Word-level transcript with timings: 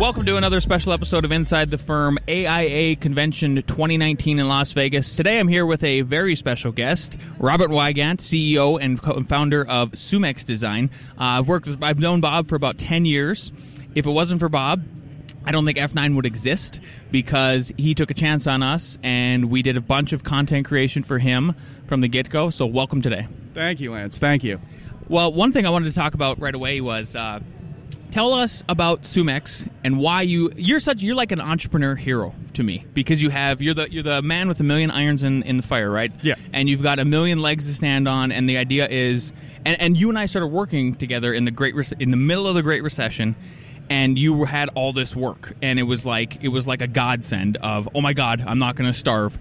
Welcome 0.00 0.24
to 0.24 0.38
another 0.38 0.60
special 0.60 0.94
episode 0.94 1.26
of 1.26 1.30
Inside 1.30 1.70
the 1.70 1.76
Firm 1.76 2.16
AIA 2.26 2.96
Convention 2.96 3.56
2019 3.56 4.38
in 4.38 4.48
Las 4.48 4.72
Vegas. 4.72 5.14
Today 5.14 5.38
I'm 5.38 5.46
here 5.46 5.66
with 5.66 5.84
a 5.84 6.00
very 6.00 6.36
special 6.36 6.72
guest, 6.72 7.18
Robert 7.38 7.68
Weygant, 7.68 8.20
CEO 8.20 8.80
and 8.80 9.28
founder 9.28 9.62
of 9.66 9.92
Sumex 9.92 10.42
Design. 10.46 10.88
Uh, 11.18 11.36
I've 11.36 11.48
worked 11.48 11.66
with, 11.68 11.82
I've 11.82 11.98
known 11.98 12.22
Bob 12.22 12.48
for 12.48 12.56
about 12.56 12.78
10 12.78 13.04
years. 13.04 13.52
If 13.94 14.06
it 14.06 14.10
wasn't 14.10 14.40
for 14.40 14.48
Bob, 14.48 14.82
I 15.44 15.52
don't 15.52 15.66
think 15.66 15.76
F9 15.76 16.16
would 16.16 16.24
exist 16.24 16.80
because 17.10 17.70
he 17.76 17.94
took 17.94 18.10
a 18.10 18.14
chance 18.14 18.46
on 18.46 18.62
us 18.62 18.98
and 19.02 19.50
we 19.50 19.60
did 19.60 19.76
a 19.76 19.82
bunch 19.82 20.14
of 20.14 20.24
content 20.24 20.66
creation 20.66 21.02
for 21.02 21.18
him 21.18 21.54
from 21.84 22.00
the 22.00 22.08
get 22.08 22.30
go. 22.30 22.48
So, 22.48 22.64
welcome 22.64 23.02
today. 23.02 23.28
Thank 23.52 23.80
you, 23.80 23.92
Lance. 23.92 24.18
Thank 24.18 24.44
you. 24.44 24.60
Well, 25.10 25.30
one 25.30 25.52
thing 25.52 25.66
I 25.66 25.70
wanted 25.70 25.90
to 25.90 25.94
talk 25.94 26.14
about 26.14 26.40
right 26.40 26.54
away 26.54 26.80
was 26.80 27.14
uh, 27.14 27.40
tell 28.10 28.34
us 28.34 28.62
about 28.68 29.02
Sumex 29.02 29.68
and 29.84 29.98
why 29.98 30.22
you 30.22 30.52
you're 30.56 30.80
such 30.80 31.02
you're 31.02 31.14
like 31.14 31.32
an 31.32 31.40
entrepreneur 31.40 31.94
hero 31.94 32.34
to 32.54 32.62
me 32.62 32.84
because 32.94 33.22
you 33.22 33.30
have 33.30 33.62
you're 33.62 33.74
the 33.74 33.90
you're 33.90 34.02
the 34.02 34.22
man 34.22 34.48
with 34.48 34.60
a 34.60 34.64
million 34.64 34.90
irons 34.90 35.22
in, 35.22 35.42
in 35.44 35.56
the 35.56 35.62
fire, 35.62 35.90
right? 35.90 36.12
Yeah. 36.22 36.34
And 36.52 36.68
you've 36.68 36.82
got 36.82 36.98
a 36.98 37.04
million 37.04 37.40
legs 37.40 37.66
to 37.66 37.74
stand 37.74 38.08
on, 38.08 38.32
and 38.32 38.48
the 38.48 38.56
idea 38.56 38.88
is, 38.88 39.32
and, 39.64 39.80
and 39.80 39.96
you 39.96 40.08
and 40.08 40.18
I 40.18 40.26
started 40.26 40.48
working 40.48 40.94
together 40.94 41.32
in 41.32 41.44
the 41.44 41.50
great 41.50 41.74
Rec- 41.74 42.00
in 42.00 42.10
the 42.10 42.16
middle 42.16 42.46
of 42.46 42.54
the 42.54 42.62
Great 42.62 42.82
Recession. 42.82 43.36
And 43.88 44.16
you 44.16 44.44
had 44.44 44.68
all 44.76 44.92
this 44.92 45.16
work, 45.16 45.52
and 45.62 45.80
it 45.80 45.82
was 45.82 46.06
like 46.06 46.38
it 46.44 46.48
was 46.48 46.68
like 46.68 46.80
a 46.80 46.86
godsend 46.86 47.56
of, 47.56 47.88
oh 47.92 48.00
my 48.00 48.12
god, 48.12 48.40
I'm 48.46 48.60
not 48.60 48.76
going 48.76 48.90
to 48.90 48.96
starve. 48.96 49.36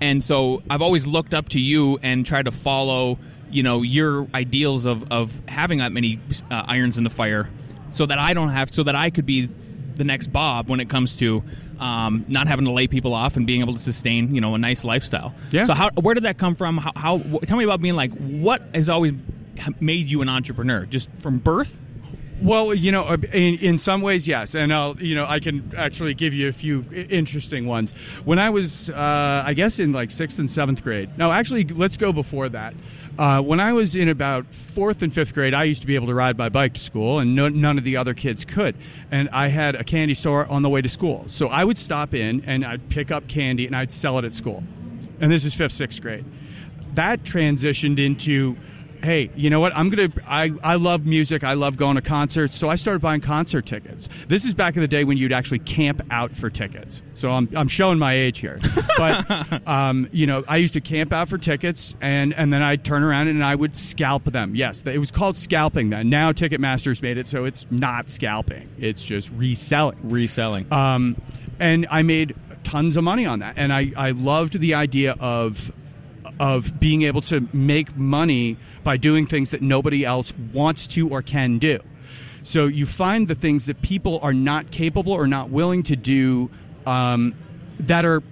And 0.00 0.24
so 0.24 0.60
I've 0.68 0.82
always 0.82 1.06
looked 1.06 1.32
up 1.32 1.50
to 1.50 1.60
you 1.60 2.00
and 2.02 2.26
tried 2.26 2.46
to 2.46 2.50
follow, 2.50 3.20
you 3.48 3.62
know, 3.62 3.82
your 3.82 4.26
ideals 4.34 4.84
of, 4.84 5.12
of 5.12 5.32
having 5.46 5.78
that 5.78 5.92
many 5.92 6.18
uh, 6.50 6.64
irons 6.66 6.98
in 6.98 7.04
the 7.04 7.10
fire, 7.10 7.48
so 7.92 8.06
that 8.06 8.18
I 8.18 8.34
don't 8.34 8.50
have, 8.50 8.74
so 8.74 8.82
that 8.82 8.96
I 8.96 9.10
could 9.10 9.26
be 9.26 9.48
the 9.94 10.04
next 10.04 10.32
Bob 10.32 10.68
when 10.68 10.80
it 10.80 10.88
comes 10.88 11.16
to 11.16 11.42
um, 11.78 12.24
not 12.28 12.46
having 12.46 12.64
to 12.64 12.70
lay 12.70 12.86
people 12.86 13.14
off 13.14 13.36
and 13.36 13.46
being 13.46 13.60
able 13.60 13.74
to 13.74 13.78
sustain, 13.78 14.34
you 14.34 14.40
know, 14.40 14.54
a 14.54 14.58
nice 14.58 14.84
lifestyle. 14.84 15.34
Yeah. 15.50 15.64
So 15.64 15.74
how, 15.74 15.90
where 15.90 16.14
did 16.14 16.24
that 16.24 16.38
come 16.38 16.54
from? 16.54 16.78
How, 16.78 16.92
how 16.96 17.18
tell 17.18 17.56
me 17.56 17.64
about 17.64 17.80
being 17.80 17.96
like, 17.96 18.12
what 18.14 18.62
has 18.74 18.88
always 18.88 19.12
made 19.80 20.10
you 20.10 20.22
an 20.22 20.28
entrepreneur? 20.28 20.86
Just 20.86 21.08
from 21.18 21.38
birth? 21.38 21.78
Well, 22.40 22.74
you 22.74 22.90
know, 22.90 23.02
uh, 23.02 23.18
in, 23.32 23.58
in 23.58 23.78
some 23.78 24.02
ways, 24.02 24.26
yes, 24.26 24.56
and 24.56 24.74
I'll, 24.74 25.00
you 25.00 25.14
know, 25.14 25.24
I 25.28 25.38
can 25.38 25.72
actually 25.76 26.14
give 26.14 26.34
you 26.34 26.48
a 26.48 26.52
few 26.52 26.84
interesting 26.92 27.66
ones. 27.66 27.92
When 28.24 28.40
I 28.40 28.50
was, 28.50 28.90
uh, 28.90 29.44
I 29.46 29.54
guess, 29.54 29.78
in 29.78 29.92
like 29.92 30.10
sixth 30.10 30.40
and 30.40 30.50
seventh 30.50 30.82
grade. 30.82 31.16
No, 31.16 31.30
actually, 31.30 31.64
let's 31.64 31.96
go 31.96 32.12
before 32.12 32.48
that. 32.48 32.74
Uh, 33.18 33.42
when 33.42 33.60
I 33.60 33.74
was 33.74 33.94
in 33.94 34.08
about 34.08 34.54
fourth 34.54 35.02
and 35.02 35.12
fifth 35.12 35.34
grade, 35.34 35.52
I 35.52 35.64
used 35.64 35.82
to 35.82 35.86
be 35.86 35.96
able 35.96 36.06
to 36.06 36.14
ride 36.14 36.38
my 36.38 36.48
bike 36.48 36.74
to 36.74 36.80
school, 36.80 37.18
and 37.18 37.34
no, 37.34 37.48
none 37.48 37.76
of 37.76 37.84
the 37.84 37.98
other 37.98 38.14
kids 38.14 38.44
could. 38.44 38.74
And 39.10 39.28
I 39.30 39.48
had 39.48 39.74
a 39.74 39.84
candy 39.84 40.14
store 40.14 40.46
on 40.46 40.62
the 40.62 40.70
way 40.70 40.80
to 40.80 40.88
school, 40.88 41.24
so 41.26 41.48
I 41.48 41.62
would 41.62 41.76
stop 41.76 42.14
in 42.14 42.42
and 42.46 42.64
I'd 42.64 42.88
pick 42.88 43.10
up 43.10 43.28
candy 43.28 43.66
and 43.66 43.76
I'd 43.76 43.92
sell 43.92 44.18
it 44.18 44.24
at 44.24 44.34
school. 44.34 44.64
And 45.20 45.30
this 45.30 45.44
is 45.44 45.52
fifth, 45.52 45.72
sixth 45.72 46.00
grade. 46.00 46.24
That 46.94 47.22
transitioned 47.22 47.98
into 47.98 48.56
hey, 49.02 49.30
you 49.34 49.50
know 49.50 49.60
what? 49.60 49.76
I'm 49.76 49.90
gonna. 49.90 50.10
I 50.26 50.52
I 50.62 50.76
love 50.76 51.06
music. 51.06 51.44
I 51.44 51.54
love 51.54 51.76
going 51.76 51.96
to 51.96 52.02
concerts. 52.02 52.56
So 52.56 52.68
I 52.68 52.76
started 52.76 53.00
buying 53.00 53.20
concert 53.20 53.66
tickets. 53.66 54.08
This 54.28 54.44
is 54.44 54.54
back 54.54 54.76
in 54.76 54.82
the 54.82 54.88
day 54.88 55.04
when 55.04 55.16
you'd 55.16 55.32
actually 55.32 55.58
camp 55.60 56.02
out 56.10 56.32
for 56.32 56.50
tickets. 56.50 57.02
So 57.14 57.30
I'm 57.30 57.48
I'm 57.56 57.68
showing 57.68 57.98
my 57.98 58.14
age 58.14 58.38
here, 58.38 58.58
but 58.96 59.62
um, 59.68 60.08
you 60.12 60.26
know, 60.26 60.44
I 60.48 60.56
used 60.56 60.74
to 60.74 60.80
camp 60.80 61.12
out 61.12 61.28
for 61.28 61.38
tickets, 61.38 61.96
and 62.00 62.34
and 62.34 62.52
then 62.52 62.62
I'd 62.62 62.84
turn 62.84 63.02
around 63.02 63.28
and 63.28 63.44
I 63.44 63.54
would 63.54 63.76
scalp 63.76 64.24
them. 64.24 64.54
Yes, 64.54 64.86
it 64.86 64.98
was 64.98 65.10
called 65.10 65.36
scalping 65.36 65.90
then. 65.90 66.08
Now 66.08 66.32
Ticketmaster's 66.32 67.02
made 67.02 67.18
it 67.18 67.26
so 67.26 67.44
it's 67.44 67.66
not 67.70 68.10
scalping. 68.10 68.68
It's 68.78 69.04
just 69.04 69.30
reselling. 69.30 69.98
Reselling. 70.02 70.72
Um, 70.72 71.20
and 71.58 71.86
I 71.90 72.02
made 72.02 72.34
tons 72.64 72.96
of 72.96 73.04
money 73.04 73.26
on 73.26 73.40
that, 73.40 73.54
and 73.56 73.72
I 73.72 73.92
I 73.96 74.10
loved 74.12 74.58
the 74.60 74.74
idea 74.74 75.16
of 75.20 75.72
of 76.38 76.80
being 76.80 77.02
able 77.02 77.20
to 77.22 77.48
make 77.52 77.96
money 77.96 78.56
by 78.84 78.96
doing 78.96 79.26
things 79.26 79.50
that 79.50 79.62
nobody 79.62 80.04
else 80.04 80.32
wants 80.52 80.86
to 80.88 81.08
or 81.08 81.22
can 81.22 81.58
do. 81.58 81.78
So 82.42 82.66
you 82.66 82.86
find 82.86 83.28
the 83.28 83.34
things 83.34 83.66
that 83.66 83.82
people 83.82 84.18
are 84.22 84.34
not 84.34 84.70
capable 84.70 85.12
or 85.12 85.26
not 85.26 85.50
willing 85.50 85.84
to 85.84 85.96
do 85.96 86.50
um, 86.86 87.34
that 87.78 88.04
are 88.04 88.22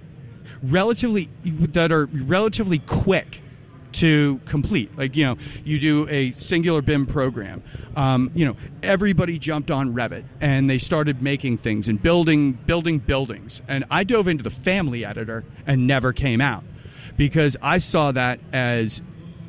relatively 0.61 1.29
that 1.43 1.91
are 1.91 2.05
relatively 2.05 2.79
quick 2.79 3.41
to 3.93 4.39
complete. 4.45 4.95
Like 4.97 5.15
you 5.15 5.25
know, 5.25 5.37
you 5.63 5.79
do 5.79 6.07
a 6.09 6.31
singular 6.33 6.81
BIM 6.81 7.07
program. 7.07 7.63
Um, 7.95 8.31
you 8.33 8.45
know, 8.45 8.55
everybody 8.83 9.37
jumped 9.39 9.71
on 9.71 9.93
Revit 9.93 10.23
and 10.39 10.69
they 10.69 10.77
started 10.77 11.21
making 11.21 11.57
things 11.57 11.87
and 11.87 12.01
building 12.01 12.53
building 12.53 12.99
buildings. 12.99 13.61
And 13.67 13.85
I 13.89 14.03
dove 14.03 14.27
into 14.27 14.43
the 14.43 14.49
family 14.49 15.05
editor 15.05 15.43
and 15.65 15.87
never 15.87 16.13
came 16.13 16.41
out 16.41 16.63
because 17.17 17.57
I 17.61 17.77
saw 17.77 18.11
that 18.11 18.39
as 18.51 19.01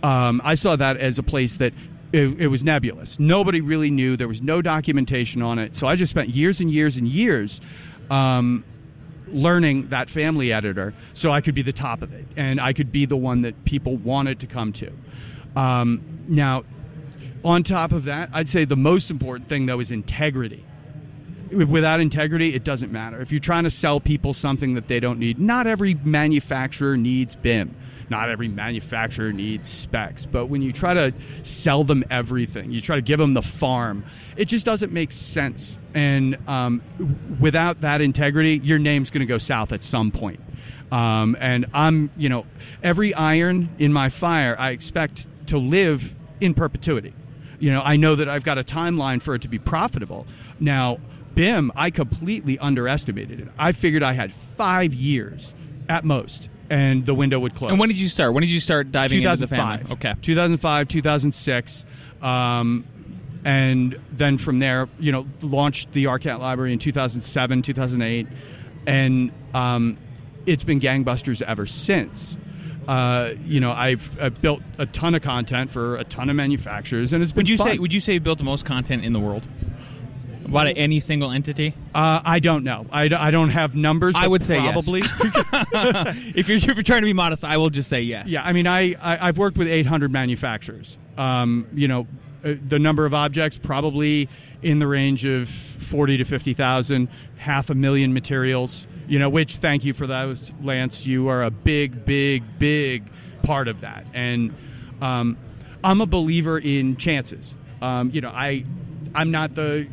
um, 0.03 0.41
I 0.45 0.57
saw 0.57 0.77
that 0.77 0.97
as 0.97 1.19
a 1.19 1.23
place 1.23 1.57
that 1.57 1.73
it, 2.13 2.41
it 2.41 2.49
was 2.49 2.65
nebulous. 2.65 3.19
Nobody 3.19 3.61
really 3.61 3.91
knew. 3.91 4.17
There 4.17 4.29
was 4.29 4.43
no 4.43 4.61
documentation 4.61 5.43
on 5.43 5.59
it. 5.59 5.77
So 5.77 5.87
I 5.87 5.97
just 5.97 6.11
spent 6.11 6.29
years 6.29 6.61
and 6.61 6.71
years 6.71 6.97
and 6.97 7.09
years 7.09 7.61
um, 8.11 8.65
learning 9.29 9.89
that 9.89 10.11
family 10.11 10.53
editor 10.53 10.93
so 11.15 11.31
I 11.31 11.41
could 11.41 11.55
be 11.55 11.63
the 11.63 11.73
top 11.73 12.03
of 12.03 12.13
it 12.13 12.27
and 12.37 12.61
I 12.61 12.73
could 12.73 12.93
be 12.93 13.07
the 13.07 13.17
one 13.17 13.43
that 13.43 13.65
people 13.65 13.97
wanted 13.97 14.41
to 14.41 14.47
come 14.47 14.73
to. 14.75 14.93
Um, 15.57 16.03
now, 16.29 16.65
on 17.45 17.63
top 17.63 17.93
of 17.93 18.05
that, 18.05 18.31
I'd 18.33 18.49
say 18.49 18.65
the 18.65 18.77
most 18.77 19.11
important 19.11 19.49
thing 19.49 19.67
though 19.67 19.81
is 19.81 19.91
integrity. 19.91 20.65
Without 21.53 22.01
integrity, 22.01 22.55
it 22.55 22.65
doesn't 22.65 22.93
matter. 22.93 23.21
If 23.21 23.31
you're 23.31 23.41
trying 23.41 23.65
to 23.65 23.71
sell 23.71 24.01
people 24.01 24.35
something 24.35 24.75
that 24.75 24.89
they 24.89 25.01
don't 25.01 25.19
need, 25.19 25.39
not 25.39 25.67
every 25.67 25.95
manufacturer 25.95 26.97
needs 26.97 27.35
BIM. 27.37 27.75
Not 28.09 28.29
every 28.29 28.49
manufacturer 28.49 29.33
needs 29.33 29.71
specs. 29.71 30.27
But 30.27 30.47
when 30.47 30.61
you 30.61 30.73
try 30.73 30.93
to 30.93 31.15
sell 31.45 31.83
them 31.83 32.05
everything, 32.11 32.71
you 32.71 32.83
try 32.83 32.97
to 32.97 33.03
give 33.03 33.19
them 33.19 33.33
the 33.33 33.43
farm, 33.43 34.05
it 34.37 34.47
just 34.47 34.67
doesn't 34.67 34.93
make 34.93 35.13
sense. 35.13 35.79
And 35.95 36.37
um, 36.47 36.83
without 37.41 37.81
that 37.81 38.03
integrity, 38.03 38.61
your 38.63 38.79
name's 38.79 39.11
going 39.11 39.21
to 39.21 39.27
go 39.27 39.39
south 39.39 39.73
at 39.73 39.83
some 39.83 40.11
point. 40.11 40.41
Um, 40.91 41.39
and 41.41 41.65
I'm, 41.73 42.11
you 42.19 42.29
know, 42.29 42.45
every 42.83 43.15
iron 43.15 43.71
in 43.79 43.95
my 43.95 44.11
fire, 44.11 44.55
I 44.59 44.73
expect 44.73 45.27
to 45.47 45.57
live 45.57 46.13
in 46.39 46.53
perpetuity. 46.53 47.15
You 47.61 47.73
know, 47.73 47.81
I 47.81 47.97
know 47.97 48.17
that 48.17 48.29
I've 48.29 48.45
got 48.45 48.59
a 48.59 48.65
timeline 48.65 49.23
for 49.23 49.35
it 49.35 49.43
to 49.43 49.49
be 49.49 49.59
profitable. 49.59 50.27
Now, 50.61 50.99
BIM, 51.35 51.73
I 51.75 51.91
completely 51.91 52.59
underestimated 52.59 53.41
it. 53.41 53.49
I 53.59 53.73
figured 53.73 54.03
I 54.03 54.13
had 54.13 54.33
five 54.33 54.95
years 54.95 55.55
at 55.89 56.05
most, 56.05 56.49
and 56.71 57.05
the 57.07 57.15
window 57.15 57.39
would 57.41 57.55
close. 57.55 57.71
and 57.71 57.81
when 57.81 57.89
did 57.89 57.99
you 57.99 58.09
start? 58.09 58.33
When 58.35 58.43
did 58.43 58.51
you 58.51 58.61
start 58.61 58.93
diving 58.93 59.23
into 59.23 59.37
the 59.37 59.47
family? 59.47 59.79
2005. 59.85 59.93
Okay. 59.93 60.21
2005, 60.23 60.89
2006. 60.89 61.85
Um, 62.21 62.85
and 63.45 63.99
then 64.13 64.39
from 64.39 64.59
there, 64.61 64.89
you 65.01 65.11
know, 65.11 65.27
launched 65.41 65.93
the 65.93 66.05
ARCAT 66.05 66.39
Library 66.39 66.73
in 66.73 66.79
2007, 66.79 67.63
2008. 67.63 68.29
And 68.87 69.33
um, 69.55 69.99
it's 70.47 70.65
been 70.65 70.81
gangbusters 70.81 71.43
ever 71.43 71.67
since. 71.67 72.37
Uh, 72.87 73.35
you 73.45 73.61
know, 73.61 73.71
I've, 73.73 74.17
I've 74.21 74.41
built 74.41 74.61
a 74.79 74.87
ton 74.87 75.15
of 75.15 75.23
content 75.23 75.71
for 75.71 75.97
a 75.97 76.05
ton 76.05 76.29
of 76.31 76.37
manufacturers, 76.37 77.13
and 77.13 77.23
it's 77.23 77.33
been 77.33 77.41
Would 77.41 77.49
you 77.49 77.57
fun. 77.57 77.67
say 77.69 77.79
would 77.79 77.95
you 77.95 78.01
say 78.01 78.15
you 78.15 78.21
built 78.21 78.39
the 78.39 78.45
most 78.45 78.65
content 78.65 79.05
in 79.05 79.13
the 79.13 79.21
world? 79.21 79.45
About 80.45 80.73
any 80.77 81.01
single 81.01 81.31
entity? 81.31 81.75
Uh, 81.95 82.21
I 82.25 82.41
don't 82.41 82.65
know. 82.65 82.87
I, 82.91 83.09
d- 83.09 83.15
I 83.15 83.31
don't 83.31 83.51
have 83.51 83.75
numbers. 83.75 84.15
I 84.17 84.27
would 84.27 84.45
say 84.45 84.57
yes. 84.57 84.73
probably. 84.73 85.01
if 86.35 86.49
you're 86.49 86.59
if 86.59 86.67
you're 86.67 86.83
trying 86.83 87.03
to 87.03 87.07
be 87.07 87.13
modest, 87.13 87.45
I 87.45 87.57
will 87.57 87.71
just 87.71 87.89
say 87.89 88.03
yes. 88.03 88.29
Yeah, 88.29 88.43
I 88.43 88.53
mean, 88.53 88.67
I, 88.67 88.95
I 89.01 89.29
I've 89.29 89.39
worked 89.39 89.57
with 89.57 89.69
800 89.69 90.11
manufacturers. 90.11 90.99
Um, 91.17 91.67
you 91.75 91.89
know, 91.89 92.07
uh, 92.45 92.55
the 92.69 92.79
number 92.79 93.07
of 93.07 93.15
objects 93.15 93.59
probably 93.59 94.29
in 94.63 94.79
the 94.79 94.87
range 94.87 95.25
of 95.25 95.49
40 95.49 96.19
to 96.19 96.25
50,000, 96.25 97.09
half 97.37 97.71
a 97.71 97.75
million 97.75 98.13
materials. 98.13 98.87
You 99.09 99.19
know, 99.19 99.29
which 99.29 99.57
thank 99.57 99.85
you 99.85 99.95
for 99.95 100.07
those, 100.07 100.53
Lance. 100.63 101.05
You 101.07 101.29
are 101.29 101.43
a 101.43 101.51
big, 101.51 102.05
big, 102.05 102.45
big 102.59 103.11
part 103.43 103.69
of 103.69 103.81
that, 103.81 104.07
and 104.15 104.55
um, 105.01 105.37
I'm 105.83 106.01
a 106.01 106.07
believer 106.07 106.59
in 106.59 106.97
chances. 106.97 107.55
Um, 107.83 108.11
you 108.11 108.21
know, 108.21 108.31
I 108.31 108.65
I'm 109.15 109.31
not 109.31 109.55
the 109.55 109.87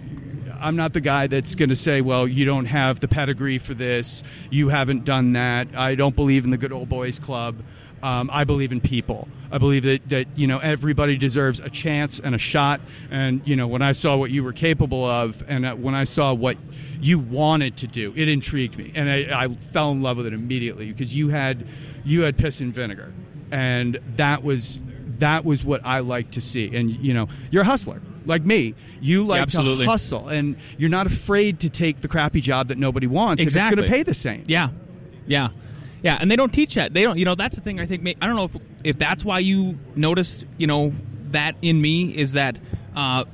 I'm 0.61 0.75
not 0.75 0.93
the 0.93 1.01
guy 1.01 1.27
that's 1.27 1.55
going 1.55 1.69
to 1.69 1.75
say, 1.75 2.01
well, 2.01 2.27
you 2.27 2.45
don't 2.45 2.65
have 2.65 2.99
the 2.99 3.07
pedigree 3.07 3.57
for 3.57 3.73
this. 3.73 4.23
You 4.49 4.69
haven't 4.69 5.05
done 5.05 5.33
that. 5.33 5.75
I 5.75 5.95
don't 5.95 6.15
believe 6.15 6.45
in 6.45 6.51
the 6.51 6.57
good 6.57 6.71
old 6.71 6.89
boys 6.89 7.19
club. 7.19 7.61
Um, 8.01 8.29
I 8.31 8.43
believe 8.45 8.71
in 8.71 8.79
people. 8.79 9.27
I 9.51 9.57
believe 9.57 9.83
that, 9.83 10.07
that 10.09 10.27
you 10.37 10.47
know 10.47 10.59
everybody 10.59 11.17
deserves 11.17 11.59
a 11.59 11.69
chance 11.69 12.19
and 12.19 12.33
a 12.33 12.37
shot. 12.37 12.79
And 13.11 13.41
you 13.45 13.55
know 13.55 13.67
when 13.67 13.81
I 13.81 13.91
saw 13.91 14.15
what 14.15 14.31
you 14.31 14.43
were 14.43 14.53
capable 14.53 15.03
of, 15.03 15.43
and 15.47 15.65
uh, 15.65 15.75
when 15.75 15.95
I 15.95 16.05
saw 16.05 16.33
what 16.33 16.57
you 17.01 17.19
wanted 17.19 17.77
to 17.77 17.87
do, 17.87 18.13
it 18.15 18.29
intrigued 18.29 18.77
me, 18.77 18.93
and 18.95 19.09
I, 19.09 19.43
I 19.43 19.47
fell 19.49 19.91
in 19.91 20.01
love 20.01 20.17
with 20.17 20.27
it 20.27 20.33
immediately 20.33 20.87
because 20.91 21.13
you 21.13 21.29
had 21.29 21.67
you 22.05 22.21
had 22.21 22.37
piss 22.37 22.61
and 22.61 22.73
vinegar, 22.73 23.13
and 23.51 23.99
that 24.15 24.43
was 24.43 24.79
that 25.17 25.43
was 25.43 25.65
what 25.65 25.85
I 25.85 25.99
like 25.99 26.31
to 26.31 26.41
see. 26.41 26.73
And 26.73 26.89
you 26.89 27.13
know 27.13 27.27
you're 27.51 27.63
a 27.63 27.65
hustler 27.65 28.01
like 28.25 28.43
me. 28.43 28.75
You 29.01 29.23
like 29.23 29.41
absolutely. 29.41 29.85
to 29.85 29.91
hustle, 29.91 30.27
and 30.27 30.55
you're 30.77 30.89
not 30.89 31.07
afraid 31.07 31.59
to 31.61 31.69
take 31.69 32.01
the 32.01 32.07
crappy 32.07 32.41
job 32.41 32.67
that 32.67 32.77
nobody 32.77 33.07
wants. 33.07 33.41
if 33.41 33.47
Exactly. 33.47 33.73
it's 33.73 33.75
going 33.81 33.89
to 33.89 33.95
pay 33.97 34.03
the 34.03 34.13
same. 34.13 34.43
Yeah, 34.47 34.69
yeah, 35.27 35.49
yeah. 36.01 36.17
And 36.19 36.29
they 36.29 36.35
don't 36.35 36.53
teach 36.53 36.75
that. 36.75 36.93
They 36.93 37.03
don't. 37.03 37.17
You 37.17 37.25
know, 37.25 37.35
that's 37.35 37.55
the 37.55 37.61
thing. 37.61 37.79
I 37.79 37.85
think. 37.85 38.05
I 38.21 38.27
don't 38.27 38.35
know 38.35 38.45
if 38.45 38.55
if 38.83 38.97
that's 38.97 39.23
why 39.23 39.39
you 39.39 39.77
noticed. 39.95 40.45
You 40.57 40.67
know, 40.67 40.93
that 41.31 41.55
in 41.61 41.79
me 41.81 42.15
is 42.15 42.33
that 42.33 42.59
uh, 42.95 43.25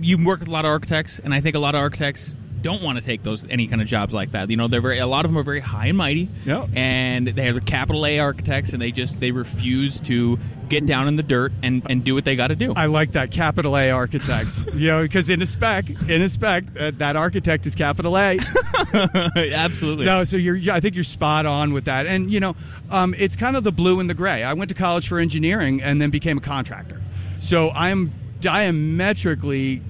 you 0.00 0.24
work 0.24 0.40
with 0.40 0.48
a 0.48 0.52
lot 0.52 0.64
of 0.64 0.70
architects, 0.70 1.20
and 1.22 1.34
I 1.34 1.40
think 1.40 1.56
a 1.56 1.58
lot 1.58 1.74
of 1.74 1.80
architects 1.80 2.32
don't 2.62 2.82
want 2.82 2.98
to 2.98 3.04
take 3.04 3.22
those 3.22 3.44
any 3.48 3.66
kind 3.66 3.80
of 3.82 3.88
jobs 3.88 4.12
like 4.14 4.32
that. 4.32 4.50
You 4.50 4.56
know, 4.56 4.68
they're 4.68 4.80
very 4.80 4.98
a 4.98 5.06
lot 5.06 5.24
of 5.24 5.30
them 5.30 5.38
are 5.38 5.42
very 5.42 5.60
high 5.60 5.86
and 5.86 5.96
mighty, 5.98 6.28
Yeah. 6.44 6.66
and 6.74 7.28
they're 7.28 7.52
the 7.52 7.60
capital 7.60 8.06
A 8.06 8.18
architects, 8.18 8.72
and 8.72 8.80
they 8.82 8.92
just 8.92 9.18
they 9.20 9.30
refuse 9.30 10.00
to 10.02 10.38
get 10.68 10.86
down 10.86 11.08
in 11.08 11.16
the 11.16 11.22
dirt 11.24 11.52
and 11.62 11.82
and 11.90 12.04
do 12.04 12.14
what 12.14 12.24
they 12.24 12.36
got 12.36 12.48
to 12.48 12.56
do. 12.56 12.72
I 12.76 12.86
like 12.86 13.12
that 13.12 13.30
capital 13.30 13.76
A 13.76 13.90
architects. 13.90 14.64
you 14.74 14.88
know, 14.88 15.02
because 15.02 15.28
in 15.28 15.42
a 15.42 15.46
spec, 15.46 15.88
in 16.08 16.22
a 16.22 16.28
spec, 16.28 16.64
uh, 16.78 16.92
that 16.98 17.16
architect 17.16 17.66
is 17.66 17.74
capital 17.74 18.16
A. 18.16 18.38
Absolutely. 19.36 20.04
no, 20.06 20.24
so 20.24 20.36
you're. 20.36 20.58
I 20.72 20.80
think 20.80 20.94
you're 20.94 21.04
spot 21.04 21.46
on 21.46 21.72
with 21.72 21.86
that. 21.86 22.06
And 22.06 22.32
you 22.32 22.40
know, 22.40 22.56
um, 22.90 23.14
it's 23.18 23.36
kind 23.36 23.56
of 23.56 23.64
the 23.64 23.72
blue 23.72 24.00
and 24.00 24.08
the 24.08 24.14
gray. 24.14 24.42
I 24.44 24.52
went 24.52 24.68
to 24.68 24.74
college 24.74 25.08
for 25.08 25.18
engineering 25.18 25.82
and 25.82 26.00
then 26.00 26.10
became 26.10 26.38
a 26.38 26.42
contractor. 26.42 27.00
So 27.40 27.70
I'm 27.70 28.12
diametrically 28.40 29.82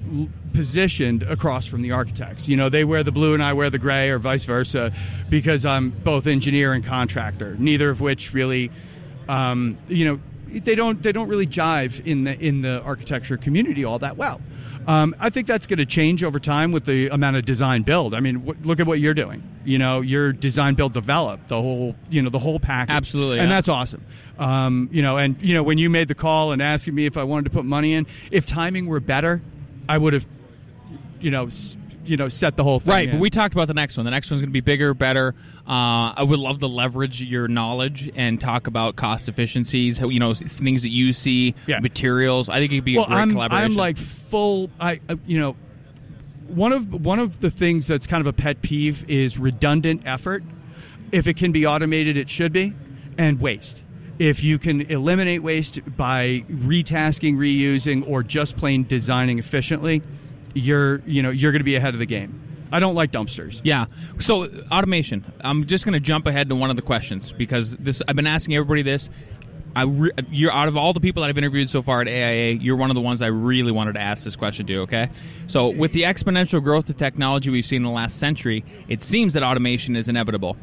positioned 0.53 1.23
across 1.23 1.65
from 1.65 1.81
the 1.81 1.91
architects. 1.91 2.47
You 2.47 2.57
know, 2.57 2.69
they 2.69 2.83
wear 2.83 3.03
the 3.03 3.11
blue 3.11 3.33
and 3.33 3.43
I 3.43 3.53
wear 3.53 3.69
the 3.69 3.79
gray, 3.79 4.09
or 4.09 4.19
vice 4.19 4.45
versa, 4.45 4.93
because 5.29 5.65
I'm 5.65 5.89
both 5.89 6.27
engineer 6.27 6.73
and 6.73 6.83
contractor. 6.83 7.55
Neither 7.57 7.89
of 7.89 8.01
which 8.01 8.33
really, 8.33 8.71
um, 9.27 9.77
you 9.87 10.05
know, 10.05 10.19
they 10.47 10.75
don't 10.75 11.01
they 11.01 11.11
don't 11.11 11.29
really 11.29 11.47
jive 11.47 12.05
in 12.05 12.23
the 12.25 12.37
in 12.39 12.61
the 12.61 12.81
architecture 12.83 13.37
community 13.37 13.85
all 13.85 13.99
that 13.99 14.17
well. 14.17 14.41
Um, 14.87 15.15
I 15.19 15.29
think 15.29 15.47
that's 15.47 15.67
going 15.67 15.77
to 15.77 15.85
change 15.85 16.23
over 16.23 16.39
time 16.39 16.71
with 16.71 16.85
the 16.85 17.09
amount 17.09 17.37
of 17.37 17.45
design 17.45 17.83
build. 17.83 18.15
I 18.15 18.19
mean, 18.19 18.45
w- 18.45 18.59
look 18.63 18.79
at 18.79 18.87
what 18.87 18.99
you're 18.99 19.13
doing. 19.13 19.43
You 19.63 19.77
know, 19.77 20.01
you're 20.01 20.33
design 20.33 20.73
build 20.73 20.93
develop 20.93 21.47
the 21.47 21.61
whole 21.61 21.95
you 22.09 22.21
know 22.21 22.29
the 22.29 22.39
whole 22.39 22.59
package. 22.59 22.95
Absolutely, 22.95 23.39
and 23.39 23.49
yeah. 23.49 23.57
that's 23.57 23.69
awesome. 23.69 24.03
Um, 24.39 24.89
you 24.91 25.03
know, 25.03 25.17
and 25.17 25.39
you 25.41 25.53
know 25.53 25.63
when 25.63 25.77
you 25.77 25.89
made 25.89 26.07
the 26.07 26.15
call 26.15 26.51
and 26.51 26.61
asking 26.61 26.95
me 26.95 27.05
if 27.05 27.15
I 27.15 27.23
wanted 27.23 27.45
to 27.45 27.51
put 27.51 27.65
money 27.65 27.93
in, 27.93 28.07
if 28.31 28.45
timing 28.45 28.87
were 28.87 28.99
better, 28.99 29.41
I 29.87 29.97
would 29.97 30.13
have, 30.13 30.25
you 31.21 31.31
know, 31.31 31.45
s- 31.47 31.77
you 32.03 32.17
know, 32.17 32.29
set 32.29 32.55
the 32.57 32.63
whole 32.63 32.79
thing. 32.79 32.91
Right, 32.91 33.07
in. 33.09 33.15
but 33.15 33.21
we 33.21 33.29
talked 33.29 33.53
about 33.53 33.67
the 33.67 33.75
next 33.75 33.95
one. 33.95 34.05
The 34.05 34.11
next 34.11 34.31
one's 34.31 34.41
going 34.41 34.49
to 34.49 34.53
be 34.53 34.61
bigger, 34.61 34.93
better. 34.95 35.35
Uh, 35.67 36.13
I 36.17 36.23
would 36.23 36.39
love 36.39 36.57
to 36.59 36.67
leverage 36.67 37.21
your 37.21 37.47
knowledge 37.47 38.11
and 38.15 38.41
talk 38.41 38.65
about 38.67 38.95
cost 38.95 39.29
efficiencies. 39.29 39.99
You 39.99 40.19
know, 40.19 40.33
things 40.33 40.81
that 40.81 40.89
you 40.89 41.13
see, 41.13 41.53
Yeah. 41.67 41.79
materials. 41.79 42.49
I 42.49 42.57
think 42.57 42.71
it'd 42.73 42.83
be 42.85 42.95
well, 42.95 43.05
a 43.05 43.07
great 43.07 43.17
I'm, 43.17 43.31
collaboration. 43.31 43.71
I'm 43.71 43.77
like 43.77 43.97
full. 43.97 44.71
I 44.79 44.99
uh, 45.07 45.15
you 45.27 45.39
know, 45.39 45.55
one 46.47 46.73
of 46.73 46.91
one 47.05 47.19
of 47.19 47.39
the 47.39 47.51
things 47.51 47.87
that's 47.87 48.07
kind 48.07 48.19
of 48.19 48.27
a 48.27 48.33
pet 48.33 48.61
peeve 48.61 49.05
is 49.09 49.37
redundant 49.37 50.01
effort. 50.05 50.43
If 51.11 51.27
it 51.27 51.35
can 51.37 51.51
be 51.51 51.65
automated, 51.67 52.17
it 52.17 52.29
should 52.29 52.51
be, 52.51 52.73
and 53.17 53.39
waste. 53.39 53.83
If 54.17 54.43
you 54.43 54.59
can 54.59 54.81
eliminate 54.81 55.43
waste 55.43 55.79
by 55.97 56.45
retasking, 56.49 57.35
reusing, 57.37 58.07
or 58.07 58.23
just 58.23 58.55
plain 58.57 58.83
designing 58.85 59.39
efficiently, 59.39 60.01
you're 60.53 60.99
you 61.05 61.21
know 61.21 61.29
you're 61.29 61.51
going 61.51 61.59
to 61.59 61.65
be 61.65 61.75
ahead 61.75 61.93
of 61.93 61.99
the 61.99 62.05
game. 62.05 62.39
I 62.71 62.79
don't 62.79 62.95
like 62.95 63.11
dumpsters. 63.11 63.59
Yeah. 63.63 63.85
So 64.19 64.45
automation. 64.71 65.25
I'm 65.41 65.65
just 65.67 65.83
going 65.83 65.93
to 65.93 65.99
jump 65.99 66.25
ahead 66.25 66.49
to 66.49 66.55
one 66.55 66.69
of 66.69 66.77
the 66.77 66.81
questions 66.81 67.31
because 67.33 67.75
this 67.77 68.01
I've 68.07 68.15
been 68.15 68.27
asking 68.27 68.55
everybody 68.55 68.81
this. 68.81 69.09
I 69.75 69.83
re- 69.83 70.11
you're 70.29 70.51
out 70.51 70.67
of 70.67 70.75
all 70.75 70.91
the 70.93 70.99
people 70.99 71.21
that 71.21 71.29
I've 71.29 71.37
interviewed 71.37 71.69
so 71.69 71.81
far 71.81 72.01
at 72.01 72.07
AIA, 72.07 72.53
you're 72.53 72.75
one 72.75 72.89
of 72.89 72.95
the 72.95 73.01
ones 73.01 73.21
I 73.21 73.27
really 73.27 73.71
wanted 73.71 73.93
to 73.93 74.01
ask 74.01 74.23
this 74.23 74.35
question 74.35 74.67
to. 74.67 74.79
Okay, 74.81 75.09
so 75.47 75.69
with 75.69 75.93
the 75.93 76.03
exponential 76.03 76.61
growth 76.61 76.89
of 76.89 76.97
technology 76.97 77.49
we've 77.49 77.65
seen 77.65 77.77
in 77.77 77.83
the 77.83 77.89
last 77.89 78.17
century, 78.17 78.65
it 78.89 79.01
seems 79.03 79.33
that 79.33 79.43
automation 79.43 79.95
is 79.95 80.09
inevitable. 80.09 80.57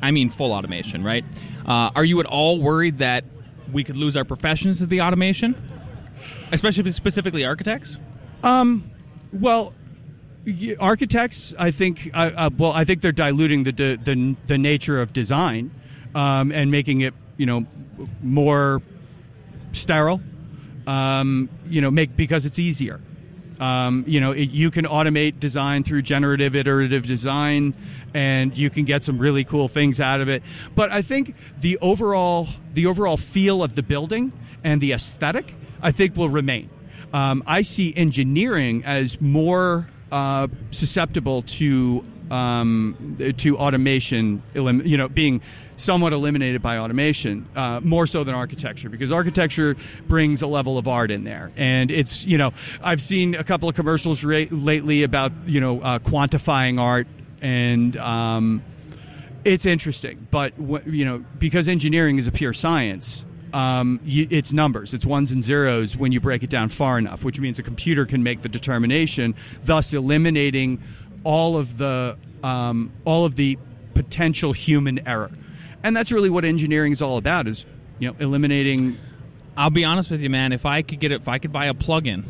I 0.00 0.10
mean, 0.10 0.28
full 0.30 0.52
automation, 0.52 1.04
right? 1.04 1.24
Uh, 1.66 1.90
are 1.94 2.04
you 2.04 2.20
at 2.20 2.26
all 2.26 2.58
worried 2.58 2.98
that 2.98 3.24
we 3.72 3.84
could 3.84 3.96
lose 3.96 4.16
our 4.16 4.24
professions 4.24 4.78
to 4.78 4.86
the 4.86 5.02
automation, 5.02 5.54
especially 6.52 6.90
specifically 6.92 7.44
architects? 7.44 7.98
Well, 9.34 9.74
architects, 10.78 11.54
I 11.58 11.72
think, 11.72 12.10
uh, 12.14 12.50
well, 12.56 12.70
I 12.72 12.84
think 12.84 13.00
they're 13.00 13.12
diluting 13.12 13.64
the 13.64 13.72
the, 13.72 13.98
the, 14.02 14.36
the 14.46 14.58
nature 14.58 15.00
of 15.00 15.12
design 15.12 15.72
um, 16.14 16.52
and 16.52 16.70
making 16.70 17.00
it, 17.00 17.14
you 17.36 17.46
know, 17.46 17.66
more 18.22 18.80
sterile. 19.72 20.20
Um, 20.86 21.48
you 21.66 21.80
know, 21.80 21.90
make 21.90 22.14
because 22.14 22.44
it's 22.46 22.58
easier. 22.58 23.00
Um, 23.58 24.04
you 24.06 24.20
know, 24.20 24.32
it, 24.32 24.50
you 24.50 24.70
can 24.70 24.84
automate 24.84 25.40
design 25.40 25.82
through 25.82 26.02
generative 26.02 26.54
iterative 26.54 27.06
design, 27.06 27.72
and 28.12 28.56
you 28.56 28.68
can 28.68 28.84
get 28.84 29.02
some 29.02 29.18
really 29.18 29.44
cool 29.44 29.68
things 29.68 30.00
out 30.00 30.20
of 30.20 30.28
it. 30.28 30.42
But 30.74 30.92
I 30.92 31.00
think 31.02 31.34
the 31.60 31.78
overall 31.78 32.48
the 32.74 32.86
overall 32.86 33.16
feel 33.16 33.62
of 33.62 33.74
the 33.74 33.82
building 33.82 34.32
and 34.62 34.80
the 34.80 34.92
aesthetic, 34.92 35.54
I 35.80 35.90
think, 35.90 36.16
will 36.16 36.28
remain. 36.28 36.68
Um, 37.14 37.44
I 37.46 37.62
see 37.62 37.94
engineering 37.96 38.82
as 38.84 39.20
more 39.20 39.86
uh, 40.10 40.48
susceptible 40.72 41.42
to 41.42 42.04
um, 42.28 43.16
to 43.36 43.56
automation, 43.56 44.42
you 44.54 44.96
know, 44.96 45.08
being 45.08 45.40
somewhat 45.76 46.12
eliminated 46.12 46.60
by 46.60 46.78
automation, 46.78 47.46
uh, 47.54 47.80
more 47.84 48.08
so 48.08 48.24
than 48.24 48.34
architecture, 48.34 48.88
because 48.88 49.12
architecture 49.12 49.76
brings 50.08 50.42
a 50.42 50.48
level 50.48 50.76
of 50.76 50.88
art 50.88 51.12
in 51.12 51.22
there, 51.22 51.52
and 51.56 51.92
it's 51.92 52.26
you 52.26 52.36
know, 52.36 52.52
I've 52.82 53.00
seen 53.00 53.36
a 53.36 53.44
couple 53.44 53.68
of 53.68 53.76
commercials 53.76 54.24
lately 54.24 55.04
about 55.04 55.30
you 55.46 55.60
know 55.60 55.80
uh, 55.80 55.98
quantifying 56.00 56.80
art 56.80 57.06
and. 57.40 57.96
Um, 57.96 58.62
it's 59.44 59.66
interesting, 59.66 60.26
but 60.30 60.54
you 60.86 61.04
know, 61.04 61.22
because 61.38 61.68
engineering 61.68 62.18
is 62.18 62.26
a 62.26 62.32
pure 62.32 62.54
science, 62.54 63.26
um, 63.54 64.00
you, 64.04 64.26
it's 64.30 64.52
numbers, 64.52 64.92
it's 64.92 65.06
ones 65.06 65.30
and 65.30 65.42
zeros 65.42 65.96
when 65.96 66.10
you 66.10 66.20
break 66.20 66.42
it 66.42 66.50
down 66.50 66.68
far 66.68 66.98
enough, 66.98 67.22
which 67.22 67.38
means 67.38 67.58
a 67.60 67.62
computer 67.62 68.04
can 68.04 68.24
make 68.24 68.42
the 68.42 68.48
determination, 68.48 69.36
thus 69.62 69.94
eliminating 69.94 70.82
all 71.22 71.56
of 71.56 71.78
the 71.78 72.18
um, 72.42 72.92
all 73.04 73.24
of 73.24 73.36
the 73.36 73.56
potential 73.94 74.52
human 74.52 75.06
error, 75.06 75.30
and 75.84 75.96
that's 75.96 76.10
really 76.10 76.30
what 76.30 76.44
engineering 76.44 76.92
is 76.92 77.00
all 77.00 77.16
about: 77.16 77.46
is 77.46 77.64
you 78.00 78.08
know 78.08 78.16
eliminating. 78.18 78.98
I'll 79.56 79.70
be 79.70 79.84
honest 79.84 80.10
with 80.10 80.20
you, 80.20 80.30
man. 80.30 80.52
If 80.52 80.66
I 80.66 80.82
could 80.82 80.98
get 80.98 81.12
it, 81.12 81.20
if 81.20 81.28
I 81.28 81.38
could 81.38 81.52
buy 81.52 81.66
a 81.66 81.74
plug-in, 81.74 82.26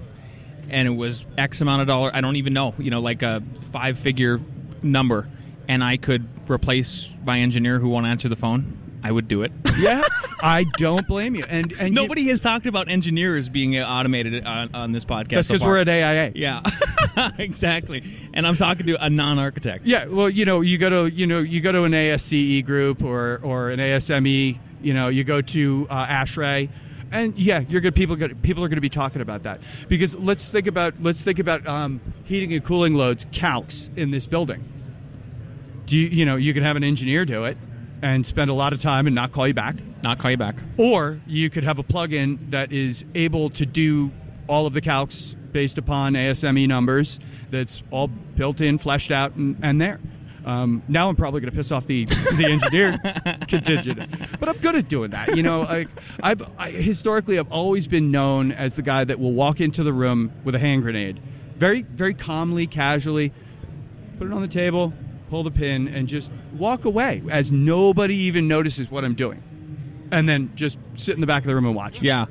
and 0.69 0.87
it 0.87 0.91
was 0.91 1.25
X 1.39 1.63
amount 1.63 1.81
of 1.81 1.89
dollar, 1.89 2.11
I 2.13 2.21
don't 2.21 2.37
even 2.37 2.53
know, 2.53 2.75
you 2.77 2.91
know, 2.91 3.01
like 3.01 3.23
a 3.23 3.43
five-figure 3.73 4.43
number, 4.83 5.27
and 5.67 5.83
I 5.83 5.97
could 5.97 6.29
replace 6.51 7.09
my 7.25 7.41
engineer 7.41 7.79
who 7.79 7.89
won't 7.89 8.05
answer 8.05 8.29
the 8.29 8.37
phone, 8.37 8.79
I 9.05 9.13
would 9.13 9.29
do 9.29 9.43
it. 9.43 9.53
Yeah, 9.77 10.03
I 10.41 10.65
don't 10.79 11.05
blame 11.09 11.35
you, 11.35 11.45
and 11.49 11.73
and 11.73 11.89
you- 11.89 11.95
Nobody 11.95 12.29
has 12.29 12.41
talked 12.41 12.67
about 12.67 12.89
engineers 12.89 13.49
being 13.49 13.77
automated 13.77 14.47
on, 14.47 14.73
on 14.73 14.93
this 14.93 15.05
podcast. 15.05 15.31
that's 15.31 15.49
because 15.49 15.63
far. 15.63 15.71
we're 15.73 15.79
at 15.79 15.89
AIA. 15.89 16.31
Yeah, 16.37 16.63
exactly. 17.39 18.05
And 18.35 18.47
I'm 18.47 18.55
talking 18.55 18.87
to 18.87 19.05
a 19.05 19.11
non-architect. 19.11 19.85
Yeah, 19.85 20.07
well, 20.07 20.31
you 20.31 20.45
know, 20.45 20.61
you 20.61 20.79
go 20.79 20.91
to 20.91 21.13
you 21.13 21.27
know 21.27 21.41
you 21.41 21.61
go 21.61 21.73
to 21.73 21.83
an 21.83 21.91
ASCE 21.93 22.65
group 22.65 23.03
or 23.03 23.41
or 23.43 23.71
an 23.71 23.81
ASME. 23.81 24.59
You 24.81 24.95
know, 24.95 25.09
you 25.09 25.25
go 25.25 25.41
to 25.41 25.89
uh, 25.91 26.07
ASHRAE, 26.07 26.69
and 27.11 27.37
yeah, 27.37 27.59
you're 27.69 27.81
good. 27.81 27.97
People 27.97 28.17
people 28.17 28.63
are 28.65 28.69
going 28.69 28.77
to 28.77 28.81
be 28.81 28.89
talking 28.89 29.23
about 29.23 29.43
that 29.43 29.61
because 29.89 30.15
let's 30.15 30.53
think 30.53 30.69
about 30.69 30.95
let's 31.03 31.23
think 31.25 31.41
about 31.41 31.67
um, 31.67 32.01
heating 32.23 32.53
and 32.53 32.65
cooling 32.65 32.95
loads, 32.95 33.25
calcs 33.27 33.91
in 33.99 34.13
this 34.13 34.27
building. 34.27 34.63
Do 35.87 35.97
you 35.97 36.07
you 36.07 36.25
know 36.25 36.37
you 36.37 36.55
can 36.55 36.63
have 36.63 36.77
an 36.77 36.85
engineer 36.85 37.25
do 37.25 37.45
it 37.47 37.59
and 38.05 38.27
spend 38.27 38.51
a 38.51 38.55
lot 38.55 38.75
of 38.75 38.83
time 38.83 39.07
and 39.07 39.15
not 39.15 39.33
call 39.33 39.49
you 39.49 39.55
back, 39.55 39.77
Not 40.03 40.19
call 40.19 40.31
you 40.31 40.37
back. 40.37 40.57
or 40.77 41.19
you 41.27 41.49
could 41.49 41.65
have 41.65 41.79
a 41.79 41.83
plugin 41.83 42.51
that 42.51 42.71
is 42.71 43.03
able 43.15 43.49
to 43.51 43.65
do 43.65 44.13
all 44.47 44.67
of 44.67 44.75
the 44.75 44.83
calcs 44.83 45.35
based 45.53 45.79
upon 45.79 46.13
ASME 46.13 46.69
numbers. 46.69 47.19
That's 47.51 47.83
all 47.91 48.09
built 48.09 48.61
in, 48.61 48.77
fleshed 48.77 49.11
out, 49.11 49.35
and, 49.37 49.57
and 49.63 49.81
there. 49.81 50.01
Um, 50.45 50.83
now 50.87 51.09
I'm 51.09 51.17
probably 51.17 51.41
going 51.41 51.51
to 51.51 51.57
piss 51.57 51.73
off 51.73 51.87
the 51.87 52.05
the 52.05 52.47
engineer 52.51 52.99
contingent, 53.49 54.39
but 54.39 54.51
I'm 54.51 54.59
good 54.59 54.77
at 54.77 54.87
doing 54.89 55.13
that. 55.13 55.35
You 55.35 55.43
know, 55.43 55.63
like 55.63 55.89
I've 56.23 56.43
I, 56.59 56.69
historically 56.71 57.39
I've 57.39 57.51
always 57.51 57.89
been 57.89 58.11
known 58.11 58.53
as 58.53 58.77
the 58.77 58.83
guy 58.83 59.05
that 59.05 59.19
will 59.19 59.33
walk 59.33 59.63
into 59.63 59.83
the 59.83 59.95
room 59.95 60.31
with 60.45 60.55
a 60.55 60.59
hand 60.59 60.83
grenade 60.83 61.23
very 61.57 61.81
very 61.81 62.13
calmly, 62.13 62.67
casually, 62.67 63.33
put 64.19 64.27
it 64.27 64.35
on 64.35 64.43
the 64.43 64.49
table, 64.49 64.93
pull 65.31 65.43
the 65.43 65.51
pin, 65.51 65.89
and 65.89 66.09
just 66.09 66.31
walk 66.57 66.85
away 66.85 67.23
as 67.31 67.51
nobody 67.53 68.17
even 68.17 68.49
notices 68.49 68.91
what 68.91 69.05
I'm 69.05 69.15
doing, 69.15 69.43
and 70.11 70.29
then 70.29 70.53
just 70.55 70.79
sit 70.97 71.15
in 71.15 71.21
the 71.21 71.27
back 71.27 71.43
of 71.43 71.47
the 71.49 71.55
room 71.55 71.67
and 71.67 71.75
watch. 71.75 72.01
Yeah. 72.03 72.27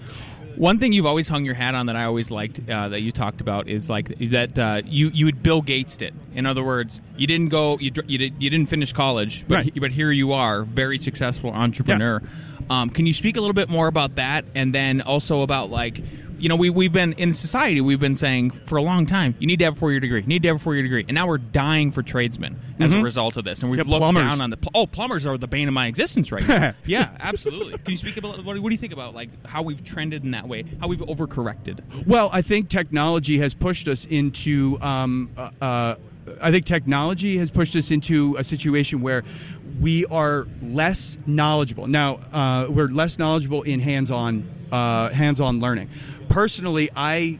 One 0.56 0.78
thing 0.78 0.94
you've 0.94 1.08
always 1.08 1.28
hung 1.28 1.46
your 1.46 1.56
hat 1.56 1.74
on 1.74 1.88
that 1.88 1.96
I 1.96 2.04
always 2.04 2.30
liked 2.30 2.70
uh, 2.70 2.90
that 2.90 3.02
you 3.02 3.12
talked 3.12 3.42
about 3.42 3.68
is 3.68 3.90
like 3.90 4.16
that 4.30 4.60
uh, 4.60 4.82
you 4.86 5.10
you 5.12 5.26
would 5.26 5.42
Bill 5.42 5.64
Gates 5.64 5.98
it. 5.98 6.14
In 6.36 6.46
other 6.46 6.64
words, 6.64 7.02
you 7.18 7.26
didn't 7.26 7.50
go 7.50 7.80
you 7.80 7.92
you, 8.06 8.20
did, 8.20 8.36
you 8.40 8.52
didn't 8.52 8.70
finish 8.70 8.94
college, 8.94 9.46
but 9.48 9.56
Right. 9.56 9.74
but 9.80 9.90
here 9.92 10.12
you 10.12 10.32
are, 10.34 10.62
very 10.64 11.00
successful 11.00 11.50
entrepreneur. 11.50 12.22
Um, 12.70 12.92
can 12.92 13.08
you 13.08 13.14
speak 13.16 13.36
a 13.36 13.40
little 13.42 13.56
bit 13.56 13.68
more 13.68 13.88
about 13.88 14.16
that, 14.16 14.46
and 14.54 14.74
then 14.76 15.02
also 15.02 15.42
about 15.42 15.72
like 15.72 15.98
you 16.44 16.50
know 16.50 16.56
we 16.58 16.70
we've 16.70 16.92
been 16.92 17.14
in 17.14 17.32
society 17.32 17.80
we've 17.80 18.02
been 18.02 18.16
saying 18.16 18.52
for 18.52 18.78
a 18.78 18.82
long 18.82 19.06
time 19.06 19.34
you 19.40 19.48
need 19.48 19.60
to 19.60 19.66
have 19.66 19.78
a 19.78 19.80
four 19.80 19.92
year 19.92 20.00
degree, 20.02 20.20
you 20.22 20.28
need 20.28 20.42
to 20.44 20.50
have 20.50 20.58
a 20.58 20.60
four 20.60 20.74
year 20.74 20.84
degree, 20.84 21.06
and 21.08 21.16
now 21.16 21.26
we're 21.26 21.38
dying 21.38 21.90
for 21.90 22.04
tradesmen 22.04 22.60
as 22.80 22.92
a 22.92 23.02
result 23.02 23.38
of 23.38 23.46
this, 23.46 23.62
and 23.62 23.72
we've 23.72 23.78
Yeah, 23.78 23.90
looked 23.90 24.02
plumbers. 24.02 24.28
down 24.30 24.42
on 24.42 24.50
the 24.50 24.58
pl- 24.58 24.72
oh 24.76 24.86
plumbers 24.86 25.26
are 25.26 25.38
the 25.38 25.48
bane 25.48 25.68
of 25.70 25.74
my 25.74 25.88
existence 25.88 26.32
right 26.32 26.46
now. 26.48 26.74
yeah, 26.86 27.16
absolutely. 27.20 27.78
Can 27.78 27.92
you 27.92 27.98
speak 27.98 28.18
about 28.18 28.44
what, 28.44 28.60
what 28.60 28.70
do 28.70 28.74
you 28.76 28.78
think 28.78 28.92
about 28.94 29.16
like 29.16 29.30
how 29.46 29.62
we've 29.62 29.84
trended 29.84 30.24
in 30.26 30.32
that 30.32 30.48
way, 30.48 30.66
how 30.82 30.88
we've 30.88 31.00
overcorrected? 31.00 32.06
Well, 32.06 32.30
I 32.34 32.42
think 32.42 32.68
technology 32.70 33.38
has 33.38 33.54
pushed 33.54 33.88
us 33.88 34.06
into. 34.06 34.78
Um, 34.82 35.30
uh, 35.38 35.50
uh, 35.62 35.96
I 36.42 36.52
think 36.52 36.66
technology 36.66 37.38
has 37.38 37.52
pushed 37.52 37.76
us 37.76 37.92
into 37.92 38.36
a 38.38 38.44
situation 38.44 39.02
where 39.02 39.24
we 39.82 40.06
are 40.06 40.48
less 40.62 41.18
knowledgeable. 41.26 41.88
Now, 41.88 42.20
uh, 42.32 42.68
we're 42.70 42.88
less 42.88 43.18
knowledgeable 43.20 43.64
in 43.64 43.80
hands-on 43.80 44.50
uh, 44.74 45.10
hands-on 45.12 45.60
learning. 45.60 45.90
Personally, 46.30 46.90
I 46.96 47.40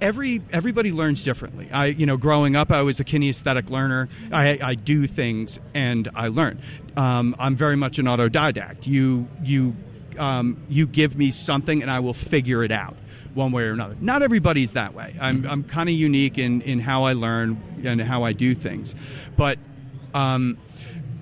every 0.00 0.42
everybody 0.52 0.92
learns 0.92 1.24
differently. 1.24 1.68
I 1.72 1.86
you 1.86 2.04
know 2.04 2.18
growing 2.18 2.54
up 2.54 2.70
I 2.70 2.82
was 2.82 3.00
a 3.00 3.04
kinesthetic 3.04 3.70
learner. 3.70 4.08
I, 4.30 4.58
I 4.62 4.74
do 4.74 5.06
things 5.06 5.58
and 5.72 6.10
I 6.14 6.28
learn. 6.28 6.60
Um, 6.96 7.34
I'm 7.38 7.56
very 7.56 7.76
much 7.76 7.98
an 7.98 8.04
autodidact. 8.06 8.86
You 8.86 9.26
you 9.42 9.74
um, 10.18 10.62
you 10.68 10.86
give 10.86 11.16
me 11.16 11.30
something 11.30 11.80
and 11.80 11.90
I 11.90 12.00
will 12.00 12.14
figure 12.14 12.62
it 12.62 12.72
out 12.72 12.96
one 13.32 13.52
way 13.52 13.62
or 13.64 13.72
another. 13.72 13.96
Not 14.00 14.22
everybody's 14.22 14.74
that 14.74 14.92
way. 14.92 15.16
I'm 15.18 15.46
I'm 15.46 15.64
kind 15.64 15.88
of 15.88 15.94
unique 15.94 16.36
in 16.36 16.60
in 16.60 16.78
how 16.78 17.04
I 17.04 17.14
learn 17.14 17.82
and 17.84 18.00
how 18.02 18.22
I 18.22 18.32
do 18.32 18.54
things, 18.54 18.94
but. 19.36 19.58
Um, 20.14 20.56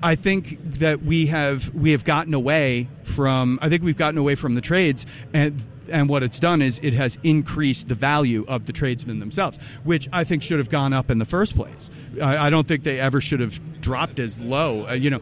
I 0.04 0.16
think 0.16 0.58
that 0.80 1.02
we 1.02 1.26
have 1.26 1.74
we 1.74 1.92
have 1.92 2.04
gotten 2.04 2.34
away 2.34 2.88
from 3.04 3.58
I 3.62 3.70
think 3.70 3.82
we've 3.82 3.96
gotten 3.96 4.18
away 4.18 4.34
from 4.34 4.52
the 4.52 4.60
trades 4.60 5.06
and 5.32 5.62
and 5.88 6.10
what 6.10 6.22
it's 6.22 6.38
done 6.38 6.60
is 6.60 6.78
it 6.82 6.92
has 6.92 7.18
increased 7.22 7.88
the 7.88 7.94
value 7.94 8.44
of 8.46 8.66
the 8.66 8.72
tradesmen 8.72 9.18
themselves, 9.18 9.58
which 9.82 10.08
I 10.12 10.24
think 10.24 10.42
should 10.42 10.58
have 10.58 10.68
gone 10.68 10.92
up 10.92 11.10
in 11.10 11.18
the 11.18 11.24
first 11.24 11.56
place. 11.56 11.88
I, 12.20 12.46
I 12.46 12.50
don't 12.50 12.68
think 12.68 12.84
they 12.84 13.00
ever 13.00 13.20
should 13.20 13.40
have 13.40 13.58
dropped 13.80 14.18
as 14.18 14.38
low. 14.38 14.86
Uh, 14.86 14.92
you 14.92 15.08
know, 15.08 15.20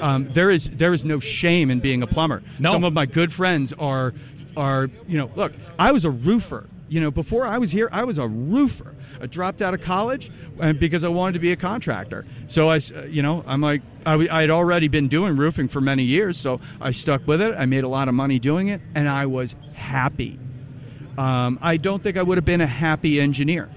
um, 0.00 0.32
there 0.32 0.50
is 0.50 0.70
there 0.70 0.94
is 0.94 1.04
no 1.04 1.18
shame 1.18 1.68
in 1.68 1.80
being 1.80 2.02
a 2.02 2.06
plumber. 2.06 2.40
No. 2.60 2.70
Some 2.70 2.84
of 2.84 2.92
my 2.92 3.06
good 3.06 3.32
friends 3.32 3.72
are 3.72 4.14
are 4.56 4.90
you 5.08 5.18
know 5.18 5.28
look 5.34 5.52
I 5.76 5.90
was 5.90 6.04
a 6.04 6.10
roofer. 6.10 6.68
You 6.90 6.98
know, 7.00 7.12
before 7.12 7.46
I 7.46 7.58
was 7.58 7.70
here, 7.70 7.88
I 7.92 8.02
was 8.02 8.18
a 8.18 8.26
roofer. 8.26 8.96
I 9.20 9.26
dropped 9.26 9.62
out 9.62 9.74
of 9.74 9.80
college 9.80 10.28
and 10.58 10.78
because 10.80 11.04
I 11.04 11.08
wanted 11.08 11.34
to 11.34 11.38
be 11.38 11.52
a 11.52 11.56
contractor. 11.56 12.26
So 12.48 12.68
I, 12.68 12.78
uh, 12.78 13.04
you 13.04 13.22
know, 13.22 13.44
I'm 13.46 13.60
like, 13.60 13.82
I 14.04 14.40
had 14.40 14.50
already 14.50 14.88
been 14.88 15.06
doing 15.06 15.36
roofing 15.36 15.68
for 15.68 15.80
many 15.80 16.02
years, 16.02 16.36
so 16.36 16.60
I 16.80 16.90
stuck 16.90 17.28
with 17.28 17.40
it. 17.42 17.54
I 17.56 17.66
made 17.66 17.84
a 17.84 17.88
lot 17.88 18.08
of 18.08 18.14
money 18.14 18.40
doing 18.40 18.68
it, 18.68 18.80
and 18.96 19.08
I 19.08 19.26
was 19.26 19.54
happy. 19.74 20.40
Um, 21.16 21.60
I 21.62 21.76
don't 21.76 22.02
think 22.02 22.16
I 22.16 22.24
would 22.24 22.38
have 22.38 22.44
been 22.44 22.60
a 22.60 22.66
happy 22.66 23.20
engineer. 23.20 23.70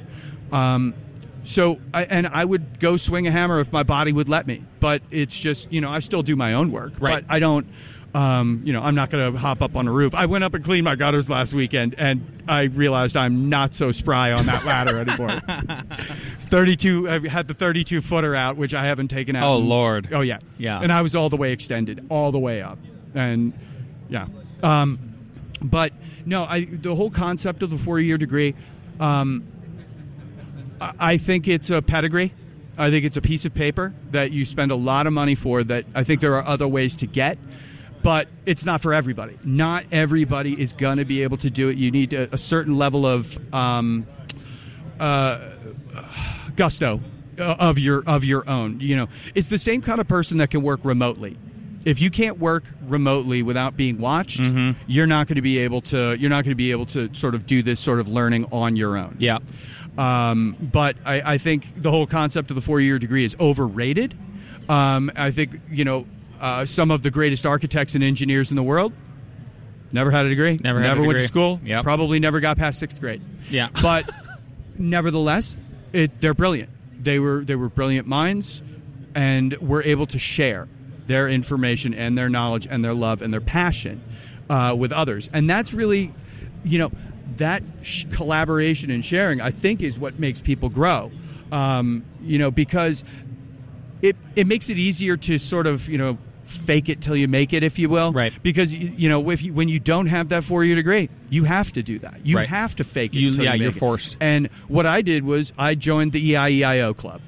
Um, 0.51 0.96
so, 1.43 1.79
I, 1.93 2.05
and 2.05 2.25
I 2.25 2.46
would 2.46 2.79
go 2.79 2.98
swing 2.98 3.27
a 3.27 3.32
hammer 3.32 3.60
if 3.60 3.72
my 3.72 3.84
body 3.84 4.12
would 4.12 4.29
let 4.29 4.48
me. 4.48 4.63
But 4.79 5.03
it's 5.12 5.38
just, 5.38 5.72
you 5.72 5.82
know, 5.82 5.89
I 5.89 6.00
still 6.00 6.24
do 6.24 6.36
my 6.36 6.53
own 6.53 6.72
work. 6.72 6.93
Right. 7.00 7.25
But 7.27 7.34
I 7.34 7.39
don't, 7.39 7.67
um, 8.13 8.62
you 8.63 8.74
know, 8.74 8.82
I'm 8.82 8.93
not 8.96 9.10
going 9.10 9.34
to 9.34 9.39
hop 9.39 9.62
up 9.62 9.75
on 9.75 9.88
a 9.88 9.91
roof. 9.91 10.13
I 10.13 10.27
went 10.27 10.43
up 10.43 10.53
and 10.53 10.63
cleaned 10.63 10.84
my 10.84 10.96
gutters 10.96 11.29
last 11.29 11.53
weekend, 11.53 11.96
and 11.98 12.43
I 12.48 12.63
realized 12.63 13.17
I'm 13.17 13.50
not 13.50 13.74
so 13.74 13.91
spry 13.91 14.32
on 14.32 14.46
that 14.46 14.65
ladder 14.65 15.00
anymore. 15.00 15.39
It's 16.36 16.46
32. 16.48 17.10
I 17.10 17.27
had 17.27 17.48
the 17.48 17.53
32 17.55 18.01
footer 18.01 18.36
out, 18.36 18.55
which 18.58 18.74
I 18.74 18.86
haven't 18.86 19.08
taken 19.08 19.36
out. 19.36 19.51
Oh, 19.51 19.58
in- 19.58 19.67
Lord. 19.67 20.10
Oh 20.12 20.22
yeah. 20.22 20.39
Yeah. 20.58 20.79
And 20.79 20.91
I 20.91 21.01
was 21.01 21.15
all 21.15 21.29
the 21.29 21.38
way 21.38 21.51
extended, 21.53 22.05
all 22.10 22.32
the 22.32 22.39
way 22.39 22.62
up, 22.62 22.77
and 23.15 23.53
yeah. 24.10 24.27
Um, 24.62 25.00
but 25.62 25.91
no, 26.25 26.43
I 26.43 26.65
the 26.65 26.93
whole 26.93 27.10
concept 27.10 27.63
of 27.63 27.70
the 27.72 27.77
four 27.77 28.00
year 28.00 28.17
degree. 28.17 28.53
Um, 29.00 29.43
I 30.79 30.93
I 31.00 31.17
think 31.17 31.48
it's 31.48 31.70
a 31.70 31.82
pedigree. 31.82 32.34
I 32.77 32.89
think 32.89 33.05
it's 33.05 33.17
a 33.17 33.22
piece 33.22 33.46
of 33.46 33.53
paper 33.53 33.93
that 34.12 34.32
you 34.32 34.46
spend 34.46 34.72
a 34.72 34.75
lot 34.75 35.08
of 35.08 35.13
money 35.13 35.36
for. 35.36 35.63
That 35.63 35.86
I 35.96 36.03
think 36.03 36.22
there 36.22 36.36
are 36.36 36.46
other 36.46 36.67
ways 36.67 36.96
to 36.98 37.08
get, 37.08 37.38
but 38.03 38.27
it's 38.45 38.65
not 38.65 38.81
for 38.81 38.93
everybody. 38.93 39.39
Not 39.43 39.86
everybody 39.91 40.62
is 40.62 40.74
going 40.74 40.98
to 40.98 41.05
be 41.05 41.24
able 41.24 41.38
to 41.38 41.50
do 41.50 41.69
it. 41.69 41.77
You 41.77 41.89
need 41.89 42.13
a, 42.13 42.33
a 42.33 42.38
certain 42.38 42.77
level 42.77 43.05
of 43.05 43.38
um, 43.53 44.05
uh, 45.00 45.50
gusto 46.55 47.00
uh, 47.39 47.55
of 47.60 47.79
your 47.79 48.03
of 48.05 48.24
your 48.24 48.48
own. 48.48 48.79
You 48.79 48.98
know, 48.98 49.07
it's 49.33 49.50
the 49.50 49.57
same 49.57 49.81
kind 49.81 50.00
of 50.00 50.07
person 50.07 50.38
that 50.38 50.51
can 50.51 50.62
work 50.62 50.81
remotely. 50.83 51.38
If 51.86 52.00
you 52.00 52.10
can't 52.10 52.39
work 52.39 52.63
remotely 52.88 53.41
without 53.41 53.75
being 53.75 53.98
watched, 53.98 54.41
you're 54.88 55.07
not 55.07 55.27
going 55.27 55.36
to 55.36 55.41
be 55.41 55.57
able 55.60 55.81
to. 55.81 56.15
You're 56.17 56.29
not 56.29 56.43
going 56.43 56.51
to 56.51 56.55
be 56.55 56.72
able 56.72 56.86
to 56.88 57.13
sort 57.13 57.36
of 57.36 57.45
do 57.45 57.63
this 57.63 57.79
sort 57.79 58.00
of 58.00 58.07
learning 58.07 58.45
on 58.51 58.75
your 58.75 58.98
own. 58.98 59.17
Yeah. 59.19 59.39
Um, 59.98 60.55
but 60.60 60.95
I, 61.05 61.33
I 61.33 61.38
think 61.38 61.81
the 61.81 61.91
whole 61.91 62.07
concept 62.07 62.50
of 62.50 62.55
the 62.55 62.62
four 62.62 62.79
year 62.79 63.00
degree 63.00 63.25
is 63.25 63.36
overrated. 63.39 64.17
Um, 64.69 65.12
I 65.15 65.31
think, 65.31 65.60
you 65.69 65.83
know, 65.83 66.05
uh, 66.43 66.65
some 66.65 66.91
of 66.91 67.01
the 67.01 67.09
greatest 67.09 67.45
architects 67.45 67.95
and 67.95 68.03
engineers 68.03 68.51
in 68.51 68.55
the 68.57 68.63
world 68.63 68.93
never 69.91 70.12
had 70.12 70.25
a 70.25 70.29
degree, 70.29 70.59
Never 70.62 70.79
had 70.81 70.97
a 70.97 71.01
went 71.01 71.12
degree. 71.13 71.21
to 71.23 71.27
school, 71.27 71.59
Yep. 71.63 71.83
probably 71.83 72.19
never 72.19 72.39
got 72.39 72.57
past 72.57 72.77
sixth 72.79 73.00
grade. 73.00 73.21
Yeah. 73.50 73.69
But 73.81 74.09
nevertheless, 74.77 75.55
it, 75.93 76.19
they're 76.21 76.33
brilliant. 76.33 76.69
They 77.01 77.19
were, 77.19 77.43
they 77.43 77.55
were 77.55 77.69
brilliant 77.69 78.07
minds 78.07 78.62
and 79.15 79.53
were 79.57 79.83
able 79.83 80.05
to 80.07 80.19
share 80.19 80.67
their 81.07 81.29
information 81.29 81.93
and 81.93 82.17
their 82.17 82.29
knowledge 82.29 82.67
and 82.69 82.83
their 82.83 82.93
love 82.93 83.21
and 83.21 83.33
their 83.33 83.41
passion 83.41 84.01
uh, 84.50 84.75
with 84.77 84.91
others. 84.91 85.29
And 85.33 85.50
that's 85.50 85.73
really, 85.73 86.13
you 86.63 86.79
know, 86.79 86.91
that 87.38 87.62
sh- 87.81 88.05
collaboration 88.12 88.89
and 88.89 89.03
sharing, 89.03 89.41
I 89.41 89.51
think, 89.51 89.81
is 89.81 90.00
what 90.00 90.19
makes 90.19 90.39
people 90.41 90.69
grow. 90.69 91.12
Um, 91.51 92.03
you 92.21 92.39
know, 92.39 92.50
because 92.51 93.03
it 94.01 94.15
it 94.35 94.47
makes 94.47 94.69
it 94.69 94.77
easier 94.79 95.15
to 95.17 95.38
sort 95.38 95.67
of 95.67 95.88
you 95.88 95.97
know 95.97 96.17
fake 96.43 96.89
it 96.89 97.01
till 97.01 97.15
you 97.15 97.27
make 97.27 97.53
it, 97.53 97.63
if 97.63 97.79
you 97.79 97.89
will. 97.89 98.12
Right. 98.13 98.33
Because 98.43 98.73
you 98.73 99.09
know 99.09 99.29
if 99.29 99.41
you, 99.43 99.53
when 99.53 99.69
you 99.69 99.79
don't 99.79 100.07
have 100.07 100.29
that 100.29 100.43
four 100.43 100.63
year 100.63 100.75
degree, 100.75 101.09
you 101.29 101.43
have 101.45 101.71
to 101.73 101.83
do 101.83 102.00
that. 102.00 102.19
You 102.25 102.38
Right. 102.38 102.50
have 102.50 102.75
to 102.75 102.83
fake 102.83 103.13
it. 103.15 103.19
You- 103.19 103.33
till 103.33 103.43
yeah, 103.43 103.53
you 103.53 103.62
you're 103.63 103.69
make 103.71 103.77
it. 103.77 103.79
forced. 103.79 104.17
And 104.19 104.50
what 104.67 104.85
I 104.85 105.01
did 105.01 105.23
was 105.23 105.53
I 105.57 105.75
joined 105.75 106.12
the 106.12 106.33
EIEIO 106.33 106.95
club, 106.95 107.21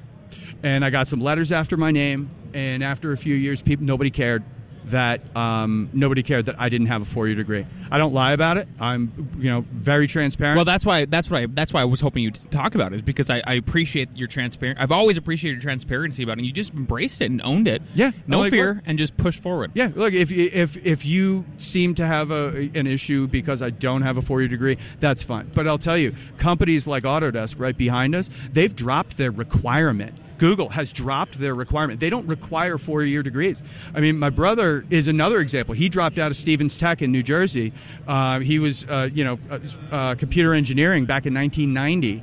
and 0.62 0.84
I 0.84 0.90
got 0.90 1.08
some 1.08 1.20
letters 1.20 1.50
after 1.52 1.76
my 1.76 1.90
name. 1.90 2.30
And 2.54 2.82
after 2.82 3.12
a 3.12 3.16
few 3.18 3.34
years, 3.34 3.60
people 3.60 3.84
nobody 3.84 4.10
cared 4.10 4.42
that 4.86 5.20
um, 5.36 5.90
nobody 5.92 6.22
cared 6.22 6.46
that 6.46 6.60
I 6.60 6.68
didn't 6.68 6.86
have 6.88 7.02
a 7.02 7.04
four 7.04 7.26
year 7.26 7.36
degree. 7.36 7.66
I 7.90 7.98
don't 7.98 8.12
lie 8.12 8.32
about 8.32 8.56
it. 8.56 8.68
I'm 8.80 9.30
you 9.38 9.50
know 9.50 9.64
very 9.72 10.06
transparent. 10.06 10.56
Well, 10.56 10.64
that's 10.64 10.84
why 10.86 11.04
that's 11.04 11.30
I 11.30 11.46
that's 11.46 11.72
why 11.72 11.80
I 11.82 11.84
was 11.84 12.00
hoping 12.00 12.22
you'd 12.24 12.34
talk 12.50 12.74
about 12.74 12.92
it 12.92 12.96
is 12.96 13.02
because 13.02 13.30
I, 13.30 13.42
I 13.46 13.54
appreciate 13.54 14.16
your 14.16 14.28
transparent. 14.28 14.78
I've 14.80 14.92
always 14.92 15.16
appreciated 15.16 15.56
your 15.56 15.62
transparency 15.62 16.22
about 16.22 16.32
it. 16.32 16.38
and 16.38 16.46
You 16.46 16.52
just 16.52 16.72
embraced 16.74 17.20
it 17.20 17.30
and 17.30 17.40
owned 17.42 17.68
it. 17.68 17.82
Yeah, 17.94 18.10
no 18.26 18.40
like 18.40 18.50
fear, 18.50 18.82
and 18.86 18.98
just 18.98 19.16
push 19.16 19.38
forward. 19.38 19.72
Yeah, 19.74 19.90
look 19.94 20.14
if 20.14 20.30
you- 20.30 20.50
if 20.52 20.76
if 20.86 21.04
you 21.04 21.44
seem 21.58 21.94
to 21.96 22.06
have 22.06 22.30
a 22.30 22.70
an 22.74 22.86
issue 22.86 23.26
because 23.26 23.62
I 23.62 23.70
don't 23.70 24.02
have 24.02 24.16
a 24.18 24.22
four 24.22 24.40
year 24.40 24.48
degree, 24.48 24.78
that's 25.00 25.22
fine. 25.22 25.50
But 25.54 25.66
I'll 25.68 25.78
tell 25.78 25.98
you, 25.98 26.14
companies 26.38 26.86
like 26.86 27.04
Autodesk 27.04 27.56
right 27.58 27.76
behind 27.76 28.14
us, 28.14 28.30
they've 28.52 28.74
dropped 28.74 29.16
their 29.16 29.30
requirement. 29.30 30.14
Google 30.38 30.68
has 30.70 30.92
dropped 30.92 31.38
their 31.38 31.54
requirement. 31.54 32.00
They 32.00 32.10
don't 32.10 32.26
require 32.26 32.78
four 32.78 33.02
year 33.02 33.22
degrees. 33.22 33.62
I 33.94 34.00
mean, 34.00 34.18
my 34.18 34.30
brother 34.30 34.84
is 34.90 35.08
another 35.08 35.40
example. 35.40 35.74
He 35.74 35.88
dropped 35.88 36.18
out 36.18 36.30
of 36.30 36.36
Stevens 36.36 36.78
Tech 36.78 37.02
in 37.02 37.12
New 37.12 37.22
Jersey. 37.22 37.72
Uh, 38.06 38.40
he 38.40 38.58
was, 38.58 38.84
uh, 38.84 39.08
you 39.12 39.24
know, 39.24 39.38
uh, 39.50 39.58
uh, 39.90 40.14
computer 40.14 40.54
engineering 40.54 41.04
back 41.06 41.26
in 41.26 41.34
1990. 41.34 42.22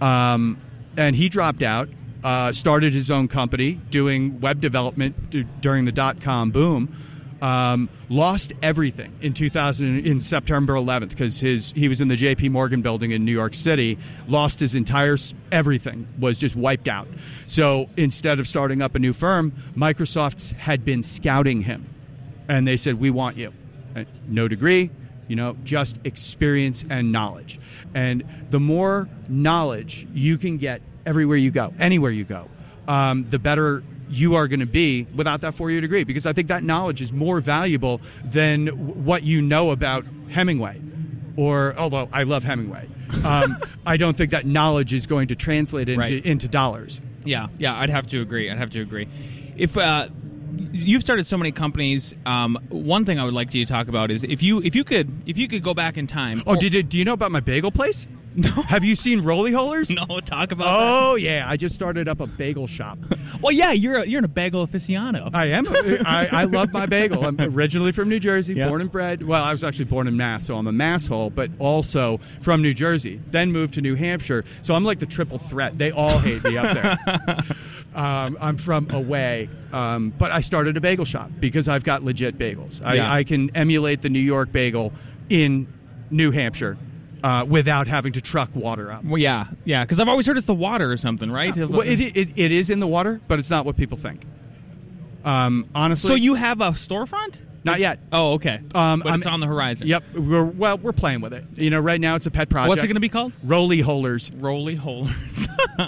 Um, 0.00 0.60
and 0.96 1.14
he 1.16 1.28
dropped 1.28 1.62
out, 1.62 1.88
uh, 2.24 2.52
started 2.52 2.92
his 2.92 3.10
own 3.10 3.28
company 3.28 3.80
doing 3.90 4.40
web 4.40 4.60
development 4.60 5.30
d- 5.30 5.46
during 5.60 5.84
the 5.84 5.92
dot 5.92 6.20
com 6.20 6.50
boom. 6.50 6.94
Um, 7.40 7.88
lost 8.08 8.52
everything 8.62 9.16
in 9.20 9.32
2000 9.32 10.04
in 10.04 10.18
September 10.18 10.72
11th 10.74 11.10
because 11.10 11.38
his 11.38 11.72
he 11.72 11.88
was 11.88 12.00
in 12.00 12.08
the 12.08 12.16
J.P. 12.16 12.48
Morgan 12.48 12.82
building 12.82 13.12
in 13.12 13.24
New 13.24 13.32
York 13.32 13.54
City. 13.54 13.96
Lost 14.26 14.58
his 14.58 14.74
entire 14.74 15.16
everything 15.52 16.08
was 16.18 16.36
just 16.36 16.56
wiped 16.56 16.88
out. 16.88 17.06
So 17.46 17.88
instead 17.96 18.40
of 18.40 18.48
starting 18.48 18.82
up 18.82 18.96
a 18.96 18.98
new 18.98 19.12
firm, 19.12 19.52
Microsoft 19.76 20.54
had 20.54 20.84
been 20.84 21.04
scouting 21.04 21.62
him, 21.62 21.86
and 22.48 22.66
they 22.66 22.76
said, 22.76 22.98
"We 22.98 23.10
want 23.10 23.36
you." 23.36 23.52
No 24.26 24.48
degree, 24.48 24.90
you 25.28 25.36
know, 25.36 25.56
just 25.64 25.98
experience 26.04 26.84
and 26.90 27.12
knowledge. 27.12 27.60
And 27.94 28.24
the 28.50 28.60
more 28.60 29.08
knowledge 29.28 30.06
you 30.12 30.38
can 30.38 30.56
get 30.58 30.82
everywhere 31.06 31.36
you 31.36 31.50
go, 31.50 31.72
anywhere 31.78 32.10
you 32.10 32.24
go, 32.24 32.48
um, 32.88 33.28
the 33.30 33.38
better 33.38 33.82
you 34.10 34.34
are 34.34 34.48
going 34.48 34.60
to 34.60 34.66
be 34.66 35.06
without 35.14 35.40
that 35.42 35.54
four 35.54 35.70
year 35.70 35.80
degree. 35.80 36.04
Because 36.04 36.26
I 36.26 36.32
think 36.32 36.48
that 36.48 36.62
knowledge 36.62 37.00
is 37.02 37.12
more 37.12 37.40
valuable 37.40 38.00
than 38.24 38.68
what 39.04 39.22
you 39.22 39.40
know 39.42 39.70
about 39.70 40.04
Hemingway. 40.30 40.80
Or, 41.36 41.74
although 41.78 42.08
I 42.12 42.24
love 42.24 42.42
Hemingway, 42.42 42.88
um, 43.24 43.58
I 43.86 43.96
don't 43.96 44.16
think 44.16 44.32
that 44.32 44.44
knowledge 44.44 44.92
is 44.92 45.06
going 45.06 45.28
to 45.28 45.36
translate 45.36 45.88
into, 45.88 46.00
Right. 46.00 46.26
into 46.26 46.48
dollars. 46.48 47.00
Yeah, 47.24 47.46
yeah, 47.58 47.78
I'd 47.78 47.90
have 47.90 48.08
to 48.08 48.20
agree. 48.20 48.50
I'd 48.50 48.58
have 48.58 48.70
to 48.70 48.80
agree. 48.80 49.08
If 49.56 49.76
uh, 49.76 50.08
you've 50.72 51.02
started 51.02 51.26
so 51.26 51.36
many 51.36 51.52
companies, 51.52 52.14
um, 52.26 52.58
one 52.70 53.04
thing 53.04 53.18
I 53.20 53.24
would 53.24 53.34
like 53.34 53.54
you 53.54 53.64
to 53.64 53.70
talk 53.72 53.88
about 53.88 54.10
is 54.10 54.24
if 54.24 54.42
you 54.42 54.60
if 54.62 54.74
you 54.74 54.82
could 54.84 55.22
if 55.26 55.36
you 55.38 55.46
could 55.48 55.62
go 55.62 55.74
back 55.74 55.96
in 55.96 56.06
time. 56.06 56.42
Oh, 56.46 56.56
did 56.56 56.74
you, 56.74 56.82
do 56.82 56.98
you 56.98 57.04
know 57.04 57.12
about 57.12 57.30
my 57.30 57.40
bagel 57.40 57.70
place? 57.70 58.08
No. 58.34 58.48
Have 58.68 58.84
you 58.84 58.94
seen 58.94 59.22
Roly 59.22 59.52
Holers? 59.52 59.90
no 59.90 60.04
talk 60.20 60.52
about 60.52 60.66
Oh 60.68 61.14
yeah, 61.16 61.44
I 61.48 61.56
just 61.56 61.74
started 61.74 62.08
up 62.08 62.20
a 62.20 62.26
bagel 62.26 62.66
shop. 62.66 62.98
Well, 63.40 63.52
yeah, 63.52 63.70
you're 63.70 63.98
a, 63.98 64.06
you're 64.06 64.24
a 64.24 64.26
bagel 64.28 64.66
aficionado. 64.66 65.30
I 65.32 65.46
am. 65.46 65.64
I, 66.06 66.28
I 66.32 66.44
love 66.44 66.72
my 66.72 66.86
bagel. 66.86 67.24
I'm 67.24 67.38
originally 67.40 67.92
from 67.92 68.08
New 68.08 68.18
Jersey, 68.18 68.54
Yeah. 68.54 68.68
born 68.68 68.80
and 68.80 68.90
bred. 68.90 69.22
Well, 69.22 69.44
I 69.44 69.52
was 69.52 69.62
actually 69.62 69.84
born 69.84 70.08
in 70.08 70.16
Mass, 70.16 70.44
so 70.46 70.56
I'm 70.56 70.66
a 70.66 70.72
Masshole, 70.72 71.32
but 71.32 71.48
also 71.60 72.18
from 72.40 72.62
New 72.62 72.74
Jersey. 72.74 73.20
Then 73.30 73.52
moved 73.52 73.74
to 73.74 73.80
New 73.80 73.94
Hampshire, 73.94 74.44
so 74.62 74.74
I'm 74.74 74.82
like 74.82 74.98
the 74.98 75.06
triple 75.06 75.38
threat. 75.38 75.78
They 75.78 75.92
all 75.92 76.18
hate 76.18 76.42
me 76.42 76.56
up 76.56 76.74
there. 76.74 77.38
um, 77.94 78.36
I'm 78.40 78.56
from 78.56 78.90
away, 78.90 79.48
um, 79.72 80.12
but 80.18 80.32
I 80.32 80.40
started 80.40 80.76
a 80.76 80.80
bagel 80.80 81.04
shop 81.04 81.30
because 81.38 81.68
I've 81.68 81.84
got 81.84 82.02
legit 82.02 82.38
bagels. 82.38 82.84
I, 82.84 82.94
Yeah. 82.94 83.12
I 83.12 83.22
can 83.24 83.54
emulate 83.54 84.02
the 84.02 84.08
New 84.10 84.18
York 84.20 84.50
bagel 84.50 84.92
in 85.28 85.72
New 86.10 86.30
Hampshire 86.32 86.76
uh, 87.22 87.44
without 87.48 87.86
having 87.88 88.12
to 88.14 88.20
truck 88.20 88.54
water 88.54 88.90
up. 88.90 89.04
Well, 89.04 89.18
yeah, 89.18 89.46
yeah, 89.64 89.84
because 89.84 90.00
I've 90.00 90.08
always 90.08 90.26
heard 90.26 90.36
it's 90.36 90.46
the 90.46 90.54
water 90.54 90.90
or 90.90 90.96
something, 90.96 91.30
right? 91.30 91.56
If- 91.56 91.68
Well, 91.70 91.80
it, 91.80 92.00
it, 92.00 92.38
it 92.38 92.52
is 92.52 92.70
in 92.70 92.80
the 92.80 92.86
water, 92.86 93.20
but 93.28 93.38
it's 93.38 93.50
not 93.50 93.64
what 93.64 93.76
people 93.76 93.98
think. 93.98 94.22
Um, 95.24 95.68
honestly, 95.74 96.08
so 96.08 96.14
you 96.14 96.34
have 96.34 96.60
a 96.60 96.70
storefront? 96.70 97.40
not 97.64 97.80
yet. 97.80 97.98
Oh, 98.12 98.34
okay. 98.34 98.60
Um, 98.74 99.00
but 99.00 99.14
it's 99.14 99.26
I'm- 99.26 99.34
on 99.34 99.40
the 99.40 99.46
horizon. 99.46 99.88
Yep. 99.88 100.04
We're, 100.14 100.44
well, 100.44 100.78
we're 100.78 100.92
playing 100.92 101.20
with 101.20 101.34
it. 101.34 101.44
You 101.56 101.68
know, 101.70 101.80
right 101.80 102.00
now 102.00 102.14
it's 102.14 102.24
a 102.26 102.30
pet 102.30 102.48
project. 102.48 102.68
What's 102.70 102.82
it 102.82 102.86
going 102.86 102.94
to 102.94 103.00
be 103.00 103.08
called? 103.10 103.32
Roly 103.42 103.80
Holers, 103.80 104.30
Roly 104.32 104.74
Holers. 104.74 105.10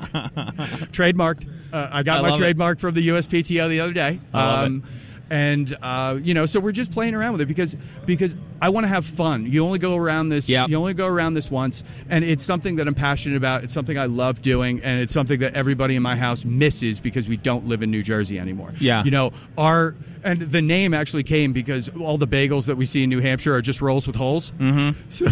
trademarked. 0.92 1.48
Uh, 1.72 1.88
I 1.90 2.02
got 2.02 2.18
I 2.18 2.22
my 2.22 2.28
love 2.30 2.38
it. 2.38 2.42
trademark 2.42 2.80
from 2.80 2.94
the 2.94 3.08
USPTO 3.08 3.68
the 3.68 3.80
other 3.80 3.92
day. 3.92 4.20
Um, 4.34 4.40
I 4.40 4.60
love 4.62 4.72
it. 4.72 4.82
And 5.30 5.76
uh, 5.80 6.18
you 6.20 6.34
know, 6.34 6.44
so 6.44 6.58
we're 6.60 6.72
just 6.72 6.90
playing 6.90 7.14
around 7.14 7.32
with 7.32 7.40
it 7.42 7.46
because 7.46 7.76
because 8.04 8.34
I 8.60 8.68
want 8.70 8.84
to 8.84 8.88
have 8.88 9.06
fun. 9.06 9.46
You 9.46 9.64
only 9.64 9.78
go 9.78 9.96
around 9.96 10.28
this. 10.28 10.48
Yep. 10.48 10.68
You 10.68 10.76
only 10.76 10.94
go 10.94 11.06
around 11.06 11.34
this 11.34 11.50
once, 11.50 11.84
and 12.08 12.24
it's 12.24 12.44
something 12.44 12.76
that 12.76 12.88
I'm 12.88 12.94
passionate 12.94 13.36
about. 13.36 13.64
It's 13.64 13.72
something 13.72 13.96
I 13.96 14.06
love 14.06 14.42
doing, 14.42 14.82
and 14.82 15.00
it's 15.00 15.12
something 15.12 15.40
that 15.40 15.54
everybody 15.54 15.94
in 15.94 16.02
my 16.02 16.16
house 16.16 16.44
misses 16.44 17.00
because 17.00 17.28
we 17.28 17.36
don't 17.36 17.66
live 17.66 17.82
in 17.82 17.90
New 17.90 18.02
Jersey 18.02 18.38
anymore. 18.38 18.72
Yeah. 18.80 19.04
You 19.04 19.12
know, 19.12 19.32
our 19.56 19.94
and 20.24 20.40
the 20.40 20.62
name 20.62 20.94
actually 20.94 21.22
came 21.22 21.52
because 21.52 21.88
all 22.00 22.18
the 22.18 22.28
bagels 22.28 22.66
that 22.66 22.76
we 22.76 22.86
see 22.86 23.02
in 23.02 23.10
New 23.10 23.20
Hampshire 23.20 23.54
are 23.54 23.62
just 23.62 23.80
rolls 23.80 24.06
with 24.06 24.16
holes. 24.16 24.52
Mm-hmm. 24.58 24.98
So, 25.08 25.26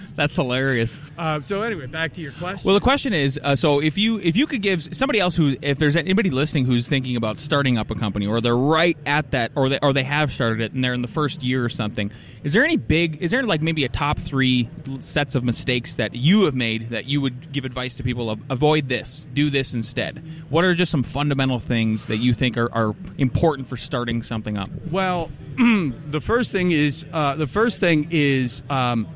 That's 0.16 0.36
hilarious. 0.36 1.00
uh, 1.18 1.40
so 1.40 1.62
anyway, 1.62 1.86
back 1.86 2.12
to 2.14 2.20
your 2.20 2.32
question. 2.32 2.66
Well, 2.66 2.74
the 2.74 2.82
question 2.82 3.12
is, 3.12 3.40
uh, 3.42 3.56
so 3.56 3.80
if 3.80 3.96
you 3.96 4.18
if 4.18 4.36
you 4.36 4.46
could 4.46 4.62
give 4.62 4.94
somebody 4.94 5.20
else 5.20 5.36
who, 5.36 5.56
if 5.62 5.78
there's 5.78 5.96
anybody 5.96 6.30
listening 6.30 6.64
who's 6.66 6.88
thinking 6.88 7.16
about 7.16 7.38
starting 7.38 7.78
up 7.78 7.90
a 7.90 7.94
company, 7.94 8.26
or 8.26 8.40
they're 8.40 8.56
right 8.56 8.98
at 9.06 9.30
that, 9.30 9.52
or 9.54 9.68
they 9.68 9.78
or 9.80 9.92
they 9.92 10.04
have 10.04 10.32
started 10.32 10.60
it 10.60 10.72
and 10.72 10.84
they're 10.84 10.94
in 10.94 11.02
the 11.02 11.08
first 11.08 11.42
year 11.42 11.64
or 11.64 11.68
something, 11.68 12.10
is 12.44 12.52
there 12.52 12.64
any 12.64 12.76
big, 12.76 13.22
is 13.22 13.30
there 13.30 13.42
like 13.42 13.62
maybe 13.62 13.84
a 13.84 13.88
top 13.88 14.18
three 14.18 14.68
sets 15.00 15.34
of 15.34 15.44
mistakes 15.44 15.94
that 15.96 16.14
you 16.14 16.44
have 16.44 16.54
made 16.54 16.90
that 16.90 17.06
you 17.06 17.20
would 17.20 17.52
give 17.52 17.64
advice 17.64 17.96
to 17.96 18.02
people 18.02 18.30
of 18.30 18.40
avoid 18.50 18.88
this, 18.88 19.26
do 19.32 19.50
this 19.50 19.74
instead? 19.74 20.22
What 20.50 20.64
are 20.64 20.74
just 20.74 20.90
some 20.90 21.02
fundamental 21.02 21.58
things 21.58 22.06
that 22.08 22.18
you 22.18 22.34
think 22.34 22.56
are, 22.56 22.72
are 22.74 22.94
important 23.16 23.29
for 23.64 23.76
starting 23.76 24.22
something 24.22 24.56
up? 24.56 24.68
Well, 24.90 25.30
the 25.56 26.20
first 26.22 26.50
thing 26.52 26.70
is 26.70 27.04
uh, 27.12 27.36
the 27.36 27.46
first 27.46 27.80
thing 27.80 28.08
is 28.10 28.62
um, 28.70 29.08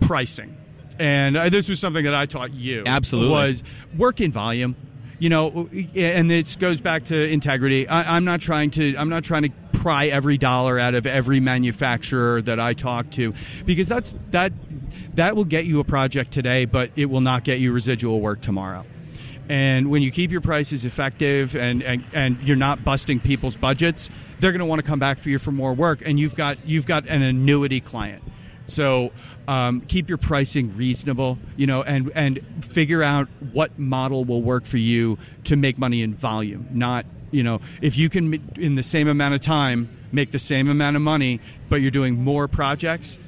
pricing, 0.00 0.56
and 0.98 1.36
uh, 1.36 1.48
this 1.48 1.68
was 1.68 1.80
something 1.80 2.04
that 2.04 2.14
I 2.14 2.26
taught 2.26 2.52
you. 2.52 2.82
Absolutely. 2.86 3.30
was 3.30 3.62
work 3.96 4.20
in 4.20 4.32
volume. 4.32 4.76
You 5.20 5.30
know, 5.30 5.68
and 5.96 6.30
this 6.30 6.54
goes 6.54 6.80
back 6.80 7.06
to 7.06 7.28
integrity. 7.28 7.88
I, 7.88 8.16
I'm 8.16 8.24
not 8.24 8.40
trying 8.40 8.70
to. 8.72 8.96
I'm 8.96 9.08
not 9.08 9.24
trying 9.24 9.42
to 9.42 9.50
pry 9.72 10.06
every 10.06 10.38
dollar 10.38 10.78
out 10.78 10.94
of 10.94 11.06
every 11.06 11.40
manufacturer 11.40 12.40
that 12.42 12.60
I 12.60 12.72
talk 12.72 13.10
to, 13.12 13.34
because 13.66 13.88
that's 13.88 14.14
that 14.30 14.52
that 15.14 15.34
will 15.34 15.44
get 15.44 15.64
you 15.64 15.80
a 15.80 15.84
project 15.84 16.30
today, 16.30 16.66
but 16.66 16.92
it 16.94 17.06
will 17.06 17.20
not 17.20 17.42
get 17.42 17.58
you 17.58 17.72
residual 17.72 18.20
work 18.20 18.40
tomorrow. 18.40 18.84
And 19.48 19.90
when 19.90 20.02
you 20.02 20.10
keep 20.10 20.30
your 20.30 20.40
prices 20.40 20.84
effective 20.84 21.56
and, 21.56 21.82
and, 21.82 22.04
and 22.12 22.42
you're 22.42 22.56
not 22.56 22.84
busting 22.84 23.20
people's 23.20 23.56
budgets, 23.56 24.10
they're 24.40 24.52
going 24.52 24.60
to 24.60 24.66
want 24.66 24.80
to 24.80 24.86
come 24.86 24.98
back 24.98 25.18
for 25.18 25.30
you 25.30 25.38
for 25.38 25.52
more 25.52 25.72
work. 25.72 26.02
And 26.04 26.20
you've 26.20 26.34
got 26.34 26.58
you've 26.66 26.86
got 26.86 27.06
an 27.06 27.22
annuity 27.22 27.80
client. 27.80 28.22
So 28.66 29.12
um, 29.46 29.80
keep 29.80 30.10
your 30.10 30.18
pricing 30.18 30.76
reasonable, 30.76 31.38
you 31.56 31.66
know, 31.66 31.82
and 31.82 32.12
and 32.14 32.40
figure 32.60 33.02
out 33.02 33.28
what 33.52 33.78
model 33.78 34.24
will 34.24 34.42
work 34.42 34.66
for 34.66 34.76
you 34.76 35.18
to 35.44 35.56
make 35.56 35.78
money 35.78 36.02
in 36.02 36.14
volume. 36.14 36.68
Not 36.70 37.06
you 37.30 37.42
know 37.42 37.60
if 37.80 37.96
you 37.96 38.10
can 38.10 38.34
in 38.56 38.74
the 38.74 38.82
same 38.82 39.08
amount 39.08 39.34
of 39.34 39.40
time 39.40 39.88
make 40.12 40.30
the 40.30 40.38
same 40.38 40.68
amount 40.68 40.96
of 40.96 41.02
money, 41.02 41.40
but 41.68 41.76
you're 41.76 41.90
doing 41.90 42.22
more 42.22 42.48
projects. 42.48 43.18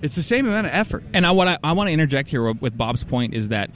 It's 0.00 0.14
the 0.14 0.22
same 0.22 0.46
amount 0.46 0.68
of 0.68 0.72
effort. 0.72 1.02
And 1.12 1.26
I, 1.26 1.32
what 1.32 1.48
I, 1.48 1.58
I 1.62 1.72
want 1.72 1.88
to 1.88 1.92
interject 1.92 2.28
here 2.28 2.52
with 2.52 2.76
Bob's 2.76 3.02
point 3.02 3.34
is 3.34 3.48
that, 3.48 3.70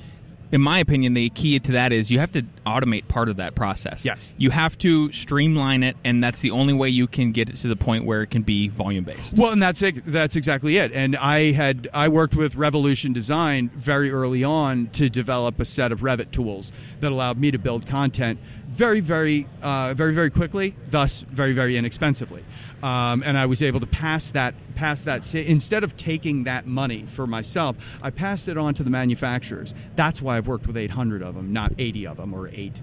in 0.53 0.61
my 0.61 0.79
opinion, 0.79 1.15
the 1.15 1.31
key 1.31 1.59
to 1.59 1.73
that 1.73 1.93
is 1.93 2.11
you 2.11 2.19
have 2.19 2.31
to 2.33 2.43
automate 2.67 3.09
part 3.09 3.31
of 3.31 3.37
that 3.37 3.55
process. 3.55 4.05
Yes. 4.05 4.35
You 4.37 4.51
have 4.51 4.77
to 4.79 5.11
streamline 5.11 5.83
it, 5.83 5.97
and 6.05 6.23
that's 6.23 6.41
the 6.41 6.51
only 6.51 6.75
way 6.75 6.91
you 6.91 7.07
can 7.07 7.33
get 7.33 7.49
it 7.49 7.57
to 7.57 7.69
the 7.69 7.77
point 7.77 8.05
where 8.05 8.23
it 8.23 8.27
can 8.27 8.43
be 8.43 8.69
volume 8.69 9.05
based. 9.05 9.39
Well, 9.39 9.51
and 9.51 9.63
that's 9.63 9.81
it. 9.81 10.05
That's 10.07 10.37
exactly 10.37 10.77
it. 10.77 10.93
And 10.93 11.17
I 11.17 11.53
had 11.53 11.89
I 11.95 12.09
worked 12.09 12.37
with 12.37 12.55
Revolution 12.55 13.15
Design 13.15 13.71
very 13.75 14.11
early 14.11 14.45
on 14.45 14.89
to 14.89 15.09
develop 15.09 15.59
a 15.59 15.65
set 15.65 15.91
of 15.91 16.01
Revit 16.01 16.31
tools 16.31 16.71
that 17.01 17.11
allowed 17.11 17.39
me 17.39 17.51
to 17.51 17.59
build 17.59 17.87
content 17.87 18.39
very, 18.73 19.01
very, 19.01 19.47
uh, 19.63 19.95
very, 19.95 20.15
very 20.15 20.31
quickly. 20.31 20.75
Thus, 20.91 21.23
very, 21.31 21.53
very 21.53 21.77
inexpensively. 21.77 22.45
Um, 22.83 23.23
and 23.25 23.39
I 23.39 23.47
was 23.47 23.63
able 23.63 23.81
to 23.81 23.87
pass 23.87 24.31
that 24.31 24.55
pass 24.75 25.03
that 25.03 25.35
instead 25.35 25.85
of 25.85 25.97
taking 25.97 26.45
that 26.45 26.67
money 26.67 27.05
for 27.07 27.27
myself, 27.27 27.77
I 28.03 28.11
passed 28.11 28.49
it 28.49 28.59
on 28.59 28.75
to 28.75 28.83
the 28.83 28.91
manufacturers. 28.91 29.75
That's 29.95 30.21
why 30.21 30.37
I've 30.37 30.49
worked 30.49 30.67
with 30.67 30.77
800 30.77 31.23
of 31.23 31.35
them, 31.35 31.53
not 31.53 31.73
80 31.79 32.07
of 32.09 32.17
them 32.17 32.35
or 32.35 32.49
eight 32.49 32.81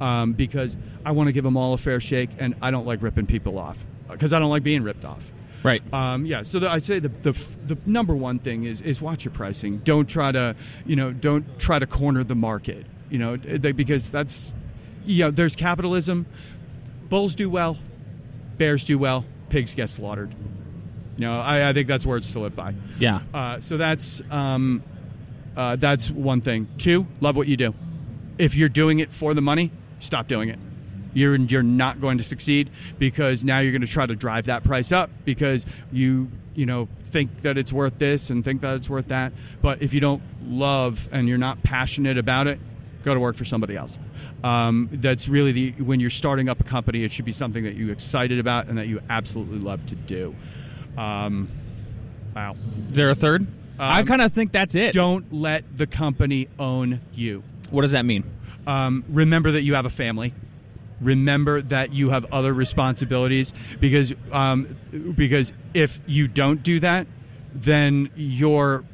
um, 0.00 0.32
because 0.32 0.76
I 1.04 1.12
want 1.12 1.28
to 1.28 1.32
give 1.32 1.44
them 1.44 1.56
all 1.56 1.74
a 1.74 1.78
fair 1.78 2.00
shake, 2.00 2.30
and 2.38 2.54
I 2.62 2.70
don't 2.70 2.86
like 2.86 3.02
ripping 3.02 3.26
people 3.26 3.58
off 3.58 3.84
because 4.08 4.32
I 4.32 4.38
don't 4.38 4.50
like 4.50 4.62
being 4.62 4.82
ripped 4.82 5.04
off. 5.04 5.32
Right. 5.62 5.82
Um, 5.92 6.24
yeah, 6.24 6.44
so 6.44 6.60
the, 6.60 6.70
I'd 6.70 6.84
say 6.84 7.00
the, 7.00 7.08
the 7.08 7.32
the 7.66 7.78
number 7.84 8.14
one 8.14 8.38
thing 8.38 8.64
is 8.64 8.80
is 8.80 9.00
watch 9.00 9.24
your 9.24 9.32
pricing. 9.32 9.78
Don't 9.78 10.08
try 10.08 10.30
to 10.30 10.54
you 10.86 10.96
know 10.96 11.12
don't 11.12 11.58
try 11.58 11.78
to 11.78 11.86
corner 11.86 12.22
the 12.22 12.36
market. 12.36 12.86
You 13.10 13.18
know 13.18 13.36
they, 13.36 13.72
because 13.72 14.10
that's 14.10 14.54
you 15.08 15.24
know 15.24 15.30
there's 15.30 15.56
capitalism. 15.56 16.26
Bulls 17.08 17.34
do 17.34 17.48
well, 17.48 17.78
bears 18.58 18.84
do 18.84 18.98
well, 18.98 19.24
pigs 19.48 19.74
get 19.74 19.90
slaughtered. 19.90 20.30
You 21.16 21.26
know 21.26 21.40
I, 21.40 21.70
I 21.70 21.72
think 21.72 21.88
that's 21.88 22.06
words 22.06 22.32
to 22.32 22.38
live 22.40 22.54
by. 22.54 22.74
yeah. 23.00 23.20
Uh, 23.34 23.60
so 23.60 23.76
that's 23.76 24.22
um, 24.30 24.82
uh, 25.56 25.76
that's 25.76 26.10
one 26.10 26.40
thing. 26.42 26.68
Two, 26.78 27.06
love 27.20 27.36
what 27.36 27.48
you 27.48 27.56
do. 27.56 27.74
If 28.38 28.54
you're 28.54 28.68
doing 28.68 29.00
it 29.00 29.12
for 29.12 29.34
the 29.34 29.40
money, 29.40 29.72
stop 29.98 30.28
doing 30.28 30.48
it. 30.50 30.58
You're 31.14 31.36
you're 31.36 31.62
not 31.62 32.00
going 32.00 32.18
to 32.18 32.24
succeed 32.24 32.70
because 32.98 33.42
now 33.42 33.58
you're 33.60 33.72
going 33.72 33.82
to 33.82 33.88
try 33.88 34.06
to 34.06 34.14
drive 34.14 34.44
that 34.46 34.62
price 34.62 34.92
up 34.92 35.10
because 35.24 35.64
you 35.90 36.30
you 36.54 36.66
know 36.66 36.86
think 37.06 37.40
that 37.42 37.56
it's 37.56 37.72
worth 37.72 37.98
this 37.98 38.28
and 38.30 38.44
think 38.44 38.60
that 38.60 38.76
it's 38.76 38.90
worth 38.90 39.08
that. 39.08 39.32
But 39.62 39.82
if 39.82 39.94
you 39.94 40.00
don't 40.00 40.22
love 40.44 41.08
and 41.10 41.26
you're 41.26 41.38
not 41.38 41.62
passionate 41.62 42.18
about 42.18 42.46
it, 42.46 42.60
go 43.04 43.14
to 43.14 43.20
work 43.20 43.36
for 43.36 43.46
somebody 43.46 43.74
else. 43.74 43.98
Um, 44.44 44.88
that's 44.92 45.28
really 45.28 45.52
the 45.52 45.70
when 45.82 45.98
you're 46.00 46.10
starting 46.10 46.48
up 46.48 46.60
a 46.60 46.64
company, 46.64 47.02
it 47.04 47.10
should 47.12 47.24
be 47.24 47.32
something 47.32 47.64
that 47.64 47.74
you're 47.74 47.92
excited 47.92 48.38
about 48.38 48.66
and 48.68 48.78
that 48.78 48.86
you 48.86 49.00
absolutely 49.10 49.58
love 49.58 49.84
to 49.86 49.96
do. 49.96 50.34
Um, 50.96 51.48
wow. 52.36 52.54
Is 52.86 52.92
there 52.96 53.10
a 53.10 53.14
third? 53.14 53.46
I 53.78 54.00
Um, 54.00 54.06
kind 54.06 54.22
of 54.22 54.32
think 54.32 54.52
that's 54.52 54.74
it. 54.74 54.92
Don't 54.94 55.32
let 55.32 55.64
the 55.76 55.86
company 55.86 56.48
own 56.58 57.00
you. 57.14 57.42
What 57.70 57.82
does 57.82 57.92
that 57.92 58.04
mean? 58.04 58.24
Um, 58.66 59.04
remember 59.08 59.52
that 59.52 59.62
you 59.62 59.74
have 59.74 59.86
a 59.86 59.90
family. 59.90 60.34
Remember 61.00 61.62
that 61.62 61.92
you 61.92 62.10
have 62.10 62.26
other 62.32 62.52
responsibilities 62.52 63.52
because 63.80 64.14
um, 64.32 64.76
because 65.16 65.52
if 65.74 66.00
you 66.06 66.26
don't 66.26 66.62
do 66.62 66.80
that, 66.80 67.06
then 67.54 68.10
your 68.16 68.84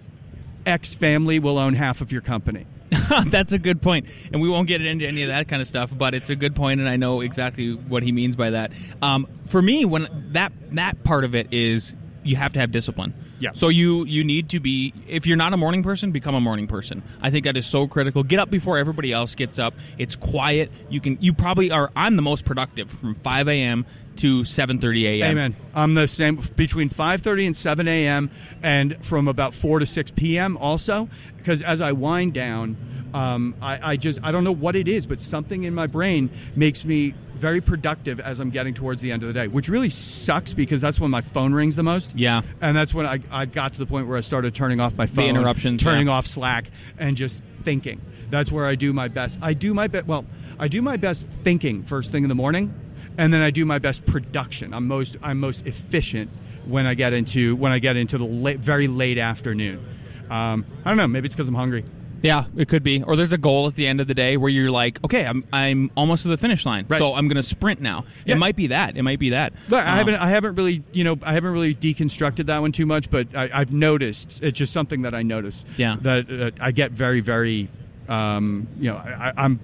ex 0.67 0.95
family 0.95 1.39
will 1.39 1.59
own 1.59 1.75
half 1.75 2.01
of 2.03 2.13
your 2.13 2.21
company. 2.21 2.67
That's 3.27 3.53
a 3.53 3.59
good 3.59 3.83
point, 3.83 4.07
and 4.33 4.41
we 4.41 4.49
won't 4.49 4.69
get 4.69 4.85
into 4.85 5.07
any 5.07 5.23
of 5.23 5.29
that 5.29 5.49
kind 5.49 5.63
of 5.63 5.69
stuff. 5.69 5.97
But 5.97 6.15
it's 6.15 6.31
a 6.31 6.37
good 6.37 6.55
point, 6.55 6.81
and 6.81 6.89
I 6.89 6.97
know 6.97 7.21
exactly 7.21 7.73
what 7.75 8.03
he 8.03 8.13
means 8.13 8.37
by 8.37 8.51
that. 8.51 8.73
Um, 9.03 9.27
for 9.47 9.61
me, 9.61 9.85
when 9.85 10.09
that 10.33 10.53
that 10.73 11.03
part 11.05 11.25
of 11.25 11.35
it 11.35 11.53
is 11.53 11.95
you 12.25 12.37
have 12.37 12.53
to 12.55 12.61
have 12.61 12.73
discipline. 12.73 13.15
Yeah. 13.39 13.51
So 13.55 13.69
you 13.69 14.05
you 14.05 14.25
need 14.25 14.49
to 14.51 14.61
be 14.61 14.93
if 15.07 15.27
you're 15.27 15.37
not 15.37 15.53
a 15.53 15.57
morning 15.57 15.83
person, 15.83 16.11
become 16.11 16.35
a 16.35 16.41
morning 16.41 16.67
person. 16.67 17.03
I 17.21 17.31
think 17.31 17.45
that 17.45 17.57
is 17.57 17.67
so 17.67 17.87
critical. 17.87 18.23
Get 18.23 18.39
up 18.39 18.51
before 18.51 18.79
everybody 18.79 19.13
else 19.13 19.35
gets 19.35 19.59
up. 19.59 19.75
It's 19.99 20.17
quiet. 20.17 20.71
You 20.89 21.01
can 21.01 21.19
you 21.21 21.33
probably 21.33 21.71
are. 21.71 21.91
I'm 21.95 22.17
the 22.17 22.23
most 22.23 22.45
productive 22.45 22.91
from 22.91 23.15
5 23.17 23.49
a.m. 23.49 23.87
to 24.17 24.43
7:30 24.43 25.03
a.m. 25.05 25.31
Amen. 25.31 25.57
I'm 25.75 25.95
the 25.95 26.09
same 26.09 26.41
between 26.57 26.89
5:30 26.89 27.47
and 27.47 27.57
7 27.57 27.87
a.m. 27.89 28.31
and 28.63 29.05
from 29.05 29.29
about 29.29 29.55
4 29.55 29.81
to 29.81 29.87
6 29.87 30.11
p.m. 30.13 30.57
also 30.57 31.09
because 31.37 31.61
as 31.63 31.81
I 31.81 31.93
wind 31.93 32.33
down, 32.33 32.77
um, 33.15 33.55
I, 33.63 33.93
I 33.93 33.97
just 33.97 34.19
I 34.23 34.33
don't 34.33 34.45
know 34.45 34.53
what 34.53 34.75
it 34.75 34.89
is, 34.89 35.07
but 35.07 35.21
something 35.21 35.63
in 35.63 35.73
my 35.73 35.87
brain 35.87 36.31
makes 36.57 36.85
me 36.85 37.15
very 37.37 37.61
productive 37.61 38.19
as 38.21 38.41
I'm 38.41 38.51
getting 38.51 38.75
towards 38.75 39.03
the 39.03 39.13
end 39.13 39.23
of 39.23 39.29
the 39.29 39.33
day, 39.33 39.47
which 39.47 39.69
really 39.69 39.89
sucks 39.89 40.53
because 40.53 40.81
that's 40.81 40.99
when 40.99 41.11
my 41.11 41.21
phone 41.21 41.55
rings 41.55 41.77
the 41.77 41.83
most. 41.83 42.17
Yeah. 42.17 42.43
and 42.61 42.77
that's 42.77 42.93
when 42.93 43.07
I, 43.07 43.21
I 43.31 43.47
got 43.47 43.75
to 43.75 43.79
the 43.79 43.87
point 43.87 44.09
where 44.09 44.19
I 44.19 44.21
started 44.21 44.55
turning 44.55 44.81
off 44.81 44.95
my 44.97 45.07
phone, 45.07 45.25
the 45.25 45.31
interruptions, 45.31 45.83
turning 45.83 46.09
yeah. 46.09 46.15
off 46.15 46.27
Slack, 46.27 46.71
and 46.99 47.17
just 47.17 47.41
thinking. 47.63 48.01
That's 48.31 48.51
where 48.51 48.67
I 48.67 48.75
do 48.75 48.93
my 48.93 49.07
best. 49.07 49.39
I 49.41 49.55
do 49.55 49.75
my 49.75 49.87
best. 49.87 50.07
Well, 50.07 50.25
I 50.59 50.67
do 50.67 50.83
my 50.83 50.97
best 50.97 51.29
thinking 51.29 51.85
first 51.85 52.11
thing 52.11 52.25
in 52.25 52.29
the 52.29 52.35
morning, 52.35 52.75
and 53.17 53.33
then 53.33 53.43
I 53.43 53.51
do 53.51 53.65
my 53.65 53.79
best 53.79 54.07
production. 54.07 54.75
I'm 54.75 54.89
most 54.89 55.17
I'm 55.23 55.39
most 55.39 55.67
efficient 55.67 56.31
when 56.67 56.87
I 56.87 56.95
get 56.95 57.13
into 57.13 57.55
when 57.55 57.71
I 57.71 57.79
get 57.79 57.97
into 57.97 58.19
the 58.19 58.25
late, 58.25 58.59
very 58.59 58.89
late 58.89 59.19
afternoon. 59.19 59.87
Um, 60.31 60.65
I 60.85 60.91
don't 60.91 60.97
know. 60.97 61.07
Maybe 61.07 61.27
it's 61.27 61.35
because 61.35 61.47
I'm 61.47 61.55
hungry. 61.55 61.85
Yeah, 62.25 62.47
it 62.57 62.69
could 62.69 62.83
be. 62.83 63.03
Or 63.03 63.15
there's 63.17 63.33
a 63.35 63.39
goal 63.39 63.67
at 63.69 63.75
the 63.75 63.87
end 63.87 64.01
of 64.01 64.09
the 64.09 64.15
day 64.15 64.37
where 64.37 64.51
you're 64.51 64.71
like, 64.71 64.99
okay, 65.05 65.27
I'm 65.27 65.45
I'm 65.53 65.91
almost 65.97 66.23
to 66.23 66.29
the 66.29 66.37
finish 66.39 66.65
line, 66.67 66.87
Right. 66.89 66.99
so 66.99 67.15
I'm 67.15 67.29
going 67.29 67.37
to 67.37 67.43
sprint 67.43 67.81
now. 67.81 68.07
Yeah. 68.25 68.35
It 68.35 68.39
might 68.39 68.57
be 68.57 68.69
that. 68.69 68.97
It 68.97 69.03
might 69.03 69.19
be 69.19 69.31
that. 69.31 69.53
Look, 69.69 69.79
I 69.85 69.93
Um, 69.93 69.99
haven't 69.99 70.15
I 70.17 70.29
haven't 70.31 70.55
really 70.57 70.83
you 70.93 71.05
know 71.05 71.19
I 71.23 71.35
haven't 71.35 71.53
really 71.53 71.75
deconstructed 71.75 72.47
that 72.47 72.61
one 72.61 72.73
too 72.73 72.87
much, 72.87 73.11
but 73.11 73.29
I, 73.37 73.51
I've 73.53 73.73
noticed 73.73 74.43
it's 74.43 74.59
just 74.59 74.73
something 74.73 75.03
that 75.03 75.15
I 75.15 75.23
noticed. 75.23 75.67
Yeah. 75.77 75.97
that 76.01 76.31
uh, 76.31 76.51
I 76.61 76.73
get 76.73 76.93
very 76.93 77.21
very 77.21 77.69
um, 78.09 78.67
you 78.81 78.91
know 78.91 78.97
I- 78.97 79.33
I'm 79.37 79.61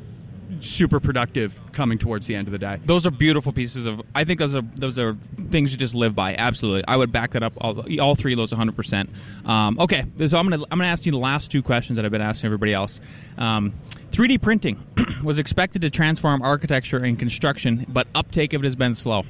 super 0.61 1.01
productive 1.01 1.59
coming 1.73 1.99
towards 1.99 2.27
the 2.27 2.35
end 2.35 2.49
of 2.49 2.53
the 2.53 2.59
day. 2.59 2.79
Those 2.85 3.07
are 3.07 3.11
beautiful 3.11 3.53
pieces 3.53 3.87
of. 3.87 4.03
I 4.15 4.25
think 4.25 4.39
those 4.39 4.55
are 4.55 4.63
those 4.75 4.99
are 4.99 5.17
things 5.51 5.73
you 5.73 5.79
just 5.79 5.95
live 5.95 6.15
by. 6.15 6.35
Absolutely, 6.35 6.85
I 6.87 6.97
would 6.97 7.13
back 7.13 7.33
that 7.33 7.43
up. 7.43 7.53
All, 7.59 8.01
all 8.01 8.15
three 8.15 8.33
of 8.33 8.37
those, 8.37 8.53
100. 8.53 8.77
percent 8.77 9.11
um, 9.45 9.79
Okay, 9.79 10.05
so 10.27 10.39
I'm 10.39 10.49
gonna 10.49 10.65
I'm 10.71 10.79
gonna 10.79 10.87
ask 10.87 11.07
you 11.07 11.13
the 11.13 11.19
last 11.19 11.51
two 11.51 11.63
questions 11.63 11.97
that 11.97 12.05
I've 12.05 12.11
been 12.11 12.21
asking 12.21 12.49
everybody 12.49 12.73
else. 12.73 13.01
Um, 13.39 13.73
3D 14.13 14.43
printing 14.43 14.83
was 15.23 15.39
expected 15.39 15.83
to 15.83 15.91
transform 15.91 16.43
architecture 16.43 16.99
and 16.99 17.19
construction, 17.19 17.87
but 17.89 18.09
uptake 18.15 18.53
of 18.53 18.63
it 18.63 18.65
has 18.65 18.77
been 18.77 18.95
slow. 18.95 19.25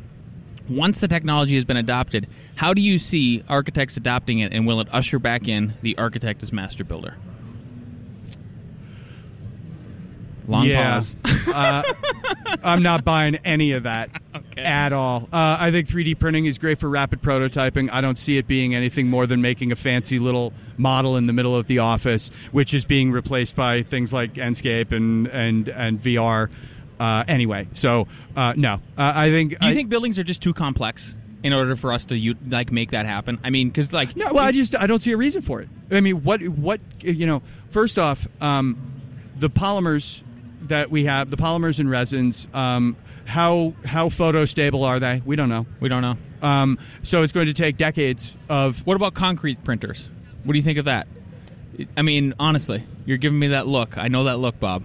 Once 0.69 1.01
the 1.01 1.09
technology 1.09 1.57
has 1.57 1.65
been 1.65 1.77
adopted, 1.77 2.29
how 2.55 2.73
do 2.73 2.81
you 2.81 2.99
see 2.99 3.43
architects 3.49 3.97
adopting 3.97 4.39
it, 4.39 4.53
and 4.53 4.67
will 4.67 4.81
it 4.81 4.89
usher 4.93 5.19
back 5.19 5.49
in 5.49 5.75
the 5.83 5.99
architect 5.99 6.43
as 6.43 6.53
master 6.53 6.85
builder? 6.85 7.17
Long 10.51 10.65
yeah. 10.65 10.95
pause. 10.95 11.17
uh, 11.55 11.83
I'm 12.63 12.83
not 12.83 13.05
buying 13.05 13.37
any 13.37 13.73
of 13.73 13.85
that 13.85 14.11
Okay. 14.35 14.63
at 14.63 14.93
all. 14.93 15.29
Uh, 15.33 15.57
I 15.61 15.71
think 15.71 15.89
3D 15.89 16.19
printing 16.19 16.47
is 16.47 16.59
great 16.59 16.79
for 16.79 16.89
rapid 16.89 17.23
prototyping. 17.23 17.89
I 17.93 18.01
don't 18.01 18.19
see 18.19 18.37
it 18.37 18.47
being 18.47 18.75
anything 18.75 19.09
more 19.09 19.27
than 19.27 19.41
making 19.41 19.71
a 19.71 19.77
fancy 19.77 20.19
little 20.19 20.53
model 20.77 21.17
in 21.17 21.27
the 21.27 21.33
middle 21.33 21.55
of 21.55 21.69
the 21.69 21.79
office, 21.79 22.31
which 22.51 22.75
is 22.75 22.85
being 22.85 23.13
replaced 23.13 23.55
by 23.55 23.83
things 23.83 24.13
like 24.13 24.35
Enscape 24.35 24.93
and 24.93 25.29
and 25.29 25.69
and 25.69 26.03
VR. 26.03 26.51
Uh, 26.99 27.25
anyway, 27.29 27.69
so 27.73 28.09
uh, 28.37 28.55
no, 28.57 28.75
uh, 28.99 29.13
I 29.15 29.31
think. 29.31 29.59
Do 29.59 29.67
you 29.67 29.73
I, 29.73 29.75
think 29.75 29.89
buildings 29.89 30.19
are 30.19 30.25
just 30.25 30.43
too 30.43 30.53
complex 30.53 31.17
in 31.43 31.53
order 31.53 31.77
for 31.77 31.93
us 31.93 32.05
to 32.07 32.35
like 32.49 32.73
make 32.73 32.91
that 32.91 33.07
happen? 33.07 33.39
I 33.45 33.51
mean, 33.51 33.69
because 33.69 33.93
like 33.93 34.17
No, 34.17 34.33
well, 34.33 34.45
I 34.45 34.53
just 34.53 34.75
I 34.75 34.87
don't 34.87 35.01
see 35.01 35.13
a 35.13 35.17
reason 35.17 35.43
for 35.43 35.61
it. 35.61 35.69
I 35.91 36.01
mean, 36.01 36.25
what 36.25 36.47
what 36.49 36.81
you 37.01 37.27
know? 37.27 37.43
First 37.69 37.99
off, 37.99 38.27
um, 38.41 38.77
the 39.37 39.49
polymers 39.49 40.23
that 40.71 40.91
we 40.91 41.05
have, 41.05 41.31
the 41.31 41.37
polymers 41.37 41.79
and 41.79 41.89
resins, 41.89 42.49
um, 42.53 42.97
how 43.27 43.75
how 43.85 44.09
photo 44.09 44.45
stable 44.45 44.83
are 44.83 44.99
they? 44.99 45.23
We 45.25 45.37
don't 45.37 45.49
know. 45.49 45.67
we 45.79 45.89
don't 45.89 46.03
know. 46.03 46.17
Um, 46.43 46.79
so 47.03 47.23
it's 47.23 47.33
going 47.33 47.47
to 47.47 47.55
take 47.55 47.77
decades 47.77 48.35
of. 48.49 48.85
What 48.87 48.97
about 48.97 49.15
concrete 49.15 49.63
printers? 49.63 50.09
What 50.43 50.55
do 50.55 50.59
you 50.59 50.65
think 50.65 50.79
of 50.79 50.87
that? 50.87 51.07
I 51.97 52.03
mean, 52.03 52.35
honestly, 52.41 52.85
you're 53.07 53.19
giving 53.19 53.39
me 53.39 53.49
that 53.49 53.67
look. 53.67 53.97
I 53.97 54.09
know 54.09 54.25
that 54.25 54.39
look, 54.39 54.59
Bob. 54.59 54.83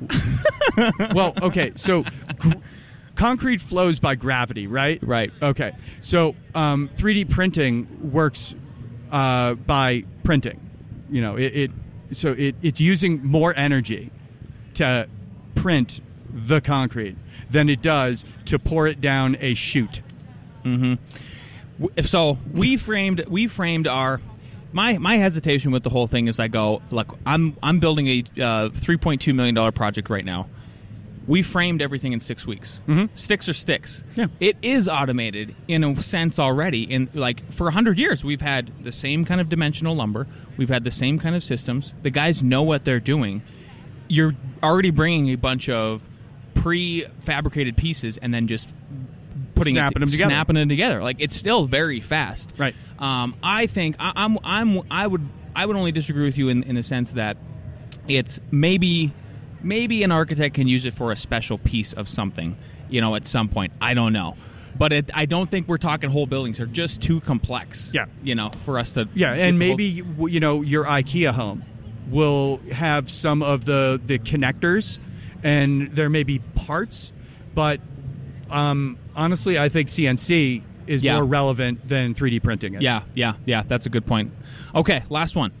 Well, 1.12 1.34
okay, 1.42 1.72
so 1.74 2.04
gr- 2.38 2.52
concrete 3.16 3.60
flows 3.60 3.98
by 3.98 4.14
gravity, 4.14 4.68
right? 4.68 5.02
Right. 5.02 5.32
Okay, 5.42 5.72
so 6.00 6.36
um, 6.54 6.88
3D 6.96 7.28
printing 7.28 8.12
works 8.12 8.54
uh, 9.10 9.54
by 9.54 10.04
printing. 10.22 10.60
You 11.10 11.20
know, 11.20 11.36
it, 11.36 11.56
it 11.56 11.70
so 12.12 12.32
it, 12.32 12.54
it's 12.62 12.80
using 12.80 13.24
more 13.26 13.52
energy 13.56 14.12
to 14.74 15.08
print 15.60 16.00
the 16.30 16.60
concrete 16.60 17.16
than 17.50 17.68
it 17.68 17.80
does 17.82 18.24
to 18.46 18.58
pour 18.58 18.86
it 18.86 19.00
down 19.00 19.36
a 19.40 19.54
chute. 19.54 20.00
W- 20.64 20.98
So 22.02 22.38
we 22.52 22.76
framed 22.76 23.24
we 23.28 23.46
framed 23.46 23.86
our 23.86 24.20
my 24.72 24.98
my 24.98 25.16
hesitation 25.16 25.70
with 25.70 25.82
the 25.82 25.90
whole 25.90 26.06
thing 26.06 26.28
is 26.28 26.38
I 26.38 26.48
go 26.48 26.82
look 26.90 27.18
I'm 27.24 27.56
I'm 27.62 27.78
building 27.80 28.06
a 28.08 28.18
uh, 28.42 28.68
3.2 28.70 29.34
million 29.34 29.54
dollar 29.54 29.72
project 29.72 30.10
right 30.10 30.24
now. 30.24 30.48
We 31.26 31.42
framed 31.42 31.82
everything 31.82 32.14
in 32.14 32.20
six 32.20 32.46
weeks. 32.46 32.80
Mhm. 32.88 33.10
Sticks 33.14 33.48
are 33.50 33.54
sticks. 33.54 34.02
Yeah. 34.16 34.28
It 34.40 34.56
is 34.62 34.88
automated 34.88 35.54
in 35.68 35.84
a 35.84 36.02
sense 36.02 36.38
already. 36.38 36.84
In 36.84 37.08
like 37.14 37.50
for 37.52 37.70
hundred 37.70 37.98
years, 37.98 38.24
we've 38.24 38.40
had 38.40 38.70
the 38.82 38.92
same 38.92 39.24
kind 39.26 39.40
of 39.40 39.48
dimensional 39.50 39.94
lumber. 39.94 40.26
We've 40.56 40.70
had 40.70 40.84
the 40.84 40.90
same 40.90 41.18
kind 41.18 41.34
of 41.36 41.42
systems. 41.42 41.92
The 42.02 42.10
guys 42.10 42.42
know 42.42 42.62
what 42.62 42.84
they're 42.84 43.00
doing. 43.00 43.42
You're 44.08 44.34
already 44.62 44.90
bringing 44.90 45.28
a 45.30 45.36
bunch 45.36 45.68
of 45.68 46.02
pre-fabricated 46.54 47.76
pieces 47.76 48.18
and 48.18 48.32
then 48.32 48.46
just 48.48 48.66
putting 49.54 49.76
it, 49.76 49.78
Snapping 49.78 50.00
them 50.00 50.10
together. 50.10 50.30
snapping 50.30 50.54
them 50.54 50.68
together. 50.68 51.02
Like 51.02 51.16
it's 51.20 51.36
still 51.36 51.66
very 51.66 52.00
fast. 52.00 52.52
Right. 52.58 52.74
Um, 52.98 53.34
I 53.42 53.66
think 53.66 53.96
I, 53.98 54.12
I'm 54.16 54.38
I'm 54.44 54.80
I 54.90 55.06
would 55.06 55.26
I 55.54 55.66
would 55.66 55.76
only 55.76 55.92
disagree 55.92 56.24
with 56.24 56.36
you 56.38 56.48
in, 56.48 56.62
in 56.64 56.74
the 56.74 56.82
sense 56.82 57.12
that 57.12 57.36
it's 58.08 58.40
maybe 58.50 59.12
maybe 59.62 60.02
an 60.02 60.12
architect 60.12 60.54
can 60.54 60.68
use 60.68 60.84
it 60.86 60.94
for 60.94 61.12
a 61.12 61.16
special 61.16 61.58
piece 61.58 61.92
of 61.92 62.08
something. 62.08 62.56
You 62.90 63.00
know, 63.00 63.14
at 63.16 63.26
some 63.26 63.48
point. 63.48 63.72
I 63.80 63.94
don't 63.94 64.12
know. 64.14 64.34
But 64.78 64.92
it, 64.92 65.10
I 65.12 65.26
don't 65.26 65.50
think 65.50 65.66
we're 65.68 65.76
talking 65.76 66.08
whole 66.08 66.26
buildings. 66.26 66.58
They're 66.58 66.66
just 66.66 67.02
too 67.02 67.20
complex. 67.20 67.90
Yeah. 67.92 68.06
You 68.22 68.34
know, 68.34 68.50
for 68.64 68.78
us 68.78 68.92
to. 68.92 69.08
Yeah, 69.14 69.32
and 69.34 69.60
the 69.60 69.66
whole- 69.66 69.76
maybe 69.76 70.04
you 70.32 70.40
know 70.40 70.62
your 70.62 70.84
IKEA 70.84 71.32
home 71.32 71.64
will 72.10 72.58
have 72.72 73.10
some 73.10 73.42
of 73.42 73.64
the 73.64 74.00
the 74.04 74.18
connectors, 74.18 74.98
and 75.42 75.90
there 75.92 76.08
may 76.08 76.22
be 76.24 76.38
parts, 76.54 77.12
but 77.54 77.80
um, 78.50 78.96
honestly, 79.14 79.58
I 79.58 79.68
think 79.68 79.88
CNC 79.88 80.62
is 80.86 81.02
Yeah. 81.02 81.16
more 81.16 81.24
relevant 81.24 81.86
than 81.86 82.14
3D 82.14 82.40
printing 82.42 82.74
is. 82.74 82.82
Yeah, 82.82 83.02
yeah, 83.14 83.34
yeah. 83.46 83.62
That's 83.66 83.84
a 83.86 83.90
good 83.90 84.06
point. 84.06 84.32
Okay, 84.74 85.02
last 85.10 85.36
one. 85.36 85.52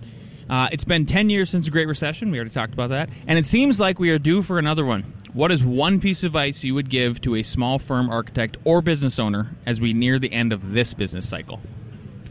Uh, 0.48 0.68
it's 0.72 0.84
been 0.84 1.04
10 1.04 1.28
years 1.28 1.50
since 1.50 1.66
the 1.66 1.70
Great 1.70 1.86
Recession. 1.86 2.30
We 2.30 2.38
already 2.38 2.50
talked 2.50 2.72
about 2.72 2.88
that. 2.88 3.10
And 3.26 3.38
it 3.38 3.44
seems 3.44 3.78
like 3.78 3.98
we 3.98 4.08
are 4.08 4.18
due 4.18 4.40
for 4.40 4.58
another 4.58 4.86
one. 4.86 5.12
What 5.34 5.52
is 5.52 5.62
one 5.62 6.00
piece 6.00 6.22
of 6.22 6.28
advice 6.28 6.64
you 6.64 6.74
would 6.74 6.88
give 6.88 7.20
to 7.20 7.34
a 7.36 7.42
small 7.42 7.78
firm 7.78 8.08
architect 8.08 8.56
or 8.64 8.80
business 8.80 9.18
owner 9.18 9.50
as 9.66 9.78
we 9.82 9.92
near 9.92 10.18
the 10.18 10.32
end 10.32 10.54
of 10.54 10.72
this 10.72 10.94
business 10.94 11.28
cycle? 11.28 11.60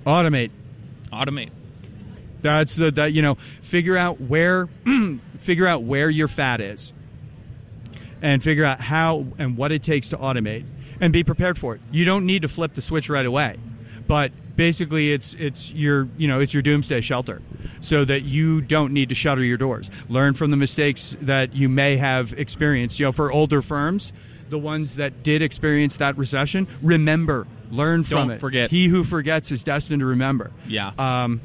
automate. 0.07 0.49
Automate. 1.13 1.51
That's 2.51 2.75
the 2.75 2.91
that 2.91 3.13
you 3.13 3.21
know 3.21 3.35
figure 3.61 3.97
out 3.97 4.19
where 4.21 4.67
figure 5.39 5.67
out 5.67 5.83
where 5.83 6.09
your 6.09 6.27
fat 6.27 6.61
is, 6.61 6.93
and 8.21 8.41
figure 8.43 8.65
out 8.65 8.81
how 8.81 9.25
and 9.37 9.57
what 9.57 9.71
it 9.71 9.83
takes 9.83 10.09
to 10.09 10.17
automate, 10.17 10.65
and 10.99 11.13
be 11.13 11.23
prepared 11.23 11.57
for 11.57 11.75
it. 11.75 11.81
You 11.91 12.05
don't 12.05 12.25
need 12.25 12.41
to 12.43 12.47
flip 12.47 12.73
the 12.73 12.81
switch 12.81 13.09
right 13.09 13.25
away, 13.25 13.57
but 14.07 14.31
basically 14.55 15.11
it's 15.11 15.35
it's 15.35 15.71
your 15.71 16.07
you 16.17 16.27
know 16.27 16.39
it's 16.39 16.53
your 16.53 16.63
doomsday 16.63 17.01
shelter, 17.01 17.41
so 17.81 18.03
that 18.05 18.23
you 18.23 18.61
don't 18.61 18.93
need 18.93 19.09
to 19.09 19.15
shutter 19.15 19.43
your 19.43 19.57
doors. 19.57 19.89
Learn 20.09 20.33
from 20.33 20.51
the 20.51 20.57
mistakes 20.57 21.15
that 21.21 21.55
you 21.55 21.69
may 21.69 21.97
have 21.97 22.33
experienced. 22.33 22.99
You 22.99 23.05
know, 23.07 23.11
for 23.11 23.31
older 23.31 23.61
firms. 23.61 24.11
The 24.49 24.57
ones 24.57 24.95
that 24.95 25.23
did 25.23 25.41
experience 25.41 25.97
that 25.97 26.17
recession, 26.17 26.69
remember, 26.81 27.45
learn 27.69 28.03
from 28.03 28.29
Don't 28.29 28.31
it. 28.31 28.39
forget. 28.39 28.71
He 28.71 28.87
who 28.87 29.03
forgets 29.03 29.51
is 29.51 29.65
destined 29.65 29.99
to 29.99 30.05
remember. 30.05 30.51
Yeah. 30.65 30.93
Um, 30.97 31.41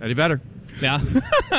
Eddie 0.00 0.14
Vedder. 0.14 0.40
Yeah. 0.80 0.98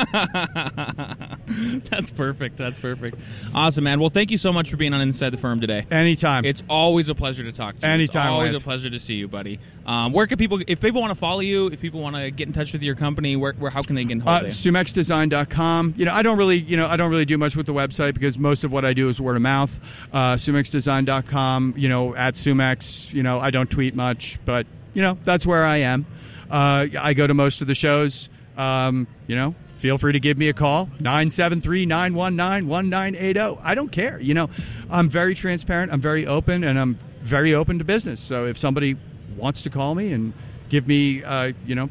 That's 1.90 2.10
perfect. 2.10 2.56
That's 2.56 2.78
perfect. 2.78 3.18
Awesome, 3.54 3.84
man. 3.84 4.00
Well, 4.00 4.08
thank 4.08 4.30
you 4.30 4.38
so 4.38 4.50
much 4.52 4.70
for 4.70 4.76
being 4.78 4.94
on 4.94 5.00
Inside 5.02 5.30
the 5.30 5.36
Firm 5.36 5.60
today. 5.60 5.86
Anytime. 5.90 6.44
It's 6.46 6.62
always 6.70 7.10
a 7.10 7.14
pleasure 7.14 7.42
to 7.42 7.52
talk 7.52 7.78
to 7.80 7.86
you. 7.86 7.92
Anytime, 7.92 8.22
It's 8.22 8.30
always 8.30 8.52
Lance. 8.52 8.62
a 8.62 8.64
pleasure 8.64 8.88
to 8.90 8.98
see 8.98 9.14
you, 9.14 9.28
buddy. 9.28 9.60
Um, 9.84 10.12
where 10.12 10.26
can 10.26 10.38
people, 10.38 10.62
if 10.66 10.80
people 10.80 11.00
want 11.02 11.10
to 11.10 11.16
follow 11.18 11.40
you, 11.40 11.66
if 11.66 11.80
people 11.80 12.00
want 12.00 12.16
to 12.16 12.30
get 12.30 12.46
in 12.46 12.54
touch 12.54 12.72
with 12.72 12.82
your 12.82 12.94
company, 12.94 13.36
where, 13.36 13.52
where 13.54 13.70
how 13.70 13.82
can 13.82 13.94
they 13.96 14.04
get 14.04 14.12
in 14.12 14.22
uh, 14.22 14.38
hold 14.40 14.46
of 14.50 14.64
you? 14.64 14.72
SumexDesign.com. 14.72 15.94
You 15.98 16.04
know, 16.06 16.14
I 16.14 16.22
don't 16.22 16.38
really, 16.38 16.58
you 16.58 16.76
know, 16.76 16.86
I 16.86 16.96
don't 16.96 17.10
really 17.10 17.24
do 17.26 17.36
much 17.36 17.56
with 17.56 17.66
the 17.66 17.74
website 17.74 18.14
because 18.14 18.38
most 18.38 18.64
of 18.64 18.72
what 18.72 18.84
I 18.84 18.94
do 18.94 19.08
is 19.08 19.20
word 19.20 19.36
of 19.36 19.42
mouth. 19.42 19.78
Uh, 20.12 20.34
SumexDesign.com. 20.36 21.74
You 21.76 21.88
know, 21.88 22.14
at 22.14 22.34
Sumex. 22.34 23.12
You 23.12 23.22
know, 23.22 23.38
I 23.38 23.50
don't 23.50 23.70
tweet 23.70 23.94
much, 23.94 24.38
but 24.44 24.66
you 24.94 25.02
know, 25.02 25.18
that's 25.24 25.44
where 25.46 25.64
I 25.64 25.78
am. 25.78 26.06
Uh, 26.50 26.86
I 26.98 27.12
go 27.14 27.26
to 27.26 27.34
most 27.34 27.60
of 27.60 27.66
the 27.66 27.74
shows. 27.74 28.28
Um, 28.56 29.06
you 29.26 29.36
know, 29.36 29.54
feel 29.76 29.98
free 29.98 30.12
to 30.12 30.20
give 30.20 30.36
me 30.36 30.48
a 30.50 30.52
call 30.52 30.90
973-919-1980 30.98 33.60
i 33.62 33.74
don't 33.74 33.90
care 33.90 34.20
you 34.20 34.34
know 34.34 34.50
i'm 34.90 35.08
very 35.08 35.34
transparent 35.34 35.90
i'm 35.90 36.02
very 36.02 36.26
open 36.26 36.62
and 36.64 36.78
i'm 36.78 36.98
very 37.22 37.54
open 37.54 37.78
to 37.78 37.84
business 37.84 38.20
so 38.20 38.44
if 38.44 38.58
somebody 38.58 38.94
wants 39.38 39.62
to 39.62 39.70
call 39.70 39.94
me 39.94 40.12
and 40.12 40.34
give 40.68 40.86
me 40.86 41.24
uh, 41.24 41.50
you 41.64 41.74
know 41.74 41.88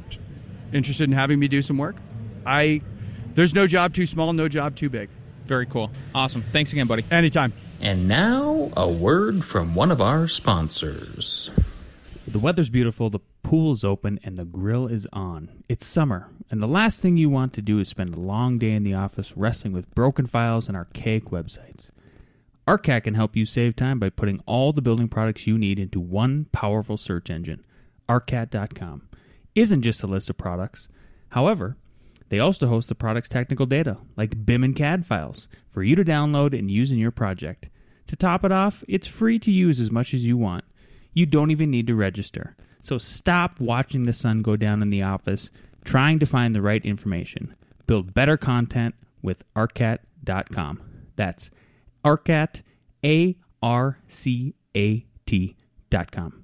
interested 0.71 1.05
in 1.05 1.13
having 1.13 1.39
me 1.39 1.47
do 1.47 1.63
some 1.63 1.79
work 1.79 1.95
i 2.45 2.79
there's 3.33 3.55
no 3.55 3.65
job 3.65 3.91
too 3.91 4.05
small 4.05 4.33
no 4.33 4.47
job 4.47 4.75
too 4.75 4.89
big 4.89 5.09
Very 5.45 5.65
cool. 5.65 5.89
Awesome. 6.13 6.43
Thanks 6.51 6.71
again, 6.73 6.85
buddy. 6.85 7.03
anytime 7.09 7.53
And 7.81 8.07
now, 8.07 8.71
a 8.77 8.87
word 8.87 9.43
from 9.43 9.73
one 9.73 9.89
of 9.89 9.99
our 9.99 10.27
sponsors. 10.27 11.49
The 12.27 12.37
weather's 12.37 12.69
beautiful, 12.69 13.09
the 13.09 13.19
pool 13.43 13.73
is 13.73 13.83
open, 13.83 14.19
and 14.23 14.37
the 14.37 14.45
grill 14.45 14.87
is 14.87 15.07
on. 15.13 15.63
It's 15.67 15.85
summer, 15.85 16.29
and 16.49 16.61
the 16.61 16.67
last 16.67 17.01
thing 17.01 17.17
you 17.17 17.29
want 17.29 17.53
to 17.53 17.61
do 17.61 17.79
is 17.79 17.87
spend 17.87 18.13
a 18.13 18.19
long 18.19 18.57
day 18.57 18.71
in 18.71 18.83
the 18.83 18.93
office 18.93 19.35
wrestling 19.37 19.73
with 19.73 19.93
broken 19.95 20.25
files 20.25 20.67
and 20.67 20.77
archaic 20.77 21.25
websites. 21.25 21.89
ARCAT 22.67 23.05
can 23.05 23.15
help 23.15 23.35
you 23.35 23.45
save 23.45 23.75
time 23.75 23.97
by 23.97 24.09
putting 24.09 24.43
all 24.45 24.73
the 24.73 24.81
building 24.81 25.07
products 25.07 25.47
you 25.47 25.57
need 25.57 25.79
into 25.79 25.99
one 25.99 26.45
powerful 26.51 26.97
search 26.97 27.31
engine. 27.31 27.65
ARCAT.com 28.07 29.09
isn't 29.55 29.81
just 29.81 30.03
a 30.03 30.07
list 30.07 30.29
of 30.29 30.37
products. 30.37 30.87
However, 31.29 31.77
they 32.29 32.39
also 32.39 32.67
host 32.67 32.87
the 32.87 32.95
product's 32.95 33.29
technical 33.29 33.65
data, 33.65 33.97
like 34.15 34.45
BIM 34.45 34.63
and 34.63 34.75
CAD 34.75 35.05
files, 35.05 35.47
for 35.67 35.81
you 35.81 35.95
to 35.95 36.05
download 36.05 36.57
and 36.57 36.69
use 36.69 36.91
in 36.91 36.99
your 36.99 37.11
project. 37.11 37.69
To 38.05 38.15
top 38.15 38.45
it 38.45 38.51
off, 38.51 38.83
it's 38.87 39.07
free 39.07 39.39
to 39.39 39.51
use 39.51 39.79
as 39.79 39.91
much 39.91 40.13
as 40.13 40.25
you 40.25 40.37
want. 40.37 40.63
You 41.13 41.25
don't 41.25 41.51
even 41.51 41.71
need 41.71 41.87
to 41.87 41.95
register. 41.95 42.55
So 42.81 42.97
stop 42.97 43.59
watching 43.59 44.03
the 44.03 44.13
sun 44.13 44.41
go 44.41 44.55
down 44.55 44.81
in 44.81 44.89
the 44.89 45.03
office 45.03 45.49
trying 45.83 46.19
to 46.19 46.25
find 46.25 46.55
the 46.55 46.61
right 46.61 46.83
information. 46.85 47.55
Build 47.87 48.13
better 48.13 48.37
content 48.37 48.95
with 49.21 49.43
arcat.com. 49.53 50.81
That's 51.15 51.51
arcat, 52.05 52.61
A 53.03 53.35
R 53.61 53.99
C 54.07 54.55
A 54.75 55.05
T.com. 55.25 56.43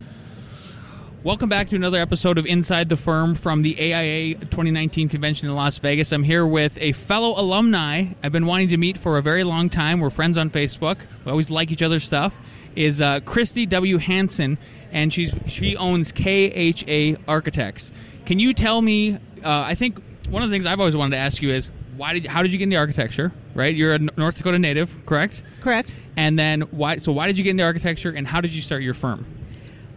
Welcome 1.24 1.50
back 1.50 1.70
to 1.70 1.76
another 1.76 2.00
episode 2.00 2.38
of 2.38 2.46
Inside 2.46 2.88
the 2.88 2.98
Firm 2.98 3.34
from 3.34 3.64
the 3.64 3.76
AIA 3.80 4.36
2019 4.36 5.10
convention 5.10 5.50
in 5.50 5.56
Las 5.56 5.80
Vegas. 5.80 6.12
I'm 6.12 6.22
here 6.22 6.46
with 6.46 6.78
a 6.80 6.92
fellow 6.92 7.40
alumni 7.40 8.14
I've 8.22 8.32
been 8.32 8.46
wanting 8.46 8.68
to 8.68 8.78
meet 8.78 8.96
for 8.96 9.18
a 9.18 9.24
very 9.24 9.44
long 9.44 9.68
time. 9.70 10.00
We're 10.00 10.12
friends 10.12 10.38
on 10.38 10.52
Facebook. 10.52 10.98
We 11.24 11.32
always 11.32 11.50
like 11.50 11.72
each 11.72 11.82
other's 11.82 12.04
stuff. 12.04 12.38
Is 12.76 13.02
uh, 13.02 13.22
Kristi 13.22 13.68
W. 13.70 13.98
Hanson, 13.98 14.58
and 14.92 15.14
she's 15.14 15.34
she 15.48 15.78
owns 15.78 16.12
KHA 16.12 17.22
Architects. 17.28 17.92
Can 18.26 18.40
you 18.40 18.54
tell 18.54 18.82
me? 18.82 19.14
Uh, 19.14 19.20
I 19.44 19.76
think 19.76 20.00
one 20.30 20.44
of 20.44 20.50
the 20.50 20.54
things 20.54 20.66
I've 20.66 20.80
always 20.80 20.96
wanted 20.96 21.12
to 21.12 21.22
ask 21.22 21.42
you 21.42 21.52
is 21.52 21.70
why 21.98 22.14
did 22.14 22.26
how 22.26 22.42
did 22.42 22.52
you 22.52 22.58
get 22.58 22.66
into 22.66 22.78
architecture? 22.78 23.32
Right, 23.54 23.74
you're 23.74 23.94
a 23.94 24.00
North 24.00 24.38
Dakota 24.38 24.60
native, 24.60 25.06
correct? 25.06 25.42
Correct. 25.62 25.96
And 26.18 26.38
then 26.38 26.62
why? 26.72 26.98
So 26.98 27.12
why 27.12 27.28
did 27.28 27.38
you 27.38 27.44
get 27.44 27.52
into 27.52 27.64
architecture, 27.64 28.10
and 28.10 28.28
how 28.28 28.42
did 28.42 28.52
you 28.52 28.62
start 28.62 28.82
your 28.82 28.94
firm? 28.94 29.26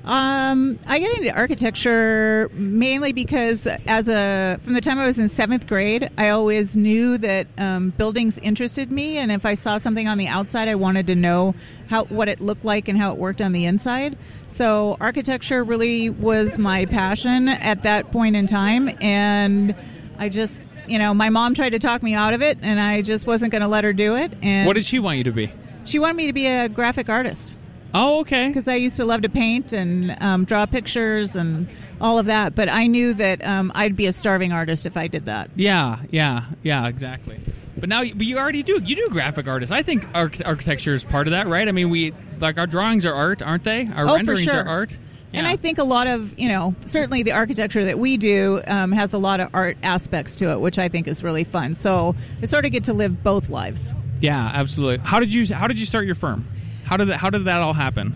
Um, 0.05 0.79
I 0.87 1.01
got 1.01 1.19
into 1.19 1.35
architecture 1.37 2.51
mainly 2.55 3.13
because, 3.13 3.67
as 3.67 4.09
a 4.09 4.59
from 4.63 4.73
the 4.73 4.81
time 4.81 4.99
I 4.99 5.05
was 5.05 5.19
in 5.19 5.29
seventh 5.29 5.67
grade, 5.67 6.11
I 6.17 6.31
always 6.31 6.77
knew 6.77 7.19
that 7.19 7.47
um, 7.59 7.91
buildings 7.91 8.39
interested 8.39 8.91
me, 8.91 9.19
and 9.19 9.31
if 9.31 9.45
I 9.45 9.53
saw 9.55 9.77
something 9.77 10.09
on 10.09 10.17
the 10.17 10.27
outside, 10.27 10.69
I 10.69 10.77
wanted 10.77 11.07
to 11.09 11.15
know 11.15 11.55
how 11.91 12.05
what 12.05 12.29
it 12.29 12.41
looked 12.41 12.65
like 12.65 12.89
and 12.89 12.97
how 12.99 13.13
it 13.13 13.19
worked 13.19 13.43
on 13.43 13.53
the 13.53 13.67
inside. 13.67 14.17
So, 14.47 14.97
architecture 15.01 15.63
really 15.63 16.09
was 16.09 16.57
my 16.57 16.87
passion 16.87 17.49
at 17.49 17.83
that 17.83 18.11
point 18.11 18.35
in 18.35 18.47
time, 18.47 18.97
and 19.03 19.75
I 20.19 20.31
just, 20.31 20.67
you 20.87 20.99
know, 20.99 21.13
my 21.13 21.29
mom 21.29 21.53
tried 21.53 21.71
to 21.71 21.79
talk 21.79 22.03
me 22.03 22.15
out 22.15 22.33
of 22.33 22.41
it, 22.41 22.57
and 22.63 22.81
I 22.81 23.03
just 23.03 23.27
wasn't 23.27 23.53
going 23.53 23.63
to 23.63 23.69
let 23.69 23.85
her 23.85 23.93
do 23.93 24.17
it. 24.17 24.33
And 24.41 24.67
What 24.67 24.75
did 24.75 24.87
she 24.87 25.01
want 25.01 25.19
you 25.19 25.25
to 25.25 25.33
be? 25.33 25.53
she 25.85 25.99
wanted 25.99 26.17
me 26.17 26.27
to 26.29 26.33
be 26.33 26.47
a 26.47 26.69
graphic 26.69 27.09
artist. 27.11 27.57
Oh, 27.95 28.21
okay. 28.21 28.49
because 28.49 28.69
I 28.69 28.75
used 28.75 28.97
to 28.99 29.05
love 29.05 29.23
to 29.23 29.29
paint 29.29 29.73
and 29.73 30.17
um, 30.21 30.45
draw 30.45 30.67
pictures 30.67 31.35
and 31.35 31.69
all 32.01 32.19
of 32.19 32.27
that. 32.27 32.55
But 32.55 32.69
I 32.69 32.87
knew 32.87 33.15
that 33.15 33.45
um, 33.45 33.73
I'd 33.75 33.97
be 33.97 34.07
a 34.07 34.13
starving 34.13 34.53
artist 34.53 34.85
if 34.87 34.97
I 34.97 35.07
did 35.09 35.25
that. 35.27 35.51
Yeah, 35.57 36.01
yeah, 36.11 36.45
yeah, 36.63 36.87
exactly. 36.87 37.41
But 37.79 37.89
now, 37.89 38.01
but 38.01 38.27
you 38.27 38.39
already 38.39 38.63
do. 38.63 38.81
You 38.85 38.97
do 38.97 39.09
graphic 39.09 39.47
artists. 39.49 39.71
I 39.73 39.83
think 39.83 40.05
arch- 40.15 40.43
architecture 40.43 40.95
is 40.95 41.05
part 41.05 41.27
of 41.29 41.31
that, 41.31 41.47
right? 41.47 41.67
I 41.69 41.73
mean, 41.73 41.91
we 41.91 42.13
like 42.41 42.59
our 42.59 42.67
drawings 42.67 43.07
are 43.07 43.15
art, 43.15 43.41
aren't 43.41 43.65
they? 43.65 43.87
Our 43.95 44.05
Oh, 44.05 44.09
for 44.11 44.15
renderings 44.17 44.43
sure. 44.45 44.63
are 44.63 44.69
art. 44.69 44.97
And 45.33 45.47
I 45.47 45.57
think 45.57 45.77
a 45.79 45.85
lot 45.85 46.07
of, 46.07 46.37
you 46.39 46.49
know, 46.49 46.75
certainly 46.87 47.23
the 47.23 47.33
architecture 47.33 47.85
that 47.85 47.99
we 47.99 48.17
do 48.17 48.63
um, 48.67 48.93
has 48.93 49.13
a 49.13 49.19
lot 49.19 49.41
of 49.41 49.51
art 49.55 49.77
aspects 49.83 50.35
to 50.37 50.51
it, 50.53 50.59
which 50.61 50.79
I 50.79 50.89
think 50.89 51.07
is 51.07 51.23
really 51.23 51.45
fun. 51.45 51.75
So 51.75 52.17
I 52.43 52.47
sort 52.47 52.65
of 52.65 52.73
get 52.73 52.85
to 52.85 52.95
live 52.95 53.23
both 53.23 53.51
lives. 53.51 53.95
yeah, 54.23 54.51
absolutely. 54.55 55.05
How 55.07 55.21
did 55.21 55.33
you 55.33 55.47
How 55.55 55.67
did 55.69 55.79
you 55.79 55.85
start 55.87 56.07
your 56.07 56.15
firm? 56.15 56.47
How 56.89 56.97
did 56.97 57.09
that 57.09 57.19
How 57.19 57.29
did 57.29 57.45
that 57.45 57.61
all 57.61 57.75
happen? 57.75 58.15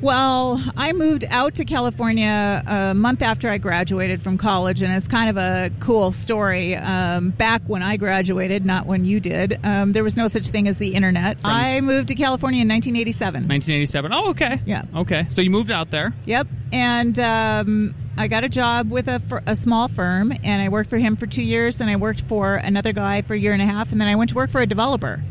Well, 0.00 0.62
I 0.74 0.92
moved 0.94 1.26
out 1.28 1.54
to 1.56 1.66
California 1.66 2.62
a 2.66 2.94
month 2.94 3.20
after 3.20 3.50
I 3.50 3.58
graduated 3.58 4.22
from 4.22 4.38
college, 4.38 4.80
and 4.80 4.90
it's 4.94 5.06
kind 5.06 5.28
of 5.28 5.36
a 5.36 5.70
cool 5.80 6.12
story. 6.12 6.74
Um, 6.76 7.30
back 7.30 7.60
when 7.66 7.82
I 7.82 7.98
graduated, 7.98 8.64
not 8.64 8.86
when 8.86 9.04
you 9.04 9.20
did, 9.20 9.60
um, 9.62 9.92
there 9.92 10.02
was 10.02 10.16
no 10.16 10.28
such 10.28 10.46
thing 10.48 10.66
as 10.66 10.78
the 10.78 10.94
internet. 10.94 11.38
I 11.44 11.82
moved 11.82 12.08
to 12.08 12.14
California 12.14 12.62
in 12.62 12.68
1987. 12.68 13.48
1987. 13.48 14.12
Oh, 14.14 14.30
okay. 14.30 14.62
Yeah. 14.64 14.84
Okay. 14.94 15.26
So 15.28 15.42
you 15.42 15.50
moved 15.50 15.70
out 15.70 15.90
there. 15.90 16.14
Yep, 16.24 16.46
and 16.72 17.18
um, 17.20 17.94
I 18.16 18.28
got 18.28 18.44
a 18.44 18.48
job 18.48 18.90
with 18.90 19.08
a, 19.08 19.20
a 19.46 19.54
small 19.54 19.88
firm, 19.88 20.32
and 20.42 20.62
I 20.62 20.70
worked 20.70 20.88
for 20.88 20.96
him 20.96 21.16
for 21.16 21.26
two 21.26 21.42
years. 21.42 21.76
Then 21.76 21.90
I 21.90 21.96
worked 21.96 22.22
for 22.22 22.54
another 22.54 22.92
guy 22.94 23.20
for 23.20 23.34
a 23.34 23.38
year 23.38 23.52
and 23.52 23.60
a 23.60 23.66
half, 23.66 23.92
and 23.92 24.00
then 24.00 24.08
I 24.08 24.14
went 24.16 24.30
to 24.30 24.36
work 24.36 24.50
for 24.50 24.62
a 24.62 24.66
developer, 24.66 25.22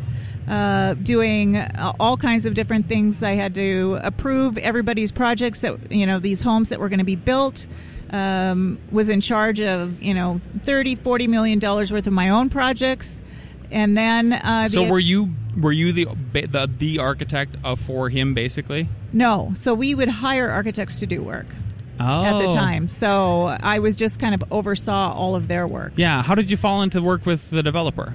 uh, 0.48 0.94
doing 0.96 1.58
all 2.00 2.18
kinds 2.18 2.46
of 2.46 2.54
different 2.54 2.88
things. 2.88 3.24
I 3.24 3.32
had 3.32 3.56
to 3.56 4.00
approve 4.02 4.58
everybody's 4.58 5.12
projects 5.12 5.62
that 5.62 5.92
you 5.92 6.06
know 6.06 6.20
these 6.20 6.42
homes 6.42 6.70
that 6.70 6.80
were 6.80 6.90
going 6.90 7.00
to 7.00 7.06
be 7.06 7.16
built. 7.16 7.66
Um, 8.12 8.78
was 8.92 9.10
in 9.10 9.20
charge 9.20 9.60
of 9.60 10.02
you 10.02 10.14
know 10.14 10.40
30 10.64 10.96
40 10.96 11.28
million 11.28 11.58
dollars 11.60 11.92
worth 11.92 12.06
of 12.06 12.14
my 12.14 12.30
own 12.30 12.50
projects 12.52 13.20
and 13.72 13.98
then 13.98 14.32
uh, 14.32 14.68
So 14.68 14.88
were 14.88 15.00
you 15.00 15.30
Were 15.60 15.72
you 15.72 15.92
the 15.92 16.06
the, 16.32 16.70
the 16.78 17.00
architect 17.00 17.58
of, 17.64 17.82
for 17.82 18.10
him, 18.10 18.36
basically? 18.36 18.88
no 19.12 19.52
so 19.56 19.74
we 19.74 19.96
would 19.96 20.08
hire 20.08 20.50
architects 20.50 21.00
to 21.00 21.08
do 21.08 21.22
work 21.24 21.48
Oh. 22.00 22.24
at 22.26 22.42
the 22.48 22.54
time. 22.54 22.88
So 22.90 23.46
I 23.48 23.80
was 23.80 23.96
just 23.96 24.20
kind 24.20 24.36
of 24.36 24.44
oversaw 24.52 25.14
all 25.14 25.34
of 25.36 25.48
their 25.48 25.66
work. 25.66 25.94
Yeah. 25.96 26.22
How 26.22 26.36
did 26.36 26.52
you 26.52 26.58
fall 26.58 26.82
into 26.84 27.02
work 27.02 27.26
with 27.26 27.50
the 27.50 27.64
developer? 27.64 28.14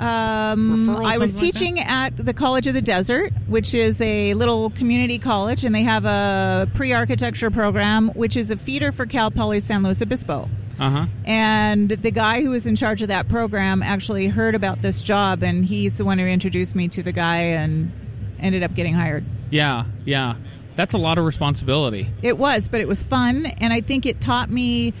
Um, 0.00 0.88
I 0.90 1.18
was 1.18 1.32
something 1.32 1.46
like 1.46 1.54
teaching 1.54 1.80
at 1.80 2.16
the 2.16 2.32
College 2.32 2.66
of 2.66 2.74
the 2.74 2.80
Desert, 2.80 3.32
which 3.48 3.74
is 3.74 4.00
a 4.00 4.32
little 4.34 4.70
community 4.70 5.18
college, 5.18 5.62
and 5.62 5.74
they 5.74 5.82
have 5.82 6.06
a 6.06 6.68
pre 6.74 6.92
architecture 6.92 7.50
program, 7.50 8.08
which 8.10 8.36
is 8.36 8.50
a 8.50 8.56
feeder 8.56 8.92
for 8.92 9.04
Cal 9.04 9.30
Poly 9.30 9.60
San 9.60 9.82
Luis 9.82 10.00
Obispo. 10.00 10.48
Uh 10.78 10.90
huh. 10.90 11.06
And 11.26 11.90
the 11.90 12.10
guy 12.10 12.40
who 12.40 12.50
was 12.50 12.66
in 12.66 12.74
charge 12.76 13.02
of 13.02 13.08
that 13.08 13.28
program 13.28 13.82
actually 13.82 14.28
heard 14.28 14.54
about 14.54 14.80
this 14.80 15.02
job, 15.02 15.42
and 15.42 15.66
he's 15.66 15.98
the 15.98 16.06
one 16.06 16.18
who 16.18 16.24
introduced 16.24 16.74
me 16.74 16.88
to 16.88 17.02
the 17.02 17.12
guy 17.12 17.38
and 17.38 17.92
ended 18.38 18.62
up 18.62 18.74
getting 18.74 18.94
hired. 18.94 19.24
Yeah. 19.50 19.84
Yeah. 20.06 20.36
That's 20.76 20.94
a 20.94 20.98
lot 20.98 21.18
of 21.18 21.26
responsibility. 21.26 22.08
It 22.22 22.38
was, 22.38 22.68
but 22.68 22.80
it 22.80 22.88
was 22.88 23.02
fun, 23.02 23.44
and 23.44 23.70
I 23.70 23.82
think 23.82 24.06
it 24.06 24.22
taught 24.22 24.48
me 24.50 24.94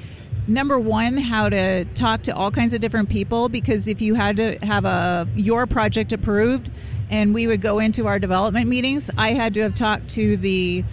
number 0.46 0.78
one 0.78 1.16
how 1.16 1.48
to 1.48 1.84
talk 1.94 2.22
to 2.22 2.34
all 2.34 2.50
kinds 2.50 2.72
of 2.72 2.80
different 2.80 3.08
people 3.08 3.48
because 3.48 3.86
if 3.86 4.00
you 4.00 4.14
had 4.14 4.36
to 4.36 4.58
have 4.64 4.84
a 4.84 5.28
your 5.36 5.66
project 5.66 6.12
approved 6.12 6.70
and 7.10 7.34
we 7.34 7.46
would 7.46 7.60
go 7.60 7.78
into 7.78 8.06
our 8.06 8.18
development 8.18 8.66
meetings 8.68 9.10
i 9.16 9.32
had 9.32 9.54
to 9.54 9.60
have 9.60 9.74
talked 9.74 10.08
to 10.08 10.36
the 10.38 10.84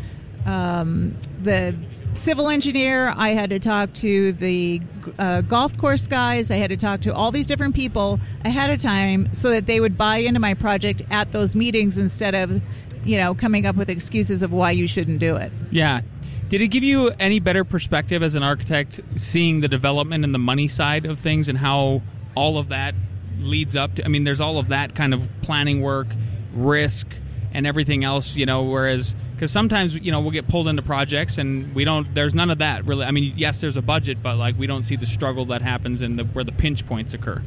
um, 0.46 1.16
the 1.42 1.76
civil 2.14 2.48
engineer 2.50 3.14
i 3.18 3.30
had 3.30 3.50
to 3.50 3.60
talk 3.60 3.92
to 3.94 4.32
the 4.34 4.82
uh, 5.20 5.42
golf 5.42 5.78
course 5.78 6.08
guys 6.08 6.50
i 6.52 6.56
had 6.56 6.70
to 6.70 6.78
talk 6.78 7.02
to 7.02 7.14
all 7.14 7.32
these 7.32 7.48
different 7.48 7.76
people 7.76 8.20
ahead 8.44 8.70
of 8.70 8.82
time 8.82 9.32
so 9.34 9.50
that 9.50 9.66
they 9.66 9.80
would 9.80 9.98
buy 9.98 10.18
into 10.18 10.40
my 10.40 10.54
project 10.54 11.02
at 11.10 11.32
those 11.32 11.56
meetings 11.56 11.98
instead 11.98 12.36
of 12.36 12.62
you 13.06 13.18
know 13.18 13.34
coming 13.34 13.66
up 13.66 13.76
with 13.76 13.90
excuses 13.90 14.42
of 14.42 14.52
why 14.52 14.72
you 14.72 14.88
shouldn't 14.88 15.20
do 15.20 15.36
it 15.36 15.52
Yeah. 15.72 16.02
Did 16.50 16.62
it 16.62 16.68
give 16.70 16.84
you 16.84 17.10
any 17.20 17.40
better 17.40 17.66
perspective 17.66 18.24
as 18.24 18.36
an 18.36 18.44
architect 18.44 19.02
seeing 19.18 19.60
the 19.60 19.68
development 19.68 20.24
and 20.24 20.34
the 20.34 20.40
money 20.40 20.70
side 20.70 21.06
of 21.06 21.20
things 21.20 21.50
and 21.50 21.58
how 21.58 22.02
all 22.36 22.58
of 22.58 22.70
that 22.70 22.96
leads 23.40 23.76
up 23.76 23.96
to 23.96 24.06
I 24.06 24.08
mean 24.08 24.24
there's 24.24 24.40
all 24.40 24.58
of 24.58 24.70
that 24.70 24.96
kind 24.96 25.14
of 25.14 25.28
planning 25.42 25.82
work, 25.82 26.08
risk 26.54 27.08
and 27.54 27.68
everything 27.68 28.06
else, 28.06 28.36
you 28.36 28.46
know, 28.46 28.64
whereas 28.64 29.14
cuz 29.40 29.52
sometimes, 29.52 29.96
you 29.96 30.12
know, 30.12 30.22
we'll 30.22 30.32
get 30.32 30.48
pulled 30.48 30.70
into 30.70 30.82
projects 30.82 31.38
and 31.38 31.76
we 31.76 31.84
don't 31.84 32.16
there's 32.16 32.34
none 32.34 32.50
of 32.50 32.60
that 32.60 32.86
really. 32.86 33.06
I 33.06 33.12
mean, 33.12 33.34
yes, 33.36 33.60
there's 33.60 33.78
a 33.78 33.82
budget, 33.82 34.24
but 34.24 34.38
like 34.38 34.58
we 34.58 34.68
don't 34.68 34.86
see 34.86 34.96
the 34.96 35.06
struggle 35.06 35.46
that 35.48 35.62
happens 35.62 36.02
and 36.02 36.18
the 36.18 36.24
where 36.24 36.46
the 36.46 36.54
pinch 36.54 36.86
points 36.86 37.14
occur. 37.14 37.42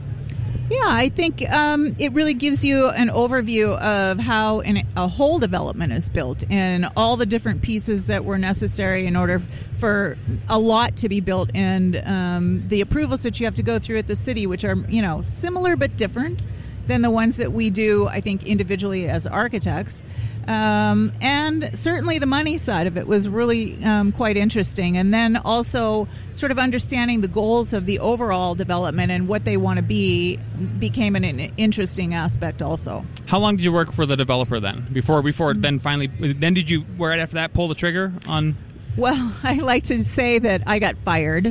Yeah, 0.71 0.87
I 0.87 1.09
think 1.09 1.51
um, 1.51 1.97
it 1.99 2.13
really 2.13 2.33
gives 2.33 2.65
you 2.65 2.91
an 2.91 3.09
overview 3.09 3.77
of 3.77 4.21
how 4.21 4.61
an, 4.61 4.87
a 4.97 5.09
whole 5.09 5.41
development 5.41 5.93
is 5.93 6.09
built 6.09 6.45
and 6.49 6.89
all 6.97 7.17
the 7.17 7.27
different 7.27 7.61
pieces 7.63 8.07
that 8.07 8.25
were 8.25 8.39
necessary 8.39 9.05
in 9.09 9.17
order 9.17 9.43
for 9.81 10.17
a 10.49 10.61
lot 10.61 10.97
to 10.99 11.09
be 11.09 11.19
built 11.19 11.51
and 11.57 12.01
um, 12.07 12.69
the 12.69 12.81
approvals 12.81 13.25
that 13.25 13.41
you 13.41 13.47
have 13.47 13.57
to 13.57 13.65
go 13.65 13.81
through 13.81 13.99
at 13.99 14.07
the 14.07 14.15
city, 14.15 14.47
which 14.47 14.65
are 14.65 14.77
you 14.89 15.03
know 15.03 15.23
similar 15.23 15.75
but 15.75 15.97
different 15.97 16.41
than 16.87 17.03
the 17.03 17.11
ones 17.11 17.37
that 17.37 17.53
we 17.53 17.71
do. 17.71 18.09
I 18.09 18.21
think 18.21 18.45
individually 18.45 19.09
as 19.09 19.27
architects. 19.27 20.03
Um, 20.47 21.13
and 21.21 21.71
certainly 21.79 22.19
the 22.19 22.27
money 22.27 22.59
side 22.59 22.87
of 22.87 22.97
it 22.97 23.07
was 23.07 23.29
really 23.29 23.83
um, 23.85 24.11
quite 24.11 24.37
interesting. 24.37 24.97
And 24.97 25.15
then 25.15 25.37
also 25.37 26.09
sort 26.33 26.51
of 26.51 26.59
understanding 26.59 27.21
the 27.21 27.29
goals 27.29 27.73
of 27.73 27.87
the 27.87 27.99
overall 28.01 28.55
development 28.55 29.13
and 29.13 29.29
what 29.29 29.45
they 29.45 29.57
want 29.57 29.77
to 29.77 29.83
be 29.83 30.39
became 30.79 31.15
an, 31.15 31.25
an 31.25 31.53
interesting 31.57 32.15
aspect 32.15 32.63
also. 32.63 33.05
How 33.27 33.39
long 33.39 33.57
did 33.57 33.65
you 33.65 33.73
work 33.73 33.93
for 33.93 34.07
the 34.07 34.17
developer 34.17 34.59
then? 34.59 34.87
Before 34.93 35.23
before 35.23 35.55
then 35.55 35.79
finally 35.79 36.09
then 36.09 36.55
did 36.55 36.69
you 36.69 36.85
right 36.97 37.21
after 37.21 37.35
that 37.35 37.53
pull 37.53 37.69
the 37.69 37.75
trigger 37.75 38.13
on 38.27 38.57
Well, 38.97 39.33
I 39.43 39.55
like 39.55 39.85
to 39.85 40.03
say 40.03 40.39
that 40.41 40.63
I 40.67 40.79
got 40.79 40.97
fired. 41.05 41.47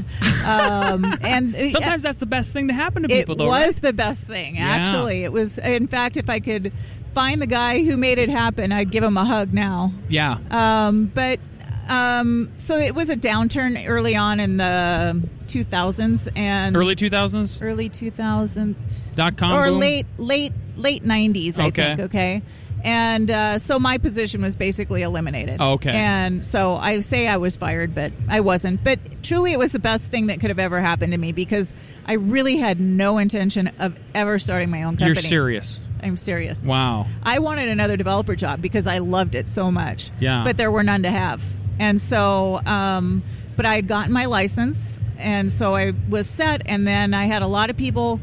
Um, 0.45 1.05
and 1.21 1.55
Sometimes 1.71 2.03
that's 2.03 2.19
the 2.19 2.25
best 2.25 2.53
thing 2.53 2.67
to 2.67 2.73
happen 2.73 3.03
to 3.03 3.13
it 3.13 3.17
people 3.19 3.35
though. 3.35 3.47
was 3.47 3.75
right? 3.75 3.81
the 3.81 3.93
best 3.93 4.25
thing 4.27 4.55
Yeah. 4.57 4.67
actually 4.67 5.23
it 5.23 5.31
was 5.31 5.57
in 5.57 5.87
fact 5.87 6.17
if 6.17 6.29
i 6.29 6.39
could 6.39 6.71
find 7.13 7.41
the 7.41 7.47
guy 7.47 7.83
who 7.83 7.97
made 7.97 8.17
it 8.19 8.29
happen 8.29 8.71
i'd 8.71 8.91
give 8.91 9.03
him 9.03 9.17
a 9.17 9.25
hug 9.25 9.53
now 9.53 9.91
Yeah. 10.09 10.37
um, 10.51 11.05
but 11.05 11.39
um, 11.87 12.51
so 12.59 12.77
it 12.77 12.93
was 12.93 13.09
a 13.09 13.15
downturn 13.15 13.83
early 13.87 14.15
on 14.15 14.39
in 14.39 14.57
the 14.57 15.19
2000s 15.47 16.27
and 16.35 16.75
Early 16.77 16.95
2000s? 16.95 17.61
early 17.63 17.89
2000s 17.89 19.15
Dot 19.15 19.37
com 19.37 19.53
or 19.53 19.65
boom? 19.69 19.79
late 19.79 20.05
late 20.17 20.53
late 20.75 21.03
90s 21.03 21.57
i 21.59 21.67
Okay. 21.67 21.83
think 21.95 21.99
okay 22.01 22.41
and 22.83 23.29
uh, 23.29 23.57
so 23.59 23.77
my 23.79 23.97
position 23.97 24.41
was 24.41 24.55
basically 24.55 25.01
eliminated 25.01 25.59
okay. 25.59 25.91
and 25.91 26.45
so 26.45 26.75
i 26.77 26.99
say 26.99 27.27
i 27.27 27.37
was 27.37 27.57
fired 27.57 27.93
but 27.93 28.11
i 28.27 28.39
wasn't 28.39 28.83
but 28.83 28.99
truly 29.23 29.51
it 29.51 29.59
was 29.59 29.71
the 29.71 29.79
best 29.79 30.09
thing 30.11 30.27
that 30.27 30.39
could 30.39 30.49
have 30.49 30.59
ever 30.59 30.79
happened 30.79 31.11
to 31.11 31.17
me 31.17 31.31
because 31.31 31.73
i 32.05 32.13
really 32.13 32.57
had 32.57 32.79
no 32.79 33.17
intention 33.17 33.67
of 33.79 33.97
ever 34.15 34.39
starting 34.39 34.69
my 34.69 34.83
own 34.83 34.95
company 34.95 35.07
You're 35.07 35.15
serious. 35.15 35.79
i'm 36.03 36.17
serious 36.17 36.63
Wow. 36.65 37.07
I 37.23 37.39
wanted 37.39 37.69
another 37.69 37.97
developer 37.97 38.35
job 38.35 38.61
because 38.61 38.87
I 38.87 38.99
loved 38.99 39.35
it 39.35 39.47
so 39.47 39.71
much. 39.71 40.11
Yeah. 40.19 40.43
But 40.43 40.57
there 40.57 40.71
were 40.71 40.83
none 40.83 41.03
to 41.03 41.11
have. 41.11 41.41
And 41.79 41.99
so, 41.99 42.61
um, 42.65 43.23
but 43.55 43.65
I 43.65 43.75
had 43.75 43.87
gotten 43.87 44.11
my 44.13 44.25
license. 44.25 44.99
And 45.17 45.51
so 45.51 45.75
I 45.75 45.93
was 46.09 46.29
set. 46.29 46.61
And 46.65 46.87
then 46.87 47.13
I 47.13 47.25
had 47.25 47.41
a 47.41 47.47
lot 47.47 47.69
of 47.69 47.77
people 47.77 48.19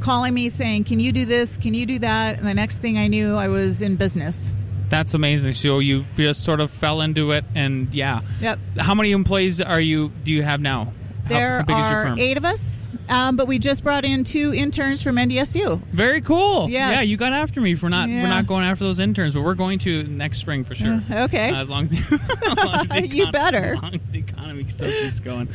calling 0.00 0.34
me 0.34 0.48
saying, 0.48 0.84
Can 0.84 1.00
you 1.00 1.12
do 1.12 1.24
this? 1.24 1.56
Can 1.56 1.74
you 1.74 1.86
do 1.86 1.98
that? 2.00 2.38
And 2.38 2.46
the 2.46 2.54
next 2.54 2.78
thing 2.78 2.98
I 2.98 3.06
knew, 3.06 3.36
I 3.36 3.48
was 3.48 3.82
in 3.82 3.96
business. 3.96 4.52
That's 4.88 5.14
amazing. 5.14 5.54
So 5.54 5.80
you 5.80 6.04
just 6.16 6.42
sort 6.44 6.60
of 6.60 6.70
fell 6.70 7.00
into 7.00 7.32
it 7.32 7.44
and 7.54 7.92
yeah. 7.94 8.22
Yep. 8.40 8.58
How 8.78 8.94
many 8.94 9.12
employees 9.12 9.60
are 9.60 9.80
you 9.80 10.10
do 10.24 10.32
you 10.32 10.42
have 10.42 10.60
now? 10.60 10.92
There 11.28 11.58
how 11.58 11.64
big 11.64 11.76
is 11.76 11.90
your 11.90 12.06
are 12.06 12.18
eight 12.18 12.36
of 12.38 12.46
us, 12.46 12.86
um, 13.10 13.36
but 13.36 13.46
we 13.46 13.58
just 13.58 13.84
brought 13.84 14.06
in 14.06 14.24
two 14.24 14.54
interns 14.54 15.02
from 15.02 15.16
NDSU. 15.16 15.78
Very 15.88 16.22
cool. 16.22 16.70
Yes. 16.70 16.94
Yeah, 16.94 17.00
you 17.02 17.18
got 17.18 17.34
after 17.34 17.60
me 17.60 17.74
for 17.74 17.90
not 17.90 18.08
Yeah. 18.08 18.22
we're 18.22 18.30
not 18.30 18.46
going 18.46 18.64
after 18.64 18.84
those 18.84 18.98
interns, 18.98 19.34
but 19.34 19.42
we're 19.42 19.54
going 19.54 19.78
to 19.80 20.04
next 20.04 20.38
spring 20.38 20.64
for 20.64 20.74
sure. 20.74 21.02
Uh, 21.10 21.24
okay. 21.24 21.50
Uh, 21.50 21.62
as 21.62 21.68
long 21.68 21.84
as, 21.84 22.12
as, 22.12 22.64
long 22.64 22.74
as 22.76 22.88
the 22.88 23.06
You 23.12 23.30
better. 23.30 23.74
As 23.74 23.82
long 23.82 23.94
as 23.94 24.00
the 24.10 24.20
economy 24.20 24.66
still 24.70 24.90
keeps 24.90 25.20
going 25.20 25.48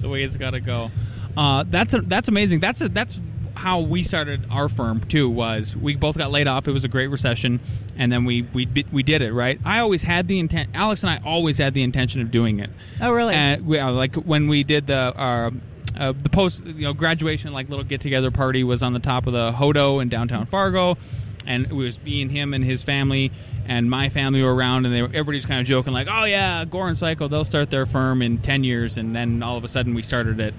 the 0.00 0.08
way 0.08 0.24
it's 0.24 0.36
got 0.36 0.50
to 0.50 0.60
go. 0.60 0.90
Uh, 1.36 1.64
that's 1.68 1.94
a, 1.94 2.00
that's 2.00 2.28
amazing. 2.28 2.58
That's 2.58 2.80
a, 2.80 2.88
that's 2.88 3.18
how 3.62 3.78
we 3.78 4.02
started 4.02 4.44
our 4.50 4.68
firm 4.68 5.00
too. 5.04 5.30
Was 5.30 5.76
we 5.76 5.94
both 5.94 6.18
got 6.18 6.32
laid 6.32 6.48
off. 6.48 6.66
It 6.66 6.72
was 6.72 6.84
a 6.84 6.88
great 6.88 7.06
recession, 7.06 7.60
and 7.96 8.10
then 8.10 8.24
we 8.24 8.42
we 8.42 8.66
we 8.90 9.04
did 9.04 9.22
it 9.22 9.32
right. 9.32 9.60
I 9.64 9.78
always 9.78 10.02
had 10.02 10.26
the 10.26 10.40
intent. 10.40 10.70
Alex 10.74 11.04
and 11.04 11.10
I 11.10 11.20
always 11.24 11.58
had 11.58 11.72
the 11.72 11.84
intention 11.84 12.20
of 12.22 12.32
doing 12.32 12.58
it. 12.58 12.70
Oh, 13.00 13.12
really? 13.12 13.34
And 13.34 13.64
we, 13.64 13.80
like 13.80 14.16
when 14.16 14.48
we 14.48 14.64
did 14.64 14.88
the 14.88 15.14
uh, 15.16 15.50
uh, 15.96 16.12
the 16.12 16.28
post 16.28 16.64
you 16.64 16.82
know 16.82 16.92
graduation 16.92 17.52
like 17.52 17.68
little 17.68 17.84
get 17.84 18.00
together 18.00 18.32
party 18.32 18.64
was 18.64 18.82
on 18.82 18.94
the 18.94 18.98
top 18.98 19.28
of 19.28 19.32
the 19.32 19.52
HoDo 19.52 20.00
in 20.00 20.08
downtown 20.08 20.46
Fargo, 20.46 20.98
and 21.46 21.66
it 21.66 21.72
was 21.72 22.02
me 22.02 22.20
and 22.20 22.32
him 22.32 22.54
and 22.54 22.64
his 22.64 22.82
family 22.82 23.30
and 23.64 23.88
my 23.88 24.08
family 24.08 24.42
were 24.42 24.52
around, 24.52 24.86
and 24.86 24.94
they 24.94 25.02
were, 25.02 25.08
everybody's 25.08 25.46
kind 25.46 25.60
of 25.60 25.68
joking 25.68 25.92
like, 25.92 26.08
oh 26.10 26.24
yeah, 26.24 26.64
Gore 26.64 26.88
and 26.88 26.98
Cayko 26.98 27.30
they'll 27.30 27.44
start 27.44 27.70
their 27.70 27.86
firm 27.86 28.22
in 28.22 28.38
ten 28.38 28.64
years, 28.64 28.96
and 28.96 29.14
then 29.14 29.40
all 29.40 29.56
of 29.56 29.62
a 29.62 29.68
sudden 29.68 29.94
we 29.94 30.02
started 30.02 30.40
it 30.40 30.52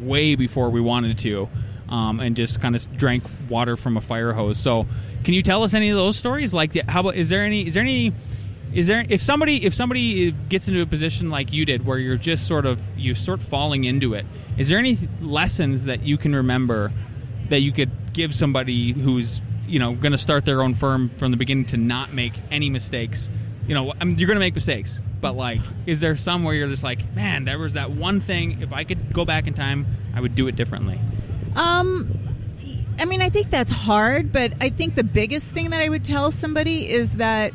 way 0.00 0.34
before 0.34 0.68
we 0.68 0.82
wanted 0.82 1.16
to. 1.16 1.48
Um, 1.92 2.20
and 2.20 2.34
just 2.34 2.62
kind 2.62 2.74
of 2.74 2.96
drank 2.96 3.22
water 3.50 3.76
from 3.76 3.98
a 3.98 4.00
fire 4.00 4.32
hose. 4.32 4.58
So, 4.58 4.86
can 5.24 5.34
you 5.34 5.42
tell 5.42 5.62
us 5.62 5.74
any 5.74 5.90
of 5.90 5.96
those 5.96 6.16
stories? 6.16 6.54
Like, 6.54 6.74
how 6.88 7.00
about 7.00 7.16
is 7.16 7.28
there 7.28 7.42
any? 7.44 7.66
Is 7.66 7.74
there 7.74 7.82
any? 7.82 8.14
Is 8.72 8.86
there 8.86 9.04
if 9.06 9.22
somebody 9.22 9.66
if 9.66 9.74
somebody 9.74 10.32
gets 10.32 10.68
into 10.68 10.80
a 10.80 10.86
position 10.86 11.28
like 11.28 11.52
you 11.52 11.66
did 11.66 11.84
where 11.84 11.98
you're 11.98 12.16
just 12.16 12.46
sort 12.46 12.64
of 12.64 12.80
you 12.96 13.14
sort 13.14 13.42
falling 13.42 13.84
into 13.84 14.14
it? 14.14 14.24
Is 14.56 14.70
there 14.70 14.78
any 14.78 14.96
lessons 15.20 15.84
that 15.84 16.02
you 16.02 16.16
can 16.16 16.34
remember 16.34 16.90
that 17.50 17.60
you 17.60 17.72
could 17.72 17.90
give 18.14 18.34
somebody 18.34 18.92
who's 18.92 19.42
you 19.66 19.78
know 19.78 19.94
going 19.94 20.12
to 20.12 20.18
start 20.18 20.46
their 20.46 20.62
own 20.62 20.72
firm 20.72 21.10
from 21.18 21.30
the 21.30 21.36
beginning 21.36 21.66
to 21.66 21.76
not 21.76 22.14
make 22.14 22.32
any 22.50 22.70
mistakes? 22.70 23.28
You 23.66 23.74
know, 23.74 23.92
I 24.00 24.04
mean, 24.04 24.18
you're 24.18 24.26
going 24.26 24.36
to 24.36 24.40
make 24.40 24.54
mistakes, 24.54 24.98
but 25.20 25.36
like, 25.36 25.60
is 25.86 26.00
there 26.00 26.16
some 26.16 26.42
where 26.42 26.54
you're 26.54 26.68
just 26.68 26.82
like, 26.82 27.14
man, 27.14 27.44
there 27.44 27.58
was 27.58 27.74
that 27.74 27.90
one 27.90 28.22
thing. 28.22 28.62
If 28.62 28.72
I 28.72 28.84
could 28.84 29.12
go 29.12 29.26
back 29.26 29.46
in 29.46 29.52
time, 29.52 29.86
I 30.14 30.20
would 30.20 30.34
do 30.34 30.48
it 30.48 30.56
differently. 30.56 30.98
Um, 31.56 32.18
I 32.98 33.04
mean, 33.04 33.22
I 33.22 33.30
think 33.30 33.50
that's 33.50 33.70
hard, 33.70 34.32
but 34.32 34.52
I 34.60 34.70
think 34.70 34.94
the 34.94 35.04
biggest 35.04 35.52
thing 35.52 35.70
that 35.70 35.80
I 35.80 35.88
would 35.88 36.04
tell 36.04 36.30
somebody 36.30 36.90
is 36.90 37.16
that 37.16 37.52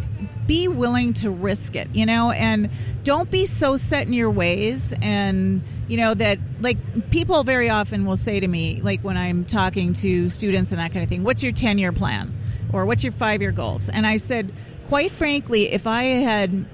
be 0.47 0.67
willing 0.67 1.13
to 1.13 1.29
risk 1.29 1.75
it, 1.75 1.89
you 1.93 2.05
know, 2.05 2.31
and 2.31 2.69
don't 3.03 3.29
be 3.29 3.45
so 3.45 3.77
set 3.77 4.07
in 4.07 4.13
your 4.13 4.31
ways. 4.31 4.93
And, 5.01 5.61
you 5.87 5.97
know, 5.97 6.13
that 6.13 6.39
like 6.61 6.77
people 7.11 7.43
very 7.43 7.69
often 7.69 8.05
will 8.05 8.17
say 8.17 8.39
to 8.39 8.47
me, 8.47 8.81
like 8.81 9.01
when 9.01 9.17
I'm 9.17 9.45
talking 9.45 9.93
to 9.93 10.29
students 10.29 10.71
and 10.71 10.79
that 10.79 10.91
kind 10.91 11.03
of 11.03 11.09
thing, 11.09 11.23
what's 11.23 11.43
your 11.43 11.51
10 11.51 11.77
year 11.77 11.91
plan? 11.91 12.33
Or 12.73 12.85
what's 12.85 13.03
your 13.03 13.13
five 13.13 13.41
year 13.41 13.51
goals? 13.51 13.89
And 13.89 14.07
I 14.07 14.17
said, 14.17 14.51
quite 14.87 15.11
frankly, 15.11 15.71
if 15.71 15.85
I 15.85 16.03
had 16.03 16.65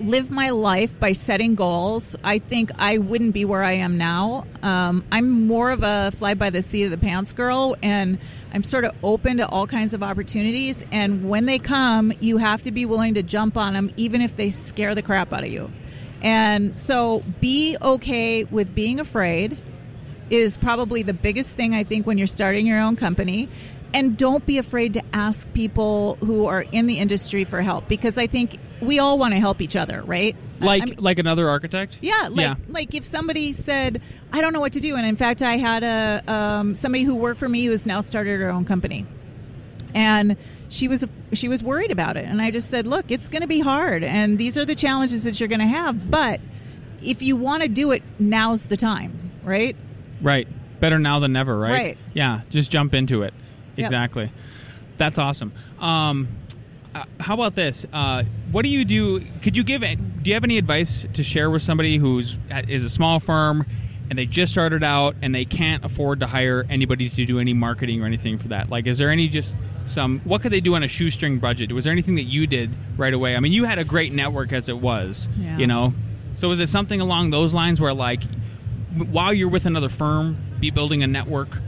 live 0.00 0.30
my 0.30 0.50
life 0.50 0.98
by 0.98 1.12
setting 1.12 1.54
goals, 1.54 2.16
I 2.24 2.38
think 2.38 2.70
I 2.78 2.98
wouldn't 2.98 3.32
be 3.32 3.44
where 3.44 3.62
I 3.62 3.74
am 3.74 3.96
now. 3.96 4.46
Um, 4.62 5.04
I'm 5.12 5.46
more 5.46 5.70
of 5.70 5.82
a 5.82 6.10
fly 6.12 6.34
by 6.34 6.50
the 6.50 6.62
seat 6.62 6.84
of 6.84 6.90
the 6.90 6.98
pants 6.98 7.32
girl, 7.32 7.76
and 7.82 8.18
I'm 8.52 8.64
sort 8.64 8.84
of 8.84 8.92
open 9.02 9.36
to 9.36 9.48
all 9.48 9.66
kinds 9.66 9.94
of 9.94 10.02
opportunities. 10.02 10.84
And 10.90 11.28
when 11.28 11.46
they 11.46 11.58
come, 11.58 12.12
you 12.20 12.38
have 12.38 12.62
to 12.62 12.72
be 12.72 12.86
willing 12.86 13.14
to 13.14 13.22
jump 13.22 13.56
on 13.56 13.74
them, 13.74 13.92
even 13.96 14.20
if 14.20 14.36
they 14.36 14.50
scare 14.50 14.94
the 14.94 15.02
crap 15.02 15.32
out 15.32 15.44
of 15.44 15.50
you. 15.50 15.70
And 16.22 16.74
so 16.74 17.22
be 17.40 17.76
okay 17.80 18.44
with 18.44 18.74
being 18.74 18.98
afraid 18.98 19.58
is 20.30 20.56
probably 20.56 21.02
the 21.02 21.12
biggest 21.12 21.54
thing 21.54 21.74
I 21.74 21.84
think 21.84 22.06
when 22.06 22.18
you're 22.18 22.26
starting 22.26 22.66
your 22.66 22.80
own 22.80 22.96
company. 22.96 23.48
And 23.92 24.16
don't 24.16 24.44
be 24.44 24.58
afraid 24.58 24.94
to 24.94 25.02
ask 25.12 25.52
people 25.52 26.16
who 26.16 26.46
are 26.46 26.62
in 26.62 26.86
the 26.86 26.98
industry 26.98 27.44
for 27.44 27.62
help 27.62 27.86
because 27.86 28.18
I 28.18 28.26
think 28.26 28.58
we 28.84 28.98
all 28.98 29.18
want 29.18 29.34
to 29.34 29.40
help 29.40 29.60
each 29.60 29.76
other, 29.76 30.02
right? 30.02 30.36
Like 30.60 30.82
I 30.82 30.86
mean- 30.86 30.98
like 30.98 31.18
another 31.18 31.48
architect. 31.48 31.98
yeah, 32.00 32.28
like 32.30 32.40
Yeah. 32.40 32.54
like 32.68 32.94
if 32.94 33.04
somebody 33.04 33.52
said, 33.52 34.00
"I 34.32 34.40
don't 34.40 34.52
know 34.52 34.60
what 34.60 34.72
to 34.74 34.80
do," 34.80 34.94
and 34.96 35.04
in 35.06 35.16
fact, 35.16 35.42
I 35.42 35.56
had 35.56 35.82
a 35.82 36.22
um, 36.32 36.74
somebody 36.74 37.04
who 37.04 37.14
worked 37.14 37.38
for 37.40 37.48
me 37.48 37.64
who 37.64 37.70
has 37.72 37.86
now 37.86 38.00
started 38.00 38.40
her 38.40 38.50
own 38.50 38.64
company, 38.64 39.06
and 39.94 40.36
she 40.68 40.88
was 40.88 41.04
she 41.32 41.48
was 41.48 41.62
worried 41.62 41.90
about 41.90 42.16
it, 42.16 42.24
and 42.24 42.40
I 42.40 42.50
just 42.50 42.70
said, 42.70 42.86
"Look, 42.86 43.10
it's 43.10 43.28
going 43.28 43.42
to 43.42 43.48
be 43.48 43.60
hard, 43.60 44.02
and 44.04 44.38
these 44.38 44.56
are 44.56 44.64
the 44.64 44.74
challenges 44.74 45.24
that 45.24 45.38
you're 45.40 45.48
going 45.48 45.60
to 45.60 45.66
have, 45.66 46.10
but 46.10 46.40
if 47.02 47.22
you 47.22 47.36
want 47.36 47.62
to 47.62 47.68
do 47.68 47.90
it, 47.92 48.02
now's 48.18 48.66
the 48.66 48.76
time, 48.76 49.32
right?" 49.42 49.76
Right. 50.22 50.48
Better 50.80 50.98
now 50.98 51.18
than 51.20 51.32
never, 51.32 51.58
right? 51.58 51.70
Right. 51.72 51.98
Yeah, 52.14 52.40
just 52.50 52.70
jump 52.70 52.94
into 52.94 53.22
it. 53.22 53.34
Yep. 53.76 53.84
Exactly. 53.86 54.32
That's 54.96 55.18
awesome. 55.18 55.52
Um, 55.80 56.28
uh, 56.94 57.04
how 57.20 57.34
about 57.34 57.54
this? 57.54 57.84
Uh, 57.92 58.22
what 58.52 58.62
do 58.62 58.68
you 58.68 58.84
do? 58.84 59.24
Could 59.42 59.56
you 59.56 59.64
give? 59.64 59.80
Do 59.80 59.96
you 60.24 60.34
have 60.34 60.44
any 60.44 60.58
advice 60.58 61.06
to 61.12 61.24
share 61.24 61.50
with 61.50 61.62
somebody 61.62 61.98
who's 61.98 62.38
is 62.68 62.84
a 62.84 62.90
small 62.90 63.20
firm 63.20 63.66
and 64.10 64.18
they 64.18 64.26
just 64.26 64.52
started 64.52 64.84
out 64.84 65.16
and 65.22 65.34
they 65.34 65.44
can't 65.44 65.84
afford 65.84 66.20
to 66.20 66.26
hire 66.26 66.64
anybody 66.68 67.08
to 67.08 67.24
do 67.24 67.40
any 67.40 67.52
marketing 67.52 68.02
or 68.02 68.06
anything 68.06 68.38
for 68.38 68.48
that? 68.48 68.68
Like, 68.68 68.86
is 68.86 68.98
there 68.98 69.10
any 69.10 69.28
just 69.28 69.56
some? 69.86 70.20
What 70.24 70.42
could 70.42 70.52
they 70.52 70.60
do 70.60 70.74
on 70.76 70.84
a 70.84 70.88
shoestring 70.88 71.38
budget? 71.38 71.72
Was 71.72 71.84
there 71.84 71.92
anything 71.92 72.14
that 72.14 72.24
you 72.24 72.46
did 72.46 72.70
right 72.96 73.12
away? 73.12 73.34
I 73.34 73.40
mean, 73.40 73.52
you 73.52 73.64
had 73.64 73.78
a 73.78 73.84
great 73.84 74.12
network 74.12 74.52
as 74.52 74.68
it 74.68 74.78
was. 74.78 75.28
Yeah. 75.38 75.58
You 75.58 75.66
know. 75.66 75.94
So 76.36 76.50
is 76.50 76.60
it 76.60 76.68
something 76.68 77.00
along 77.00 77.30
those 77.30 77.54
lines 77.54 77.80
where 77.80 77.94
like 77.94 78.22
while 79.10 79.34
you're 79.34 79.48
with 79.48 79.66
another 79.66 79.88
firm, 79.88 80.36
be 80.60 80.70
building 80.70 81.02
a 81.02 81.06
network 81.06 81.58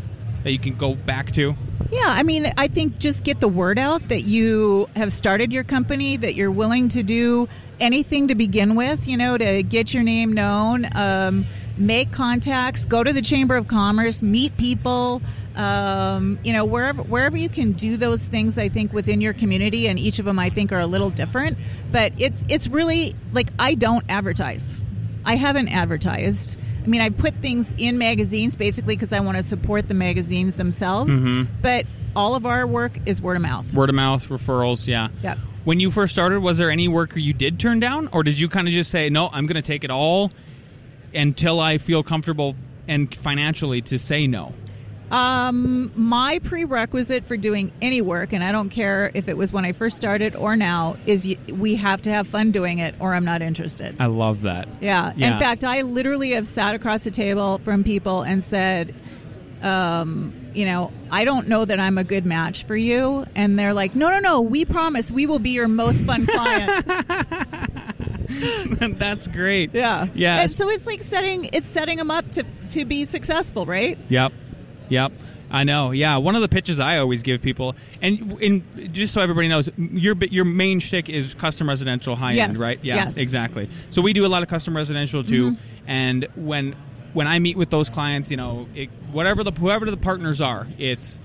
that 0.47 0.53
you 0.53 0.61
can 0.61 0.77
go 0.77 0.95
back 0.95 1.33
to. 1.33 1.57
Yeah, 1.91 2.05
I 2.07 2.23
mean, 2.23 2.53
I 2.57 2.69
think 2.69 2.99
just 2.99 3.25
get 3.25 3.41
the 3.41 3.49
word 3.49 3.81
out 3.81 4.07
that 4.11 4.23
you 4.23 4.89
have 4.95 5.13
started 5.13 5.53
your 5.53 5.65
company, 5.65 6.17
that 6.19 6.37
you're 6.37 6.53
willing 6.53 6.89
to 6.91 7.03
do 7.03 7.49
anything 7.81 8.29
to 8.29 8.37
begin 8.37 8.77
with, 8.77 9.09
you 9.09 9.17
know, 9.17 9.37
to 9.37 9.65
get 9.65 9.93
your 9.93 10.05
name 10.05 10.33
known, 10.33 10.89
um, 10.95 11.47
make 11.77 12.13
contacts, 12.13 12.85
go 12.85 13.03
to 13.03 13.13
the 13.13 13.23
Chamber 13.23 13.57
of 13.57 13.67
Commerce, 13.67 14.23
meet 14.23 14.57
people. 14.57 15.21
Um, 15.57 16.39
you 16.45 16.53
know, 16.53 16.65
wherever 16.65 17.03
wherever 17.03 17.37
you 17.37 17.49
can 17.49 17.73
do 17.73 17.97
those 17.97 18.29
things, 18.29 18.57
I 18.57 18.69
think 18.69 18.93
within 18.93 19.21
your 19.21 19.33
community, 19.33 19.89
and 19.89 19.99
each 19.99 20.21
of 20.21 20.27
them 20.27 20.39
I 20.39 20.49
think 20.49 20.71
are 20.71 20.79
a 20.79 20.87
little 20.87 21.11
different. 21.11 21.59
But 21.91 22.13
it's 22.19 22.45
it's 22.49 22.69
really 22.69 23.17
like 23.33 23.49
I 23.59 23.75
don't 23.75 24.05
advertise. 24.09 24.81
I 25.25 25.35
haven't 25.35 25.69
advertised. 25.71 26.57
I 26.87 26.89
mean, 26.89 27.01
I 27.01 27.11
put 27.11 27.35
things 27.35 27.75
in 27.79 27.99
magazines 27.99 28.55
basically 28.55 28.95
because 28.95 29.13
I 29.13 29.19
want 29.19 29.37
to 29.37 29.43
support 29.43 29.89
the 29.89 29.95
magazines 29.95 30.57
themselves. 30.57 31.13
Mm-hmm. 31.13 31.53
But 31.61 31.85
all 32.15 32.37
of 32.37 32.47
our 32.47 32.65
work 32.65 32.99
is 33.07 33.21
word 33.21 33.35
of 33.37 33.43
mouth. 33.43 33.73
Word 33.75 33.89
of 33.89 33.97
mouth 33.97 34.29
referrals, 34.29 34.87
yeah. 34.87 35.09
Yep. 35.23 35.39
When 35.65 35.81
you 35.81 35.91
first 35.91 36.13
started, 36.13 36.41
was 36.41 36.59
there 36.59 36.71
any 36.71 36.87
work 36.87 37.17
you 37.17 37.33
did 37.33 37.59
turn 37.59 37.81
down, 37.81 38.09
or 38.13 38.23
did 38.23 38.39
you 38.39 38.49
kind 38.49 38.69
of 38.69 38.73
just 38.73 38.89
say, 38.89 39.11
"No, 39.11 39.29
I'm 39.33 39.47
going 39.47 39.57
to 39.57 39.67
take 39.67 39.83
it 39.83 39.91
all 39.91 40.31
until 41.13 41.59
I 41.59 41.79
feel 41.79 42.05
comfortable 42.05 42.55
and 42.87 43.13
financially 43.13 43.83
to 43.83 43.99
say 43.99 44.29
no"? 44.29 44.55
Um, 45.11 45.93
my 45.95 46.41
prerequisite 46.41 47.25
for 47.27 47.37
doing 47.37 47.71
any 47.81 48.01
work, 48.01 48.33
and 48.33 48.43
I 48.43 48.51
don't 48.51 48.71
care 48.71 49.13
if 49.15 49.29
it 49.29 49.37
was 49.37 49.53
when 49.53 49.65
I 49.65 49.71
first 49.73 49.97
started 49.97 50.35
or 50.35 50.57
now, 50.57 50.97
is 51.07 51.25
y- 51.27 51.37
we 51.53 51.77
have 51.77 52.03
to 52.03 52.13
have 52.13 52.27
fun 52.27 52.51
doing 52.51 52.79
it, 52.81 52.95
or 52.99 53.15
I'm 53.15 53.25
not 53.25 53.41
interested. 53.41 53.95
I 54.01 54.07
love 54.07 54.43
that. 54.43 54.67
Yeah. 54.81 55.13
Yeah. 55.17 55.35
In 55.35 55.39
fact, 55.39 55.63
I 55.63 55.83
literally 55.83 56.31
have 56.31 56.47
sat 56.47 56.75
across 56.75 57.05
the 57.05 57.13
table 57.13 57.59
from 57.59 57.85
people 57.85 58.23
and 58.23 58.43
said, 58.43 58.95
um, 59.63 60.35
you 60.55 60.65
know, 60.67 60.93
I 61.11 61.25
don't 61.25 61.47
know 61.49 61.65
that 61.65 61.79
I'm 61.79 61.99
a 61.99 62.05
good 62.05 62.27
match 62.27 62.65
for 62.65 62.77
you. 62.77 63.25
And 63.37 63.57
they're 63.59 63.75
like, 63.75 63.95
no, 63.95 64.11
no, 64.11 64.19
no, 64.19 64.41
we 64.41 64.65
promise 64.65 65.13
we 65.13 65.27
will 65.27 65.39
be 65.39 65.51
your 65.51 65.69
most 65.69 66.05
fun 66.05 66.27
client. 66.31 66.85
That's 68.99 69.27
great. 69.29 69.73
yeah. 69.73 70.09
Yeah. 70.15 70.41
And 70.41 70.51
so 70.51 70.69
it's 70.69 70.87
like 70.87 71.03
setting, 71.03 71.49
it's 71.53 71.69
setting 71.69 71.97
them 71.99 72.11
up 72.11 72.31
to, 72.33 72.45
to 72.71 72.85
be 72.85 73.05
successful, 73.05 73.67
right? 73.67 73.99
Yep. 74.09 74.33
Yep. 74.89 75.13
I 75.51 75.65
know. 75.65 75.93
Yeah. 75.93 76.17
One 76.17 76.35
of 76.35 76.43
the 76.43 76.49
pitches 76.49 76.81
I 76.81 76.99
always 76.99 77.23
give 77.23 77.41
people, 77.41 77.77
and 78.03 78.41
in 78.41 78.93
just 78.93 79.15
so 79.15 79.21
everybody 79.21 79.49
knows, 79.49 79.71
your 79.77 80.17
your 80.25 80.45
main 80.45 80.81
shtick 80.81 81.09
is 81.09 81.35
custom 81.35 81.69
residential 81.69 82.17
high 82.17 82.35
end, 82.35 82.57
right? 82.57 82.79
Yeah. 82.83 82.97
Yes. 82.97 83.17
Exactly. 83.17 83.71
So 83.91 84.03
we 84.03 84.13
do 84.13 84.27
a 84.27 84.29
lot 84.29 84.43
of 84.43 84.49
custom 84.49 84.77
residential 84.77 85.23
too, 85.23 85.53
mm-hmm. 85.53 85.89
and 85.89 86.29
when 86.35 86.75
when 87.13 87.27
I 87.27 87.39
meet 87.39 87.57
with 87.57 87.71
those 87.71 87.89
clients, 87.89 88.31
you 88.31 88.37
know, 88.37 88.67
it, 88.75 88.91
whatever 89.13 89.45
the 89.45 89.53
whoever 89.53 89.91
the 89.91 89.97
partners 89.97 90.41
are, 90.41 90.67
it's 90.79 91.19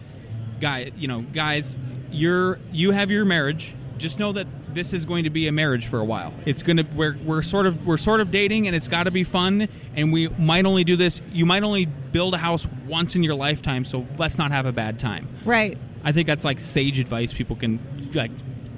guy, 0.62 0.92
you 0.96 1.08
know, 1.08 1.22
guys, 1.22 1.78
you're 2.12 2.60
you 2.72 2.92
have 2.92 3.12
your 3.12 3.26
marriage. 3.26 3.74
Just 3.98 4.20
know 4.20 4.32
that 4.32 4.48
this 4.74 4.94
is 4.94 5.06
going 5.06 5.24
to 5.24 5.30
be 5.30 5.48
a 5.48 5.52
marriage 5.52 5.88
for 5.88 6.00
a 6.00 6.06
while. 6.06 6.34
It's 6.46 6.64
going 6.64 6.78
to 6.78 6.84
we're 6.96 7.18
we're 7.24 7.42
sort 7.42 7.66
of 7.66 7.86
we're 7.86 7.98
sort 7.98 8.22
of 8.22 8.32
dating, 8.32 8.68
and 8.68 8.76
it's 8.76 8.88
got 8.88 9.04
to 9.04 9.12
be 9.12 9.24
fun. 9.24 9.68
And 9.96 10.12
we 10.12 10.28
might 10.30 10.66
only 10.66 10.84
do 10.84 10.96
this. 10.96 11.22
You 11.32 11.46
might 11.46 11.64
only 11.64 11.86
build 11.86 12.34
a 12.34 12.38
house 12.38 12.68
once 12.88 13.16
in 13.16 13.24
your 13.24 13.36
lifetime. 13.36 13.86
So 13.86 14.06
let's 14.18 14.38
not 14.38 14.52
have 14.52 14.66
a 14.66 14.72
bad 14.72 15.00
time. 15.00 15.28
Right. 15.46 15.78
I 16.04 16.12
think 16.12 16.28
that's 16.28 16.44
like 16.44 16.60
sage 16.60 17.00
advice 17.00 17.34
people 17.34 17.56
can 17.56 17.80
like 18.14 18.32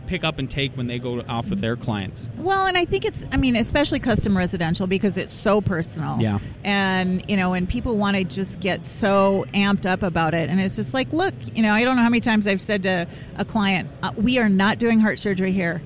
pick 0.08 0.24
up 0.24 0.40
and 0.40 0.50
take 0.50 0.76
when 0.76 0.88
they 0.88 1.00
go 1.00 1.22
off 1.22 1.50
with 1.50 1.62
their 1.62 1.76
clients. 1.76 2.30
Well, 2.38 2.66
and 2.66 2.78
I 2.78 2.86
think 2.86 3.06
it's, 3.06 3.26
I 3.32 3.38
mean, 3.38 3.56
especially 3.56 4.00
custom 4.00 4.38
residential 4.38 4.88
because 4.88 5.18
it's 5.18 5.34
so 5.34 5.62
personal. 5.62 6.20
Yeah. 6.20 6.40
And, 6.64 7.28
you 7.30 7.38
know, 7.38 7.54
and 7.54 7.68
people 7.68 7.98
want 7.98 8.18
to 8.18 8.24
just 8.24 8.60
get 8.60 8.84
so 8.84 9.46
amped 9.54 9.86
up 9.86 10.04
about 10.04 10.34
it. 10.34 10.50
And 10.50 10.60
it's 10.60 10.76
just 10.76 10.94
like, 10.94 11.12
look, 11.14 11.34
you 11.54 11.62
know, 11.62 11.74
I 11.74 11.84
don't 11.84 11.96
know 11.96 12.04
how 12.04 12.10
many 12.10 12.22
times 12.22 12.48
I've 12.48 12.62
said 12.62 12.84
to 12.84 13.08
a 13.38 13.46
client, 13.46 13.90
uh, 14.02 14.12
we 14.16 14.38
are 14.38 14.50
not 14.50 14.80
doing 14.80 15.00
heart 15.00 15.20
surgery 15.20 15.52
here. 15.52 15.82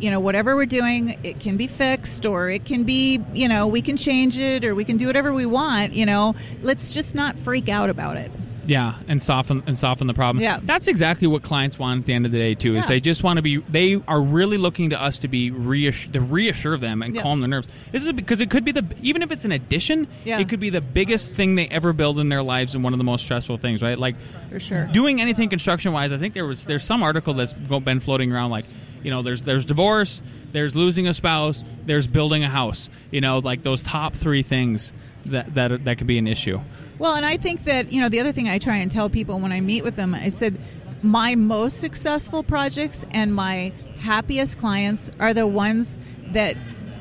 You 0.00 0.10
know, 0.10 0.18
whatever 0.18 0.56
we're 0.56 0.66
doing, 0.66 1.16
it 1.22 1.38
can 1.38 1.56
be 1.56 1.68
fixed 1.68 2.26
or 2.26 2.50
it 2.50 2.64
can 2.64 2.82
be, 2.82 3.20
you 3.32 3.46
know, 3.46 3.68
we 3.68 3.82
can 3.82 3.96
change 3.96 4.36
it 4.36 4.64
or 4.64 4.74
we 4.74 4.84
can 4.84 4.96
do 4.96 5.06
whatever 5.06 5.32
we 5.32 5.46
want. 5.46 5.92
You 5.92 6.06
know, 6.06 6.34
let's 6.62 6.92
just 6.92 7.14
not 7.14 7.38
freak 7.38 7.68
out 7.68 7.88
about 7.88 8.16
it. 8.16 8.32
Yeah, 8.66 8.94
and 9.08 9.20
soften 9.22 9.62
and 9.66 9.76
soften 9.78 10.06
the 10.06 10.14
problem. 10.14 10.42
Yeah. 10.42 10.60
that's 10.62 10.86
exactly 10.86 11.26
what 11.26 11.42
clients 11.42 11.78
want 11.78 12.00
at 12.00 12.06
the 12.06 12.12
end 12.14 12.26
of 12.26 12.32
the 12.32 12.38
day 12.38 12.54
too. 12.54 12.76
Is 12.76 12.84
Yeah. 12.84 12.88
they 12.90 13.00
just 13.00 13.22
want 13.24 13.38
to 13.38 13.42
be. 13.42 13.56
They 13.56 14.00
are 14.06 14.20
really 14.22 14.56
looking 14.56 14.90
to 14.90 15.02
us 15.02 15.18
to 15.20 15.28
be 15.28 15.50
reassure, 15.50 16.12
to 16.12 16.20
reassure 16.20 16.76
them 16.78 17.02
and 17.02 17.14
Yeah. 17.14 17.22
calm 17.22 17.40
their 17.40 17.48
nerves. 17.48 17.66
This 17.90 18.04
is 18.06 18.12
because 18.12 18.40
it 18.40 18.50
could 18.50 18.64
be 18.64 18.72
the 18.72 18.84
even 19.02 19.22
if 19.22 19.32
it's 19.32 19.44
an 19.44 19.52
addition, 19.52 20.06
Yeah. 20.24 20.38
it 20.38 20.48
could 20.48 20.60
be 20.60 20.70
the 20.70 20.80
biggest 20.80 21.32
thing 21.32 21.56
they 21.56 21.66
ever 21.68 21.92
build 21.92 22.18
in 22.18 22.28
their 22.28 22.42
lives 22.42 22.74
and 22.74 22.84
one 22.84 22.92
of 22.94 22.98
the 22.98 23.04
most 23.04 23.24
stressful 23.24 23.56
things. 23.56 23.82
Right, 23.82 23.98
like 23.98 24.14
For 24.50 24.60
sure. 24.60 24.88
doing 24.92 25.20
anything 25.20 25.48
construction 25.48 25.92
wise. 25.92 26.12
I 26.12 26.18
think 26.18 26.34
there 26.34 26.46
was 26.46 26.64
there's 26.64 26.84
some 26.84 27.02
article 27.02 27.34
that's 27.34 27.52
been 27.54 28.00
floating 28.00 28.32
around 28.32 28.50
like. 28.50 28.64
You 29.04 29.10
know, 29.10 29.22
there's 29.22 29.42
there's 29.42 29.64
divorce, 29.64 30.22
there's 30.52 30.76
losing 30.76 31.08
a 31.08 31.14
spouse, 31.14 31.64
there's 31.86 32.06
building 32.06 32.44
a 32.44 32.48
house. 32.48 32.88
You 33.10 33.20
know, 33.20 33.40
like 33.40 33.64
those 33.64 33.82
top 33.82 34.14
three 34.14 34.44
things 34.44 34.92
that 35.24 35.52
that 35.56 35.84
that 35.86 35.98
could 35.98 36.06
be 36.06 36.18
an 36.18 36.28
issue. 36.28 36.60
Well, 36.98 37.14
and 37.14 37.26
I 37.26 37.36
think 37.36 37.64
that, 37.64 37.92
you 37.92 38.00
know, 38.00 38.08
the 38.08 38.20
other 38.20 38.32
thing 38.32 38.48
I 38.48 38.58
try 38.58 38.76
and 38.76 38.90
tell 38.90 39.08
people 39.08 39.38
when 39.38 39.52
I 39.52 39.60
meet 39.60 39.82
with 39.82 39.96
them, 39.96 40.14
I 40.14 40.28
said, 40.28 40.58
my 41.02 41.34
most 41.34 41.80
successful 41.80 42.42
projects 42.42 43.04
and 43.10 43.34
my 43.34 43.72
happiest 43.98 44.58
clients 44.58 45.10
are 45.18 45.34
the 45.34 45.46
ones 45.46 45.96
that 46.28 46.56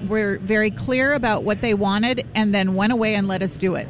were 0.08 0.40
very 0.40 0.72
clear 0.72 1.14
about 1.14 1.44
what 1.44 1.62
they 1.62 1.74
wanted 1.74 2.26
and 2.34 2.54
then 2.54 2.74
went 2.76 2.92
away 2.92 3.16
and 3.16 3.28
let 3.28 3.44
us 3.44 3.58
do 3.58 3.76
it. 3.76 3.88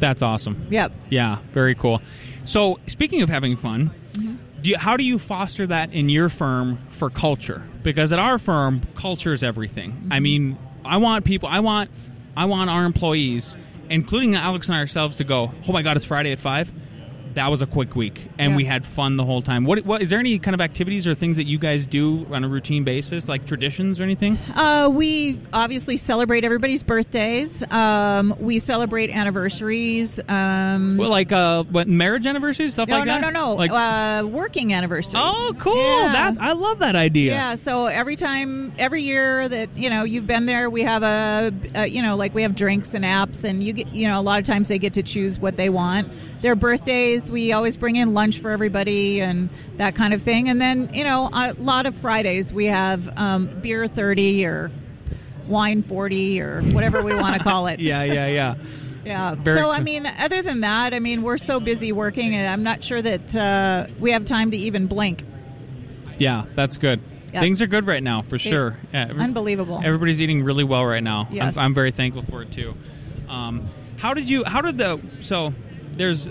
That's 0.00 0.22
awesome. 0.22 0.66
Yep. 0.70 0.92
Yeah, 1.10 1.38
very 1.52 1.74
cool. 1.74 2.02
So, 2.44 2.78
speaking 2.86 3.22
of 3.22 3.28
having 3.28 3.56
fun, 3.56 3.90
mm-hmm. 4.12 4.36
do 4.62 4.70
you, 4.70 4.78
how 4.78 4.96
do 4.96 5.04
you 5.04 5.18
foster 5.18 5.66
that 5.66 5.92
in 5.92 6.08
your 6.08 6.28
firm 6.28 6.78
for 6.90 7.08
culture? 7.08 7.62
Because 7.82 8.12
at 8.12 8.18
our 8.18 8.38
firm, 8.38 8.82
culture 8.94 9.32
is 9.32 9.42
everything. 9.42 10.08
I 10.10 10.16
mm-hmm. 10.16 10.22
mean, 10.22 10.58
I 10.84 10.98
want 10.98 11.24
people. 11.24 11.48
I 11.48 11.60
want, 11.60 11.90
I 12.36 12.44
want 12.44 12.68
our 12.68 12.84
employees, 12.84 13.56
including 13.90 14.34
Alex 14.34 14.68
and 14.68 14.76
ourselves, 14.76 15.16
to 15.16 15.24
go. 15.24 15.52
Oh 15.68 15.72
my 15.72 15.82
God, 15.82 15.96
it's 15.96 16.06
Friday 16.06 16.32
at 16.32 16.38
five. 16.38 16.70
That 17.36 17.50
was 17.50 17.60
a 17.60 17.66
quick 17.66 17.94
week, 17.94 18.22
and 18.38 18.52
Yeah. 18.52 18.56
we 18.56 18.64
had 18.64 18.86
fun 18.86 19.18
the 19.18 19.24
whole 19.24 19.42
time. 19.42 19.64
What, 19.66 19.84
what 19.84 20.00
is 20.00 20.08
there 20.08 20.18
any 20.18 20.38
kind 20.38 20.54
of 20.54 20.60
activities 20.62 21.06
or 21.06 21.14
things 21.14 21.36
that 21.36 21.44
you 21.44 21.58
guys 21.58 21.84
do 21.84 22.26
on 22.32 22.42
a 22.44 22.48
routine 22.48 22.82
basis, 22.82 23.28
like 23.28 23.44
traditions 23.46 24.00
or 24.00 24.04
anything? 24.04 24.38
Uh, 24.54 24.88
we 24.90 25.38
obviously 25.52 25.98
celebrate 25.98 26.44
everybody's 26.44 26.82
birthdays. 26.82 27.62
Um, 27.70 28.34
we 28.40 28.58
celebrate 28.58 29.10
anniversaries. 29.10 30.18
Um, 30.30 30.96
Well, 30.96 31.10
like 31.10 31.30
uh, 31.30 31.64
what 31.64 31.88
marriage 31.88 32.26
anniversaries, 32.26 32.72
stuff 32.72 32.88
no, 32.88 32.96
like 33.00 33.04
no, 33.06 33.12
that. 33.12 33.20
no, 33.20 33.28
no, 33.28 33.46
no, 33.50 33.54
Like, 33.54 33.70
uh, 33.70 34.26
working 34.26 34.72
anniversaries. 34.72 35.22
oh, 35.22 35.52
cool! 35.58 35.76
Yeah. 35.76 36.12
That 36.12 36.36
I 36.40 36.52
love 36.52 36.78
that 36.78 36.96
idea. 36.96 37.32
Yeah, 37.34 37.54
so 37.56 37.84
every 37.84 38.16
time, 38.16 38.72
every 38.78 39.02
year 39.02 39.46
that 39.46 39.68
you 39.76 39.90
know 39.90 40.04
you've 40.04 40.26
been 40.26 40.46
there, 40.46 40.70
we 40.70 40.82
have 40.84 41.02
a, 41.02 41.52
a 41.74 41.86
you 41.86 42.00
know 42.00 42.16
like 42.16 42.34
we 42.34 42.40
have 42.42 42.54
drinks 42.54 42.94
and 42.94 43.04
apps, 43.04 43.44
and 43.44 43.62
you 43.62 43.74
get 43.74 43.88
you 43.94 44.08
know 44.08 44.18
a 44.18 44.22
lot 44.22 44.38
of 44.40 44.46
times 44.46 44.68
they 44.68 44.78
get 44.78 44.94
to 44.94 45.02
choose 45.02 45.38
what 45.38 45.58
they 45.58 45.68
want. 45.68 46.08
Their 46.42 46.54
birthdays, 46.54 47.25
we 47.30 47.52
always 47.52 47.76
bring 47.76 47.96
in 47.96 48.14
lunch 48.14 48.38
for 48.40 48.50
everybody 48.50 49.20
and 49.20 49.48
that 49.76 49.94
kind 49.94 50.12
of 50.14 50.22
thing. 50.22 50.48
And 50.48 50.60
then 50.60 50.92
you 50.94 51.04
know 51.04 51.28
a 51.32 51.54
lot 51.58 51.86
of 51.86 51.94
Fridays 51.96 52.52
we 52.52 52.66
have 52.66 53.08
um, 53.18 53.46
beer 53.60 53.86
thirty 53.88 54.44
or 54.44 54.70
wine 55.46 55.82
forty 55.82 56.40
or 56.40 56.62
whatever 56.62 57.02
we 57.02 57.14
want 57.14 57.36
to 57.36 57.42
call 57.42 57.66
it. 57.66 57.80
yeah, 57.80 58.02
yeah, 58.02 58.26
yeah. 58.26 58.54
Yeah. 59.04 59.34
Very 59.36 59.58
so 59.60 59.70
I 59.70 59.80
mean, 59.80 60.04
other 60.04 60.42
than 60.42 60.62
that, 60.62 60.92
I 60.92 60.98
mean, 60.98 61.22
we're 61.22 61.38
so 61.38 61.60
busy 61.60 61.92
working, 61.92 62.34
and 62.34 62.48
I'm 62.48 62.64
not 62.64 62.82
sure 62.82 63.00
that 63.00 63.34
uh, 63.34 63.86
we 64.00 64.10
have 64.10 64.24
time 64.24 64.50
to 64.50 64.56
even 64.56 64.88
blink. 64.88 65.24
Yeah, 66.18 66.46
that's 66.54 66.78
good. 66.78 67.00
Yeah. 67.32 67.40
Things 67.40 67.60
are 67.62 67.66
good 67.66 67.86
right 67.86 68.02
now, 68.02 68.22
for 68.22 68.38
sure. 68.38 68.76
Yeah, 68.92 69.08
every- 69.10 69.22
Unbelievable. 69.22 69.80
Everybody's 69.84 70.20
eating 70.20 70.42
really 70.42 70.64
well 70.64 70.84
right 70.84 71.02
now. 71.02 71.28
Yes. 71.30 71.56
I'm, 71.56 71.66
I'm 71.66 71.74
very 71.74 71.90
thankful 71.92 72.22
for 72.22 72.42
it 72.42 72.50
too. 72.50 72.74
Um, 73.28 73.68
how 73.96 74.14
did 74.14 74.28
you? 74.28 74.42
How 74.44 74.60
did 74.60 74.78
the? 74.78 75.00
So 75.20 75.52
there's 75.92 76.28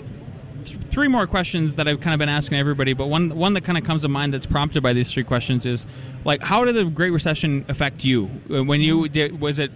th- 0.66 0.78
three 0.90 1.08
more 1.08 1.26
questions 1.26 1.74
that 1.74 1.88
I've 1.88 2.00
kind 2.00 2.14
of 2.14 2.18
been 2.18 2.28
asking 2.28 2.58
everybody, 2.58 2.92
but 2.92 3.06
one 3.06 3.30
one 3.36 3.54
that 3.54 3.64
kind 3.64 3.78
of 3.78 3.84
comes 3.84 4.02
to 4.02 4.08
mind 4.08 4.34
that's 4.34 4.46
prompted 4.46 4.82
by 4.82 4.92
these 4.92 5.10
three 5.12 5.24
questions 5.24 5.66
is 5.66 5.86
like, 6.24 6.42
how 6.42 6.64
did 6.64 6.74
the 6.74 6.84
Great 6.84 7.10
Recession 7.10 7.64
affect 7.68 8.04
you 8.04 8.30
Uh, 8.50 8.62
when 8.64 8.80
you 8.80 9.08
did? 9.08 9.40
Was 9.40 9.58
it, 9.58 9.70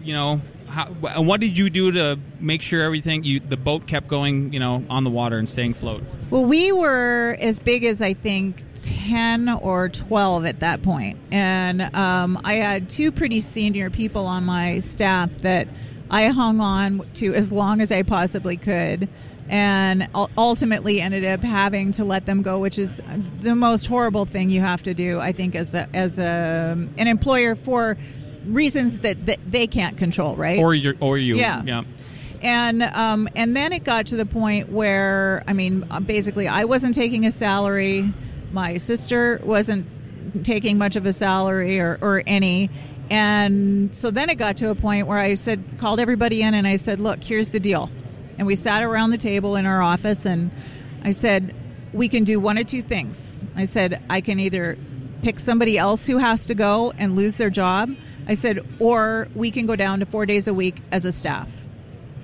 you 0.00 0.12
know? 0.12 0.40
How, 0.68 0.94
and 1.08 1.26
what 1.26 1.40
did 1.40 1.56
you 1.56 1.70
do 1.70 1.92
to 1.92 2.18
make 2.40 2.60
sure 2.60 2.82
everything 2.82 3.24
you 3.24 3.40
the 3.40 3.56
boat 3.56 3.86
kept 3.86 4.08
going, 4.08 4.52
you 4.52 4.60
know, 4.60 4.84
on 4.90 5.04
the 5.04 5.10
water 5.10 5.38
and 5.38 5.48
staying 5.48 5.72
afloat? 5.72 6.02
Well, 6.28 6.44
we 6.44 6.72
were 6.72 7.36
as 7.40 7.60
big 7.60 7.84
as 7.84 8.02
I 8.02 8.12
think 8.12 8.64
10 8.74 9.48
or 9.48 9.88
12 9.88 10.44
at 10.44 10.60
that. 10.60 10.80
And 11.30 11.82
um, 11.94 12.40
I 12.44 12.54
had 12.54 12.90
two 12.90 13.12
pretty 13.12 13.40
senior 13.40 13.90
people 13.90 14.26
on 14.26 14.44
my 14.44 14.80
staff 14.80 15.30
that 15.42 15.68
I 16.10 16.28
hung 16.28 16.60
on 16.60 17.06
to 17.14 17.32
as 17.32 17.52
long 17.52 17.80
as 17.80 17.92
I 17.92 18.02
possibly 18.02 18.56
could. 18.56 19.08
And 19.48 20.08
ultimately 20.36 21.00
ended 21.00 21.24
up 21.24 21.40
having 21.40 21.92
to 21.92 22.04
let 22.04 22.26
them 22.26 22.42
go, 22.42 22.58
which 22.58 22.78
is 22.78 23.00
the 23.40 23.54
most 23.54 23.86
horrible 23.86 24.24
thing 24.24 24.50
you 24.50 24.60
have 24.60 24.82
to 24.82 24.92
do, 24.92 25.20
I 25.20 25.32
think, 25.32 25.54
as 25.54 25.74
a, 25.74 25.88
as 25.94 26.18
a, 26.18 26.76
an 26.98 27.06
employer 27.06 27.54
for 27.54 27.96
reasons 28.44 29.00
that, 29.00 29.26
that 29.26 29.38
they 29.46 29.66
can't 29.68 29.96
control, 29.96 30.34
right? 30.36 30.58
Or 30.58 30.74
you? 30.74 30.96
Or 31.00 31.16
you? 31.16 31.36
Yeah. 31.36 31.62
Yeah. 31.64 31.82
and 32.42 32.82
um, 32.82 33.28
and 33.36 33.54
then 33.56 33.72
it 33.72 33.84
got 33.84 34.06
to 34.08 34.16
the 34.16 34.26
point 34.26 34.70
where 34.70 35.44
I 35.46 35.52
mean, 35.52 35.86
uh, 35.90 36.00
basically, 36.00 36.48
I 36.48 36.64
wasn't 36.64 36.94
taking 36.94 37.24
a 37.26 37.32
salary. 37.32 38.12
My 38.52 38.78
sister 38.78 39.40
wasn't 39.44 39.86
taking 40.44 40.76
much 40.76 40.96
of 40.96 41.06
a 41.06 41.12
salary 41.12 41.78
or, 41.78 41.98
or 42.00 42.22
any, 42.26 42.68
And 43.10 43.94
so 43.94 44.10
then 44.10 44.30
it 44.30 44.36
got 44.36 44.56
to 44.58 44.70
a 44.70 44.74
point 44.74 45.06
where 45.06 45.18
I 45.18 45.34
said, 45.34 45.62
called 45.78 46.00
everybody 46.00 46.42
in 46.42 46.54
and 46.54 46.66
I 46.66 46.76
said, 46.76 47.00
look, 47.00 47.22
here's 47.22 47.50
the 47.50 47.60
deal. 47.60 47.90
And 48.38 48.46
we 48.46 48.56
sat 48.56 48.82
around 48.82 49.10
the 49.10 49.18
table 49.18 49.56
in 49.56 49.66
our 49.66 49.82
office 49.82 50.26
and 50.26 50.50
I 51.02 51.12
said, 51.12 51.54
we 51.92 52.08
can 52.08 52.24
do 52.24 52.38
one 52.38 52.58
of 52.58 52.66
two 52.66 52.82
things. 52.82 53.38
I 53.54 53.64
said, 53.64 54.02
I 54.10 54.20
can 54.20 54.38
either 54.38 54.76
pick 55.22 55.40
somebody 55.40 55.78
else 55.78 56.06
who 56.06 56.18
has 56.18 56.46
to 56.46 56.54
go 56.54 56.92
and 56.98 57.16
lose 57.16 57.36
their 57.36 57.50
job. 57.50 57.90
I 58.28 58.34
said, 58.34 58.66
or 58.78 59.28
we 59.34 59.50
can 59.50 59.66
go 59.66 59.76
down 59.76 60.00
to 60.00 60.06
four 60.06 60.26
days 60.26 60.46
a 60.46 60.54
week 60.54 60.82
as 60.92 61.04
a 61.04 61.12
staff. 61.12 61.48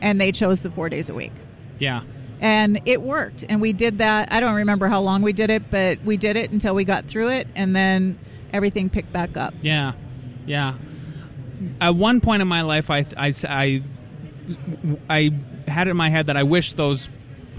And 0.00 0.20
they 0.20 0.32
chose 0.32 0.62
the 0.62 0.70
four 0.70 0.88
days 0.88 1.08
a 1.08 1.14
week. 1.14 1.32
Yeah. 1.78 2.02
And 2.40 2.80
it 2.86 3.00
worked. 3.00 3.44
And 3.48 3.60
we 3.60 3.72
did 3.72 3.98
that. 3.98 4.32
I 4.32 4.40
don't 4.40 4.56
remember 4.56 4.88
how 4.88 5.00
long 5.00 5.22
we 5.22 5.32
did 5.32 5.48
it, 5.48 5.70
but 5.70 6.02
we 6.04 6.16
did 6.16 6.36
it 6.36 6.50
until 6.50 6.74
we 6.74 6.84
got 6.84 7.06
through 7.06 7.28
it. 7.28 7.46
And 7.54 7.74
then 7.74 8.18
everything 8.52 8.90
picked 8.90 9.12
back 9.12 9.36
up. 9.36 9.54
Yeah, 9.62 9.92
yeah. 10.44 10.74
At 11.80 11.94
one 11.94 12.20
point 12.20 12.42
in 12.42 12.48
my 12.48 12.62
life, 12.62 12.90
I, 12.90 13.06
I, 13.16 13.32
I, 13.48 13.82
I 15.08 15.32
had 15.68 15.86
it 15.88 15.90
in 15.90 15.96
my 15.96 16.08
head 16.10 16.26
that 16.26 16.36
I 16.36 16.42
wish 16.42 16.72
those 16.74 17.08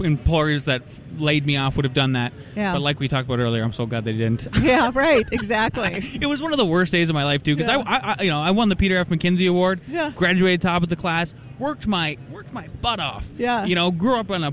employers 0.00 0.64
that 0.64 0.82
laid 1.18 1.46
me 1.46 1.56
off 1.56 1.76
would 1.76 1.84
have 1.84 1.94
done 1.94 2.12
that. 2.12 2.32
Yeah. 2.56 2.72
But 2.72 2.82
like 2.82 2.98
we 2.98 3.06
talked 3.06 3.26
about 3.28 3.38
earlier, 3.38 3.62
I'm 3.62 3.72
so 3.72 3.86
glad 3.86 4.04
they 4.04 4.12
didn't. 4.12 4.48
Yeah, 4.60 4.90
right. 4.94 5.24
Exactly. 5.30 6.02
it 6.20 6.26
was 6.26 6.42
one 6.42 6.52
of 6.52 6.58
the 6.58 6.64
worst 6.64 6.90
days 6.90 7.08
of 7.10 7.14
my 7.14 7.24
life 7.24 7.42
too 7.42 7.54
because 7.54 7.68
Yeah. 7.70 7.82
I, 7.86 7.96
I, 7.96 8.16
I, 8.18 8.22
you 8.22 8.30
know, 8.30 8.40
I 8.40 8.50
won 8.50 8.68
the 8.68 8.76
Peter 8.76 8.96
F. 8.98 9.08
McKinsey 9.08 9.48
Award. 9.48 9.80
Yeah. 9.86 10.10
Graduated 10.14 10.62
top 10.62 10.82
of 10.82 10.88
the 10.88 10.96
class. 10.96 11.34
Worked 11.58 11.86
my 11.86 12.18
worked 12.32 12.52
my 12.52 12.66
butt 12.80 12.98
off. 12.98 13.28
Yeah. 13.38 13.64
You 13.66 13.76
know, 13.76 13.90
grew 13.92 14.16
up 14.18 14.30
in 14.30 14.42
a 14.42 14.52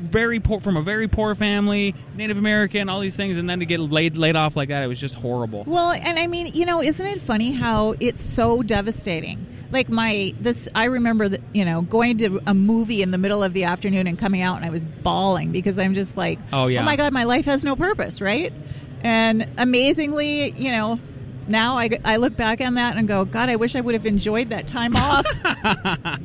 very 0.00 0.40
poor 0.40 0.60
from 0.60 0.76
a 0.76 0.82
very 0.82 1.08
poor 1.08 1.34
family, 1.34 1.94
Native 2.16 2.38
American, 2.38 2.88
all 2.88 3.00
these 3.00 3.16
things, 3.16 3.36
and 3.36 3.48
then 3.48 3.60
to 3.60 3.66
get 3.66 3.80
laid 3.80 4.16
laid 4.16 4.36
off 4.36 4.56
like 4.56 4.70
that, 4.70 4.82
it 4.82 4.86
was 4.86 4.98
just 4.98 5.14
horrible. 5.14 5.64
Well, 5.66 5.90
and 5.90 6.18
I 6.18 6.26
mean, 6.26 6.48
you 6.54 6.66
know, 6.66 6.82
isn't 6.82 7.06
it 7.06 7.20
funny 7.20 7.52
how 7.52 7.94
it's 8.00 8.20
so 8.20 8.62
devastating? 8.62 9.46
Like 9.72 9.88
my 9.88 10.34
this, 10.40 10.68
I 10.74 10.86
remember 10.86 11.28
that 11.28 11.40
you 11.52 11.64
know 11.64 11.82
going 11.82 12.18
to 12.18 12.40
a 12.46 12.54
movie 12.54 13.02
in 13.02 13.12
the 13.12 13.18
middle 13.18 13.42
of 13.44 13.52
the 13.52 13.64
afternoon 13.64 14.06
and 14.08 14.18
coming 14.18 14.42
out, 14.42 14.56
and 14.56 14.64
I 14.64 14.70
was 14.70 14.84
bawling 14.84 15.52
because 15.52 15.78
I'm 15.78 15.94
just 15.94 16.16
like, 16.16 16.38
Oh, 16.52 16.66
yeah. 16.66 16.80
oh 16.80 16.84
my 16.84 16.96
god, 16.96 17.12
my 17.12 17.24
life 17.24 17.44
has 17.44 17.62
no 17.62 17.76
purpose, 17.76 18.20
right? 18.20 18.52
And 19.02 19.48
amazingly, 19.56 20.50
you 20.52 20.72
know, 20.72 20.98
now 21.48 21.78
I, 21.78 21.90
I 22.04 22.16
look 22.16 22.36
back 22.36 22.60
on 22.60 22.74
that 22.74 22.96
and 22.96 23.08
go, 23.08 23.24
God, 23.24 23.48
I 23.48 23.56
wish 23.56 23.74
I 23.74 23.80
would 23.80 23.94
have 23.94 24.06
enjoyed 24.06 24.50
that 24.50 24.66
time 24.66 24.94
off. 24.96 25.26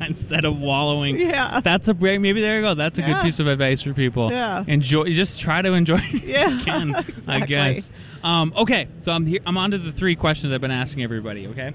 Instead 0.00 0.44
of 0.44 0.58
wallowing. 0.58 1.18
Yeah. 1.18 1.60
That's 1.60 1.88
a 1.88 1.94
great 1.94 2.20
maybe 2.20 2.40
there 2.40 2.56
you 2.56 2.62
go. 2.62 2.74
That's 2.74 2.98
a 2.98 3.02
good 3.02 3.22
piece 3.22 3.38
of 3.38 3.46
advice 3.48 3.82
for 3.82 3.92
people. 3.92 4.30
Yeah. 4.30 4.64
Enjoy 4.66 5.10
just 5.10 5.40
try 5.40 5.62
to 5.62 5.72
enjoy 5.72 5.98
Yeah, 6.12 6.48
you 6.48 6.58
can, 6.64 7.04
I 7.26 7.40
guess. 7.40 7.90
Um, 8.22 8.52
okay, 8.56 8.88
so 9.04 9.12
I'm 9.12 9.26
here 9.26 9.40
I'm 9.46 9.56
on 9.56 9.72
to 9.72 9.78
the 9.78 9.92
three 9.92 10.16
questions 10.16 10.52
I've 10.52 10.60
been 10.60 10.70
asking 10.70 11.02
everybody, 11.02 11.46
okay? 11.48 11.72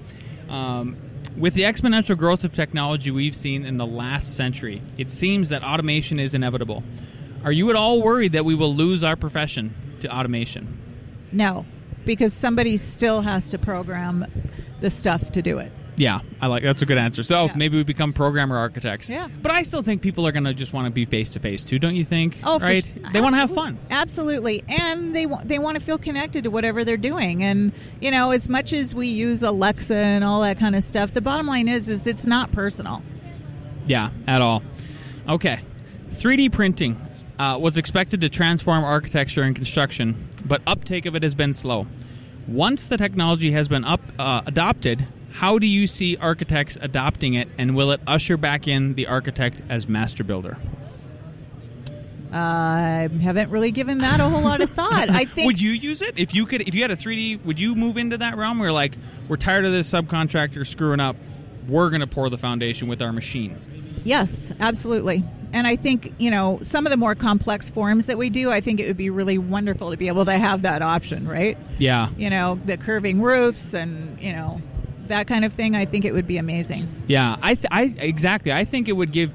Um, 0.48 0.96
with 1.36 1.54
the 1.54 1.62
exponential 1.62 2.16
growth 2.16 2.44
of 2.44 2.54
technology 2.54 3.10
we've 3.10 3.34
seen 3.34 3.64
in 3.64 3.78
the 3.78 3.86
last 3.86 4.36
century, 4.36 4.82
it 4.98 5.10
seems 5.10 5.48
that 5.48 5.62
automation 5.62 6.18
is 6.18 6.34
inevitable. 6.34 6.82
Are 7.44 7.52
you 7.52 7.70
at 7.70 7.76
all 7.76 8.02
worried 8.02 8.32
that 8.32 8.44
we 8.44 8.54
will 8.54 8.74
lose 8.74 9.02
our 9.02 9.16
profession 9.16 9.74
to 10.00 10.14
automation? 10.14 10.78
no, 11.32 11.64
because 12.04 12.32
somebody 12.32 12.76
still 12.76 13.20
has 13.22 13.48
to 13.50 13.58
program 13.58 14.26
the 14.80 14.90
stuff 14.90 15.32
to 15.32 15.42
do 15.42 15.58
it. 15.58 15.72
Yeah, 15.94 16.20
I 16.40 16.46
like 16.46 16.62
that's 16.62 16.80
a 16.80 16.86
good 16.86 16.96
answer. 16.96 17.22
So 17.22 17.44
Yeah. 17.44 17.52
maybe 17.54 17.76
we 17.76 17.82
become 17.84 18.14
programmer 18.14 18.56
architects. 18.56 19.10
Yeah. 19.10 19.28
but 19.42 19.52
I 19.52 19.62
still 19.62 19.82
think 19.82 20.00
people 20.00 20.26
are 20.26 20.32
going 20.32 20.44
to 20.44 20.54
just 20.54 20.72
want 20.72 20.86
to 20.86 20.90
be 20.90 21.04
face 21.04 21.34
to 21.34 21.38
face 21.38 21.62
too. 21.64 21.78
Don't 21.78 21.94
you 21.94 22.04
think? 22.04 22.38
Oh, 22.44 22.58
for 22.58 22.64
right. 22.64 22.92
They 23.12 23.20
want 23.20 23.34
to 23.34 23.38
have 23.38 23.50
fun. 23.54 23.78
Absolutely, 23.90 24.64
and 24.68 25.14
they 25.14 25.26
want 25.26 25.46
they 25.48 25.58
want 25.58 25.78
to 25.78 25.84
feel 25.84 25.98
connected 25.98 26.44
to 26.44 26.50
whatever 26.50 26.82
they're 26.84 26.96
doing. 26.96 27.42
And 27.44 27.72
you 28.00 28.10
know, 28.10 28.30
as 28.30 28.48
much 28.48 28.72
as 28.72 28.94
we 28.94 29.08
use 29.08 29.42
Alexa 29.42 29.94
and 29.94 30.24
all 30.24 30.40
that 30.40 30.58
kind 30.58 30.74
of 30.74 30.82
stuff, 30.82 31.12
the 31.12 31.20
bottom 31.20 31.46
line 31.46 31.68
is 31.68 31.90
is 31.90 32.06
it's 32.06 32.26
not 32.26 32.52
personal. 32.52 33.02
Yeah, 33.86 34.10
at 34.26 34.40
all. 34.40 34.62
Okay, 35.28 35.60
3D 36.12 36.50
printing 36.52 36.96
uh, 37.38 37.58
was 37.60 37.76
expected 37.76 38.22
to 38.22 38.28
transform 38.30 38.82
architecture 38.82 39.42
and 39.42 39.54
construction, 39.54 40.26
but 40.44 40.62
uptake 40.66 41.06
of 41.06 41.14
it 41.14 41.22
has 41.22 41.34
been 41.34 41.54
slow. 41.54 41.86
Once 42.46 42.88
the 42.88 42.96
technology 42.96 43.52
has 43.52 43.68
been 43.68 43.84
up 43.84 44.00
uh, 44.18 44.42
adopted, 44.46 45.06
how 45.32 45.58
do 45.58 45.66
you 45.66 45.86
see 45.86 46.16
architects 46.16 46.76
adopting 46.80 47.34
it, 47.34 47.48
and 47.56 47.74
will 47.74 47.90
it 47.90 48.00
usher 48.06 48.36
back 48.36 48.68
in 48.68 48.94
the 48.94 49.06
architect 49.06 49.62
as 49.68 49.88
master 49.88 50.24
builder? 50.24 50.58
I 52.32 53.10
haven't 53.20 53.50
really 53.50 53.70
given 53.70 53.98
that 53.98 54.18
a 54.20 54.28
whole 54.28 54.40
lot 54.40 54.62
of 54.62 54.70
thought. 54.70 55.10
I 55.10 55.24
think 55.26 55.46
would 55.46 55.60
you 55.60 55.72
use 55.72 56.00
it 56.02 56.18
if 56.18 56.34
you 56.34 56.46
could? 56.46 56.62
If 56.62 56.74
you 56.74 56.82
had 56.82 56.90
a 56.90 56.96
3D, 56.96 57.44
would 57.44 57.60
you 57.60 57.74
move 57.74 57.96
into 57.96 58.18
that 58.18 58.36
realm 58.36 58.58
where 58.58 58.72
like 58.72 58.96
we're 59.28 59.36
tired 59.36 59.64
of 59.64 59.72
this 59.72 59.90
subcontractor 59.90 60.66
screwing 60.66 61.00
up? 61.00 61.16
We're 61.68 61.90
going 61.90 62.00
to 62.00 62.06
pour 62.06 62.28
the 62.28 62.38
foundation 62.38 62.88
with 62.88 63.02
our 63.02 63.12
machine. 63.12 63.60
Yes, 64.04 64.52
absolutely. 64.58 65.24
And 65.52 65.66
I 65.66 65.76
think, 65.76 66.14
you 66.18 66.30
know, 66.30 66.60
some 66.62 66.86
of 66.86 66.90
the 66.90 66.96
more 66.96 67.14
complex 67.14 67.68
forms 67.68 68.06
that 68.06 68.16
we 68.16 68.30
do, 68.30 68.50
I 68.50 68.60
think 68.60 68.80
it 68.80 68.86
would 68.86 68.96
be 68.96 69.10
really 69.10 69.36
wonderful 69.36 69.90
to 69.90 69.96
be 69.96 70.08
able 70.08 70.24
to 70.24 70.38
have 70.38 70.62
that 70.62 70.80
option, 70.82 71.28
right? 71.28 71.58
Yeah, 71.78 72.08
You 72.16 72.30
know, 72.30 72.58
the 72.64 72.76
curving 72.78 73.20
roofs 73.20 73.74
and, 73.74 74.18
you 74.20 74.32
know, 74.32 74.62
that 75.08 75.26
kind 75.26 75.44
of 75.44 75.52
thing. 75.52 75.76
I 75.76 75.84
think 75.84 76.04
it 76.06 76.12
would 76.12 76.26
be 76.26 76.38
amazing. 76.38 76.88
yeah. 77.06 77.36
I, 77.42 77.54
th- 77.54 77.66
I 77.70 77.94
exactly. 77.98 78.52
I 78.52 78.64
think 78.64 78.88
it 78.88 78.92
would 78.92 79.12
give 79.12 79.32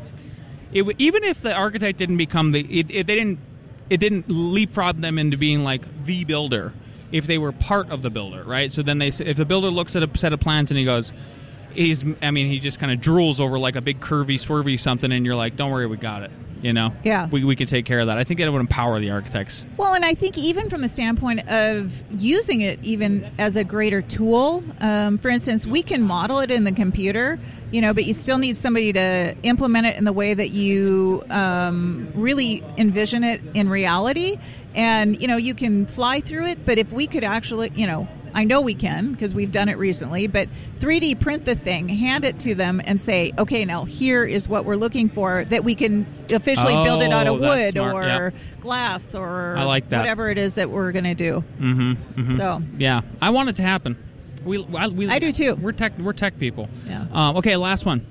it 0.74 0.82
would, 0.82 1.00
even 1.00 1.24
if 1.24 1.42
the 1.42 1.54
architect 1.54 1.98
didn't 2.00 2.18
become 2.18 2.52
the 2.52 2.62
it, 2.62 2.90
it, 2.90 3.08
they 3.08 3.16
didn't 3.16 3.40
it 3.90 3.98
didn't 3.98 4.26
leapfrog 4.28 5.00
them 5.02 5.18
into 5.20 5.38
being 5.38 5.64
like 5.64 5.82
the 6.06 6.26
builder 6.26 6.74
if 7.12 7.26
they 7.28 7.38
were 7.38 7.52
part 7.52 7.90
of 7.90 8.02
the 8.02 8.10
builder, 8.10 8.44
right? 8.44 8.72
So 8.72 8.82
then 8.82 8.98
they 8.98 9.08
if 9.10 9.38
the 9.38 9.46
builder 9.46 9.70
looks 9.70 9.96
at 9.96 10.04
a 10.04 10.18
set 10.18 10.34
of 10.34 10.40
plans 10.40 10.72
and 10.72 10.78
he 10.80 10.86
goes. 10.86 11.14
He's, 11.78 12.04
I 12.24 12.32
mean, 12.32 12.48
he 12.48 12.60
just 12.60 12.80
kind 12.80 12.92
of 12.92 13.00
drools 13.00 13.40
over 13.40 13.60
like 13.60 13.76
a 13.76 13.82
big 13.82 14.00
curvy, 14.00 14.36
swervy 14.36 14.80
something, 14.80 15.12
and 15.12 15.24
you're 15.26 15.36
like, 15.36 15.56
"Don't 15.56 15.72
worry, 15.72 15.86
we 15.86 15.96
got 15.98 16.24
it." 16.24 16.32
You 16.64 16.74
know, 16.74 16.92
Yeah. 17.04 17.28
we, 17.30 17.44
we 17.44 17.56
can 17.56 17.68
take 17.68 17.86
care 17.86 18.00
of 18.00 18.08
that. 18.08 18.18
I 18.18 18.24
think 18.24 18.40
that 18.40 18.52
would 18.52 18.60
empower 18.60 19.00
the 19.00 19.12
architects. 19.12 19.64
Well, 19.78 19.94
and 19.94 20.04
I 20.04 20.16
think 20.16 20.40
even 20.40 20.72
from 20.72 20.84
a 20.84 20.88
standpoint 20.88 21.48
of 21.48 22.04
using 22.20 22.62
it 22.62 22.80
even 22.82 23.30
as 23.38 23.56
a 23.56 23.64
greater 23.64 24.02
tool, 24.02 24.64
um, 24.80 25.20
for 25.20 25.30
instance, 25.30 25.68
we 25.68 25.84
can 25.84 26.02
model 26.02 26.40
it 26.40 26.50
in 26.50 26.64
the 26.64 26.72
computer, 26.72 27.38
you 27.70 27.80
know, 27.80 27.94
but 27.94 28.06
you 28.06 28.16
still 28.16 28.40
need 28.40 28.58
somebody 28.58 28.92
to 28.92 29.36
implement 29.44 29.86
it 29.86 29.98
in 29.98 30.04
the 30.04 30.12
way 30.12 30.34
that 30.34 30.50
you 30.50 31.24
um, 31.30 32.12
really 32.16 32.64
envision 32.76 33.24
it 33.24 33.40
in 33.54 33.70
reality. 33.70 34.40
And, 34.74 35.22
you 35.22 35.28
know, 35.28 35.38
you 35.38 35.54
can 35.54 35.86
fly 35.86 36.22
through 36.22 36.48
it, 36.48 36.66
but 36.66 36.80
if 36.80 36.92
we 36.92 37.06
could 37.06 37.24
actually, 37.24 37.72
you 37.76 37.86
know, 37.86 38.08
I 38.38 38.44
know 38.44 38.62
we 38.62 38.76
can 38.76 39.14
because 39.14 39.34
we've 39.34 39.52
done 39.52 39.68
it 39.68 39.80
recently, 39.80 40.28
but 40.28 40.48
3D 40.80 41.20
print 41.20 41.44
the 41.46 41.56
thing, 41.56 41.90
hand 41.90 42.24
it 42.24 42.38
to 42.40 42.54
them, 42.54 42.80
and 42.86 43.02
say, 43.02 43.34
okay, 43.38 43.66
now 43.66 43.84
here 43.86 44.24
is 44.24 44.48
what 44.48 44.64
we're 44.64 44.76
looking 44.76 45.10
for 45.10 45.44
that 45.46 45.64
we 45.64 45.74
can 45.74 46.06
officially 46.32 46.76
build 46.76 47.02
it 47.02 47.12
out 47.12 47.26
of 47.26 47.34
Oh, 47.36 47.40
wood 47.40 47.78
or 47.80 48.04
yeah. 48.04 48.30
glass 48.62 49.16
or 49.16 49.56
I 49.58 49.64
like 49.64 49.90
that. 49.90 50.02
whatever 50.02 50.30
it 50.30 50.38
is 50.38 50.54
that 50.56 50.70
we're 50.70 50.92
going 50.92 51.06
to 51.06 51.16
do. 51.16 51.44
Mm-hmm, 51.60 52.38
So 52.38 52.62
Yeah, 52.78 53.02
I 53.22 53.32
want 53.32 53.50
it 53.50 53.56
to 53.56 53.64
happen. 53.64 53.98
We, 54.46 54.64
I, 54.78 54.88
we, 54.88 55.10
I 55.10 55.18
do 55.18 55.34
too. 55.34 55.56
We're 55.56 55.72
tech. 55.72 55.98
We're 55.98 56.14
tech 56.14 56.38
people. 56.40 56.70
Yeah. 56.88 57.06
Um, 57.12 57.38
okay, 57.38 57.56
last 57.58 57.86
one. 57.86 58.06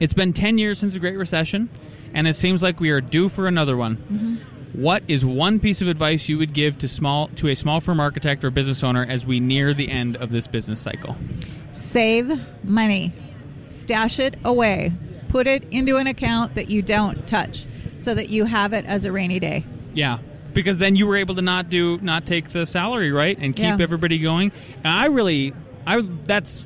It's 0.00 0.12
been 0.12 0.32
ten 0.32 0.58
years 0.58 0.80
since 0.80 0.92
the 0.94 0.98
Great 0.98 1.16
Recession, 1.16 1.70
and 2.12 2.26
it 2.26 2.34
seems 2.34 2.60
like 2.62 2.80
we 2.80 2.90
are 2.90 3.00
due 3.00 3.28
for 3.30 3.46
another 3.46 3.76
one. 3.76 3.96
Mm-hmm. 3.96 4.36
What 4.74 5.04
is 5.06 5.24
one 5.24 5.60
piece 5.60 5.80
of 5.80 5.86
advice 5.88 6.28
you 6.28 6.36
would 6.38 6.52
give 6.52 6.78
to 6.78 6.88
small 6.88 7.28
to 7.36 7.48
a 7.48 7.54
small 7.54 7.80
firm 7.80 8.00
architect 8.00 8.44
or 8.44 8.50
business 8.50 8.82
owner 8.82 9.06
as 9.08 9.24
we 9.24 9.38
near 9.38 9.72
the 9.72 9.88
end 9.88 10.16
of 10.16 10.30
this 10.30 10.46
business 10.46 10.80
cycle? 10.80 11.16
save 11.72 12.40
money, 12.64 13.12
stash 13.66 14.20
it 14.20 14.36
away, 14.44 14.92
put 15.28 15.46
it 15.48 15.64
into 15.72 15.96
an 15.96 16.06
account 16.06 16.54
that 16.54 16.70
you 16.70 16.80
don't 16.82 17.26
touch, 17.26 17.66
so 17.98 18.14
that 18.14 18.30
you 18.30 18.44
have 18.44 18.72
it 18.72 18.84
as 18.86 19.04
a 19.04 19.10
rainy 19.10 19.40
day. 19.40 19.64
Yeah, 19.92 20.18
because 20.52 20.78
then 20.78 20.94
you 20.94 21.04
were 21.04 21.16
able 21.16 21.34
to 21.34 21.42
not 21.42 21.70
do 21.70 21.98
not 21.98 22.26
take 22.26 22.50
the 22.50 22.64
salary 22.64 23.10
right 23.10 23.36
and 23.38 23.56
keep 23.56 23.64
Yeah. 23.64 23.76
everybody 23.80 24.18
going. 24.20 24.52
And 24.84 24.92
I 24.92 25.06
really, 25.06 25.52
I 25.86 26.00
that's 26.26 26.64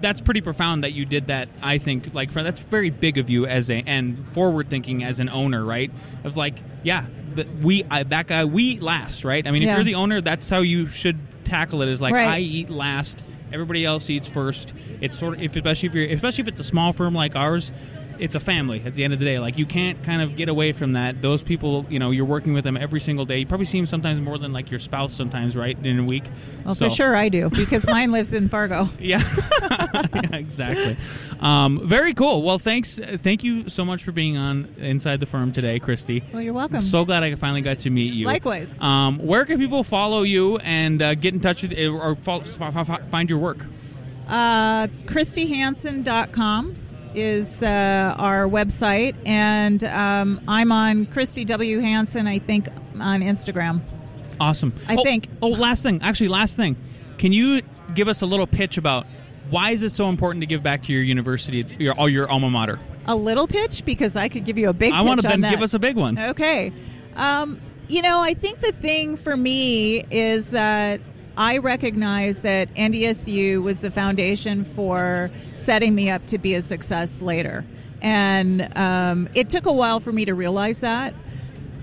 that's 0.00 0.20
pretty 0.22 0.40
profound 0.42 0.84
that 0.84 0.92
you 0.92 1.04
did 1.04 1.26
that. 1.28 1.48
I 1.62 1.76
think 1.78 2.12
like 2.14 2.30
for, 2.30 2.42
that's 2.42 2.60
very 2.60 2.90
big 2.90 3.18
of 3.18 3.28
you 3.30 3.46
as 3.46 3.70
a 3.70 3.82
and 3.86 4.26
forward 4.32 4.68
thinking 4.70 5.04
as 5.04 5.20
an 5.20 5.28
owner, 5.28 5.64
right? 5.64 5.90
Of 6.24 6.36
like, 6.36 6.56
yeah, 6.82 7.04
the, 7.36 7.46
we 7.62 7.84
I, 7.90 8.02
that 8.02 8.26
guy 8.26 8.44
we 8.44 8.78
last, 8.80 9.24
right? 9.24 9.46
I 9.46 9.50
mean, 9.50 9.62
if 9.62 9.66
Yeah. 9.66 9.76
you're 9.76 9.84
the 9.84 9.94
owner, 9.94 10.20
that's 10.20 10.48
how 10.48 10.60
you 10.60 10.86
should 10.86 11.18
tackle 11.44 11.82
it. 11.82 11.88
Is 11.88 12.00
like 12.00 12.14
Right. 12.14 12.28
I 12.28 12.38
eat 12.40 12.70
last, 12.70 13.22
everybody 13.52 13.84
else 13.84 14.10
eats 14.10 14.26
first. 14.26 14.72
It's 15.00 15.18
sort 15.18 15.34
of 15.34 15.42
if 15.42 15.54
especially 15.56 15.88
if 15.88 15.94
you're 15.94 16.06
especially 16.10 16.42
if 16.42 16.48
it's 16.48 16.60
a 16.60 16.64
small 16.64 16.92
firm 16.92 17.14
like 17.14 17.36
ours. 17.36 17.72
It's 18.18 18.34
a 18.34 18.40
family 18.40 18.82
at 18.84 18.94
the 18.94 19.04
end 19.04 19.12
of 19.12 19.18
the 19.18 19.24
day. 19.24 19.38
Like 19.38 19.58
you 19.58 19.66
can't 19.66 20.02
kind 20.04 20.22
of 20.22 20.36
get 20.36 20.48
away 20.48 20.72
from 20.72 20.92
that. 20.92 21.20
Those 21.22 21.42
people, 21.42 21.86
you 21.88 21.98
know, 21.98 22.10
you're 22.10 22.24
working 22.24 22.52
with 22.54 22.64
them 22.64 22.76
every 22.76 23.00
single 23.00 23.24
day. 23.24 23.38
You 23.38 23.46
probably 23.46 23.66
see 23.66 23.78
them 23.78 23.86
sometimes 23.86 24.20
more 24.20 24.38
than 24.38 24.52
like 24.52 24.70
your 24.70 24.80
spouse 24.80 25.14
sometimes, 25.14 25.56
right? 25.56 25.76
In 25.84 25.98
a 25.98 26.04
week. 26.04 26.24
Well, 26.64 26.74
So- 26.74 26.88
for 26.88 26.94
sure 26.94 27.16
I 27.16 27.28
do 27.28 27.50
because 27.50 27.86
mine 27.86 28.12
lives 28.12 28.32
in 28.32 28.48
Fargo. 28.48 28.88
yeah, 29.00 29.22
Yeah, 29.62 30.36
exactly. 30.36 30.96
Um, 31.40 31.86
very 31.86 32.14
cool. 32.14 32.42
Well, 32.42 32.58
thanks. 32.58 32.98
Thank 32.98 33.44
you 33.44 33.68
so 33.68 33.84
much 33.84 34.02
for 34.04 34.12
being 34.12 34.36
on 34.36 34.74
Inside 34.78 35.20
the 35.20 35.26
Firm 35.26 35.52
today, 35.52 35.78
Kristi. 35.80 36.22
Well, 36.32 36.42
you're 36.42 36.52
welcome. 36.54 36.76
I'm 36.76 36.82
so 36.82 37.04
glad 37.04 37.22
I 37.22 37.34
finally 37.34 37.60
got 37.62 37.78
to 37.80 37.90
meet 37.90 38.12
you. 38.14 38.26
Likewise. 38.26 38.80
Um, 38.80 39.18
where 39.18 39.44
can 39.44 39.58
people 39.58 39.84
follow 39.84 40.22
you 40.22 40.58
and 40.58 41.00
uh, 41.02 41.14
get 41.14 41.34
in 41.34 41.40
touch 41.40 41.62
with 41.62 41.72
or 41.78 42.16
fo- 42.16 42.40
f- 42.40 42.60
f- 42.90 43.08
find 43.10 43.28
your 43.30 43.38
work? 43.38 43.64
Uh, 44.28 44.86
KristiHanson.com 45.06 46.76
is 47.16 47.62
uh, 47.62 48.14
our 48.18 48.44
website, 48.44 49.16
and 49.24 49.82
um, 49.84 50.40
I'm 50.46 50.70
on 50.70 51.06
Kristi 51.06 51.46
W. 51.46 51.78
Hanson, 51.80 52.26
I 52.26 52.38
think, 52.38 52.68
on 53.00 53.20
Instagram. 53.22 53.80
Awesome. 54.38 54.72
I 54.88 54.96
Oh, 54.96 55.02
think- 55.02 55.28
Oh, 55.42 55.48
last 55.48 55.82
thing. 55.82 56.00
Actually, 56.02 56.28
last 56.28 56.56
thing. 56.56 56.76
Can 57.18 57.32
you 57.32 57.62
give 57.94 58.08
us 58.08 58.20
a 58.20 58.26
little 58.26 58.46
pitch 58.46 58.76
about 58.76 59.06
why 59.48 59.70
is 59.70 59.82
it 59.82 59.90
so 59.92 60.08
important 60.08 60.42
to 60.42 60.46
give 60.46 60.62
back 60.62 60.82
to 60.84 60.92
your 60.92 61.02
university, 61.02 61.64
your 61.78 61.94
all 61.94 62.08
your 62.08 62.30
alma 62.30 62.50
mater? 62.50 62.78
A 63.06 63.14
little 63.16 63.46
pitch 63.46 63.84
because 63.84 64.16
I 64.16 64.28
could 64.28 64.44
give 64.44 64.58
you 64.58 64.68
a 64.68 64.72
big. 64.74 64.92
I 64.92 65.00
want 65.02 65.22
to 65.22 65.28
then 65.28 65.40
that. 65.40 65.50
give 65.52 65.62
us 65.62 65.72
a 65.72 65.78
big 65.78 65.96
one. 65.96 66.18
Okay. 66.18 66.72
Um, 67.14 67.60
you 67.88 68.02
know, 68.02 68.20
I 68.20 68.34
think 68.34 68.60
the 68.60 68.72
thing 68.72 69.16
for 69.16 69.36
me 69.36 70.04
is 70.10 70.50
that 70.50 71.00
I 71.36 71.58
recognize 71.58 72.40
that 72.42 72.72
NDSU 72.74 73.62
was 73.62 73.82
the 73.82 73.90
foundation 73.90 74.64
for 74.64 75.30
setting 75.52 75.94
me 75.94 76.08
up 76.10 76.26
to 76.28 76.38
be 76.38 76.54
a 76.54 76.62
success 76.62 77.20
later. 77.20 77.64
And 78.00 78.76
um, 78.76 79.28
it 79.34 79.50
took 79.50 79.66
a 79.66 79.72
while 79.72 80.00
for 80.00 80.12
me 80.12 80.24
to 80.24 80.34
realize 80.34 80.80
that. 80.80 81.14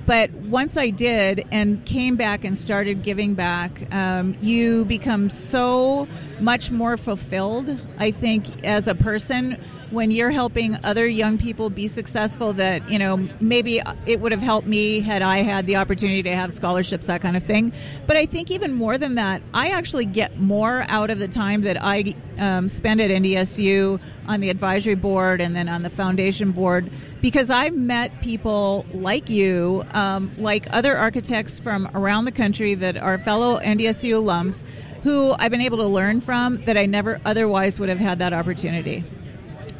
But 0.06 0.32
once 0.32 0.76
I 0.76 0.90
did 0.90 1.46
and 1.52 1.86
came 1.86 2.16
back 2.16 2.44
and 2.44 2.58
started 2.58 3.04
giving 3.04 3.36
back, 3.36 3.94
um, 3.94 4.36
you 4.42 4.86
become 4.86 5.30
so 5.30 6.08
much 6.40 6.72
more 6.72 6.98
fulfilled, 6.98 7.80
I 7.98 8.12
think, 8.12 8.66
as 8.66 8.88
a 8.88 8.96
person 8.96 9.64
when 9.94 10.10
you're 10.10 10.32
helping 10.32 10.76
other 10.84 11.06
young 11.06 11.38
people 11.38 11.70
be 11.70 11.88
successful 11.88 12.52
that, 12.54 12.90
you 12.90 12.98
know, 12.98 13.30
maybe 13.40 13.80
it 14.08 14.20
would 14.20 14.32
have 14.32 14.42
helped 14.42 14.68
me 14.68 15.00
had 15.00 15.22
I 15.22 15.38
had 15.44 15.68
the 15.68 15.76
opportunity 15.76 16.24
to 16.24 16.36
have 16.36 16.52
scholarships, 16.52 17.06
that 17.08 17.22
kind 17.22 17.38
of 17.38 17.44
thing. 17.44 17.72
But 18.08 18.18
I 18.18 18.26
think 18.26 18.50
even 18.50 18.74
more 18.74 18.98
than 18.98 19.16
that, 19.16 19.44
I 19.54 19.70
actually 19.70 20.06
get 20.06 20.40
more 20.40 20.86
out 20.90 21.12
of 21.12 21.20
the 21.20 21.28
time 21.28 21.62
that 21.62 21.78
I 21.82 22.16
um, 22.40 22.68
spend 22.70 23.02
at 23.02 23.12
NDSU 23.12 24.02
on 24.28 24.40
the 24.40 24.50
advisory 24.50 24.96
board 24.96 25.40
and 25.40 25.56
then 25.56 25.70
on 25.70 25.84
the 25.84 25.92
foundation 25.92 26.52
board 26.52 26.90
because 27.22 27.52
I've 27.52 27.76
met 27.76 28.22
people 28.22 28.88
like 28.94 29.30
you, 29.30 29.86
um, 29.92 30.32
like 30.40 30.66
other 30.72 30.98
architects 30.98 31.60
from 31.60 31.88
around 31.94 32.26
the 32.26 32.32
country 32.32 32.74
that 32.76 32.98
are 32.98 33.20
fellow 33.20 33.60
NDSU 33.60 34.24
alums 34.24 34.64
who 35.04 35.36
I've 35.38 35.52
been 35.52 35.62
able 35.62 35.78
to 35.78 35.88
learn 35.88 36.20
from 36.22 36.64
that 36.64 36.78
I 36.78 36.88
never 36.88 37.22
otherwise 37.26 37.80
would 37.80 37.90
have 37.90 38.00
had 38.00 38.20
that 38.20 38.34
opportunity. 38.34 39.04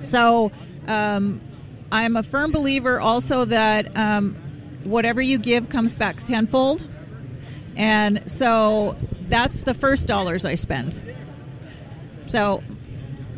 So 0.04 0.52
um, 0.88 1.42
I'm 1.92 2.16
a 2.16 2.24
firm 2.24 2.52
believer 2.52 3.00
also 3.00 3.46
that 3.46 3.96
um, 3.98 4.36
whatever 4.84 5.22
you 5.22 5.38
give 5.38 5.70
comes 5.70 5.96
back 5.96 6.18
tenfold. 6.24 6.84
And 7.76 8.22
so 8.30 8.96
that's 9.30 9.64
the 9.64 9.74
first 9.74 10.08
dollars 10.08 10.46
I 10.46 10.56
spend. 10.56 11.00
So 12.28 12.64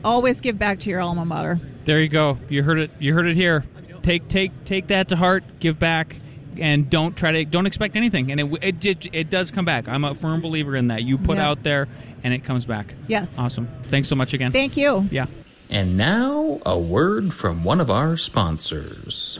always 0.03 0.41
give 0.41 0.57
back 0.59 0.79
to 0.79 0.89
your 0.89 1.01
alma 1.01 1.25
mater. 1.25 1.59
There 1.85 2.01
you 2.01 2.09
go. 2.09 2.37
You 2.49 2.63
heard 2.63 2.79
it. 2.79 2.91
You 2.99 3.13
heard 3.13 3.27
it 3.27 3.35
here. 3.35 3.63
Take 4.01 4.27
take 4.27 4.65
take 4.65 4.87
that 4.87 5.07
to 5.09 5.15
heart. 5.15 5.43
Give 5.59 5.77
back, 5.79 6.15
and 6.57 6.89
don't 6.89 7.15
try 7.15 7.31
to 7.31 7.45
don't 7.45 7.65
expect 7.65 7.95
anything. 7.95 8.31
And 8.31 8.39
it 8.39 8.59
it 8.61 8.85
it, 8.85 9.07
it 9.13 9.29
does 9.29 9.51
come 9.51 9.65
back. 9.65 9.87
I'm 9.87 10.03
a 10.03 10.13
firm 10.13 10.41
believer 10.41 10.75
in 10.75 10.87
that. 10.89 11.03
You 11.03 11.17
put 11.17 11.37
Yeah. 11.37 11.47
out 11.49 11.63
there, 11.63 11.87
and 12.23 12.33
it 12.33 12.43
comes 12.43 12.65
back. 12.65 12.93
Yes. 13.07 13.39
Awesome. 13.39 13.67
Thanks 13.83 14.09
so 14.09 14.15
much 14.15 14.33
again. 14.33 14.51
Thank 14.51 14.77
you. 14.77 15.07
yeah. 15.11 15.27
And 15.69 15.95
now, 15.97 16.61
a 16.65 16.77
word 16.77 17.33
from 17.33 17.63
one 17.63 17.81
of 17.81 17.89
our 17.89 18.17
sponsors. 18.17 19.39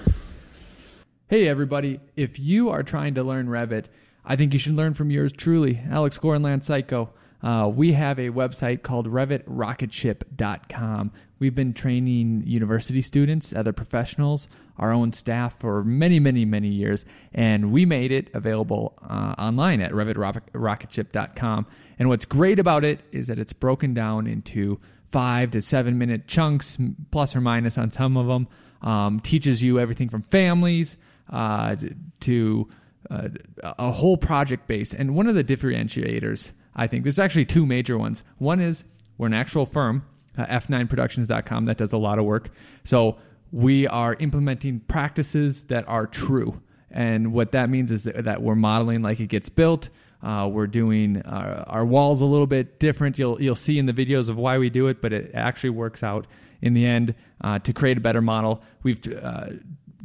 Hey, 1.27 1.47
everybody. 1.47 1.99
If 2.15 2.39
you 2.39 2.69
are 2.69 2.81
trying 2.83 3.13
to 3.15 3.23
learn 3.23 3.47
Revit, 3.47 3.85
I 4.25 4.35
think 4.35 4.53
you 4.53 4.59
should 4.59 4.75
learn 4.75 4.95
from 4.95 5.11
yours 5.11 5.31
truly, 5.31 5.81
Alex 5.89 6.17
Gore 6.17 6.35
and 6.35 6.43
Lance 6.43 6.67
Cayko. 6.67 7.09
Uh, 7.43 7.71
we 7.73 7.93
have 7.93 8.17
a 8.17 8.29
website 8.29 8.81
called 8.81 9.07
RevitRocketship.com. 9.07 11.11
We've 11.37 11.53
been 11.53 11.73
training 11.73 12.41
university 12.45 13.03
students, 13.03 13.53
other 13.53 13.73
professionals, 13.73 14.47
our 14.79 14.91
own 14.91 15.13
staff 15.13 15.59
for 15.59 15.83
many, 15.83 16.19
many, 16.19 16.43
many 16.43 16.69
years, 16.69 17.05
and 17.33 17.71
we 17.71 17.85
made 17.85 18.11
it 18.11 18.31
available 18.33 18.97
uh, 19.07 19.35
online 19.37 19.79
at 19.81 19.91
RevitRocketship.com. 19.91 21.67
And 21.99 22.09
what's 22.09 22.25
great 22.25 22.57
about 22.57 22.83
it 22.83 23.01
is 23.11 23.27
that 23.27 23.37
it's 23.37 23.53
broken 23.53 23.93
down 23.93 24.25
into 24.25 24.79
five 25.15 25.49
to 25.51 25.61
seven 25.61 25.97
minute 25.97 26.27
chunks, 26.27 26.77
plus 27.09 27.37
or 27.37 27.39
minus 27.39 27.77
on 27.77 27.89
some 27.89 28.17
of 28.17 28.27
them. 28.27 28.49
Um, 28.81 29.21
teaches 29.21 29.63
you 29.63 29.79
everything 29.79 30.09
from 30.09 30.23
families 30.23 30.97
uh, 31.29 31.77
to 32.19 32.67
uh, 33.09 33.29
a 33.63 33.93
whole 33.93 34.17
project 34.17 34.67
base. 34.67 34.93
And 34.93 35.15
one 35.15 35.27
of 35.27 35.35
the 35.35 35.43
differentiators, 35.43 36.51
I 36.75 36.87
think, 36.87 37.03
there's 37.03 37.17
actually 37.17 37.45
two 37.45 37.65
major 37.65 37.97
ones. 37.97 38.25
One 38.39 38.59
is 38.59 38.83
we're 39.17 39.27
an 39.27 39.33
actual 39.33 39.65
firm, 39.65 40.05
uh, 40.37 40.47
F9productions.com, 40.47 41.63
that 41.63 41.77
does 41.77 41.93
a 41.93 41.97
lot 41.97 42.19
of 42.19 42.25
work. 42.25 42.49
So 42.83 43.15
we 43.53 43.87
are 43.87 44.15
implementing 44.15 44.81
practices 44.81 45.63
that 45.67 45.87
are 45.87 46.07
true. 46.07 46.61
And 46.91 47.31
what 47.31 47.53
that 47.53 47.69
means 47.69 47.93
is 47.93 48.03
that 48.03 48.25
that 48.25 48.41
we're 48.41 48.55
modeling 48.55 49.01
like 49.01 49.21
it 49.21 49.27
gets 49.27 49.47
built. 49.47 49.87
Uh, 50.23 50.47
we're 50.51 50.67
doing 50.67 51.21
uh, 51.21 51.65
our 51.67 51.85
walls 51.85 52.21
a 52.21 52.25
little 52.25 52.47
bit 52.47 52.79
different. 52.79 53.19
You'll 53.19 53.41
you'll 53.41 53.55
see 53.55 53.77
in 53.77 53.85
the 53.85 53.93
videos 53.93 54.29
of 54.29 54.37
why 54.37 54.57
we 54.57 54.69
do 54.69 54.87
it, 54.87 55.01
but 55.01 55.13
it 55.13 55.31
actually 55.33 55.71
works 55.71 56.03
out 56.03 56.27
in 56.61 56.73
the 56.73 56.85
end 56.85 57.15
uh, 57.41 57.59
to 57.59 57.73
create 57.73 57.97
a 57.97 58.01
better 58.01 58.21
model. 58.21 58.63
We've 58.83 58.99
uh, 59.13 59.47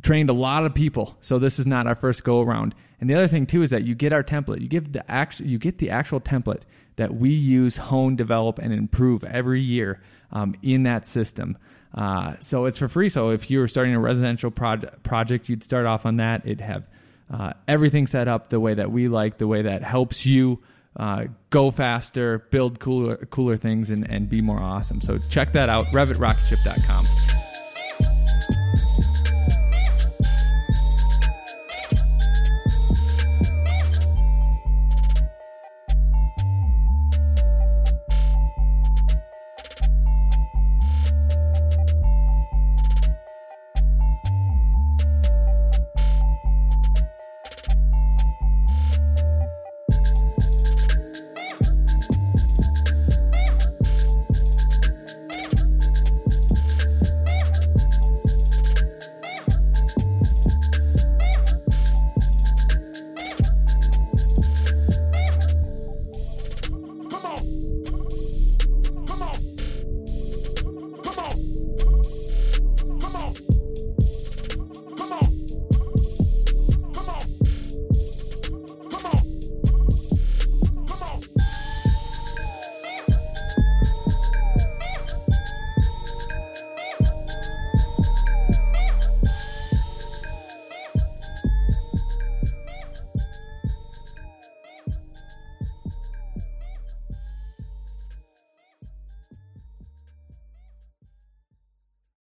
trained 0.03 0.31
a 0.31 0.35
lot 0.35 0.65
of 0.65 0.75
people, 0.75 1.17
so 1.21 1.39
this 1.39 1.59
is 1.59 1.67
not 1.67 1.87
our 1.87 1.95
first 1.95 2.25
go 2.25 2.41
around. 2.41 2.75
And 3.01 3.09
the 3.09 3.15
other 3.15 3.29
thing 3.29 3.47
too 3.47 3.63
is 3.63 3.71
that 3.71 3.85
you 3.85 3.95
get 3.95 4.13
our 4.13 4.23
template. 4.23 4.61
You 4.61 4.69
give 4.69 4.93
the 4.93 5.11
actual 5.11 5.47
you 5.47 5.59
get 5.59 5.79
the 5.79 5.91
actual 5.91 6.21
template 6.21 6.63
that 6.97 7.15
we 7.15 7.31
use, 7.31 7.79
hone, 7.79 8.17
develop, 8.17 8.59
and 8.59 8.75
improve 8.75 9.25
every 9.25 9.63
year 9.63 10.03
um, 10.33 10.55
in 10.63 10.83
that 10.83 11.07
system. 11.07 11.57
Uh, 11.95 12.35
so 12.41 12.67
it's 12.67 12.79
for 12.79 12.89
free. 12.89 13.09
So 13.09 13.31
if 13.31 13.51
you 13.51 13.59
were 13.59 13.69
starting 13.69 13.95
a 13.95 14.01
residential 14.01 14.51
prod- 14.51 15.03
project, 15.03 15.49
you'd 15.49 15.65
start 15.65 15.87
off 15.87 16.05
on 16.07 16.17
that. 16.17 16.43
It'd 16.45 16.61
have 16.61 16.87
uh, 17.31 17.53
everything 17.68 18.07
set 18.07 18.28
up 18.28 18.49
the 18.49 18.61
way 18.61 18.74
that 18.74 18.91
we 18.91 19.09
like, 19.09 19.39
the 19.39 19.47
way 19.47 19.62
that 19.62 19.83
helps 19.83 20.26
you 20.26 20.61
uh, 20.97 21.26
go 21.51 21.70
faster, 21.70 22.41
build 22.51 22.81
cooler, 22.81 23.16
cooler 23.31 23.57
things, 23.57 23.91
and, 23.91 24.11
and 24.11 24.28
be 24.28 24.41
more 24.41 24.61
awesome. 24.61 25.01
So 25.01 25.18
check 25.31 25.53
that 25.53 25.68
out, 25.68 25.85
RevitRocketship.com. 25.87 27.50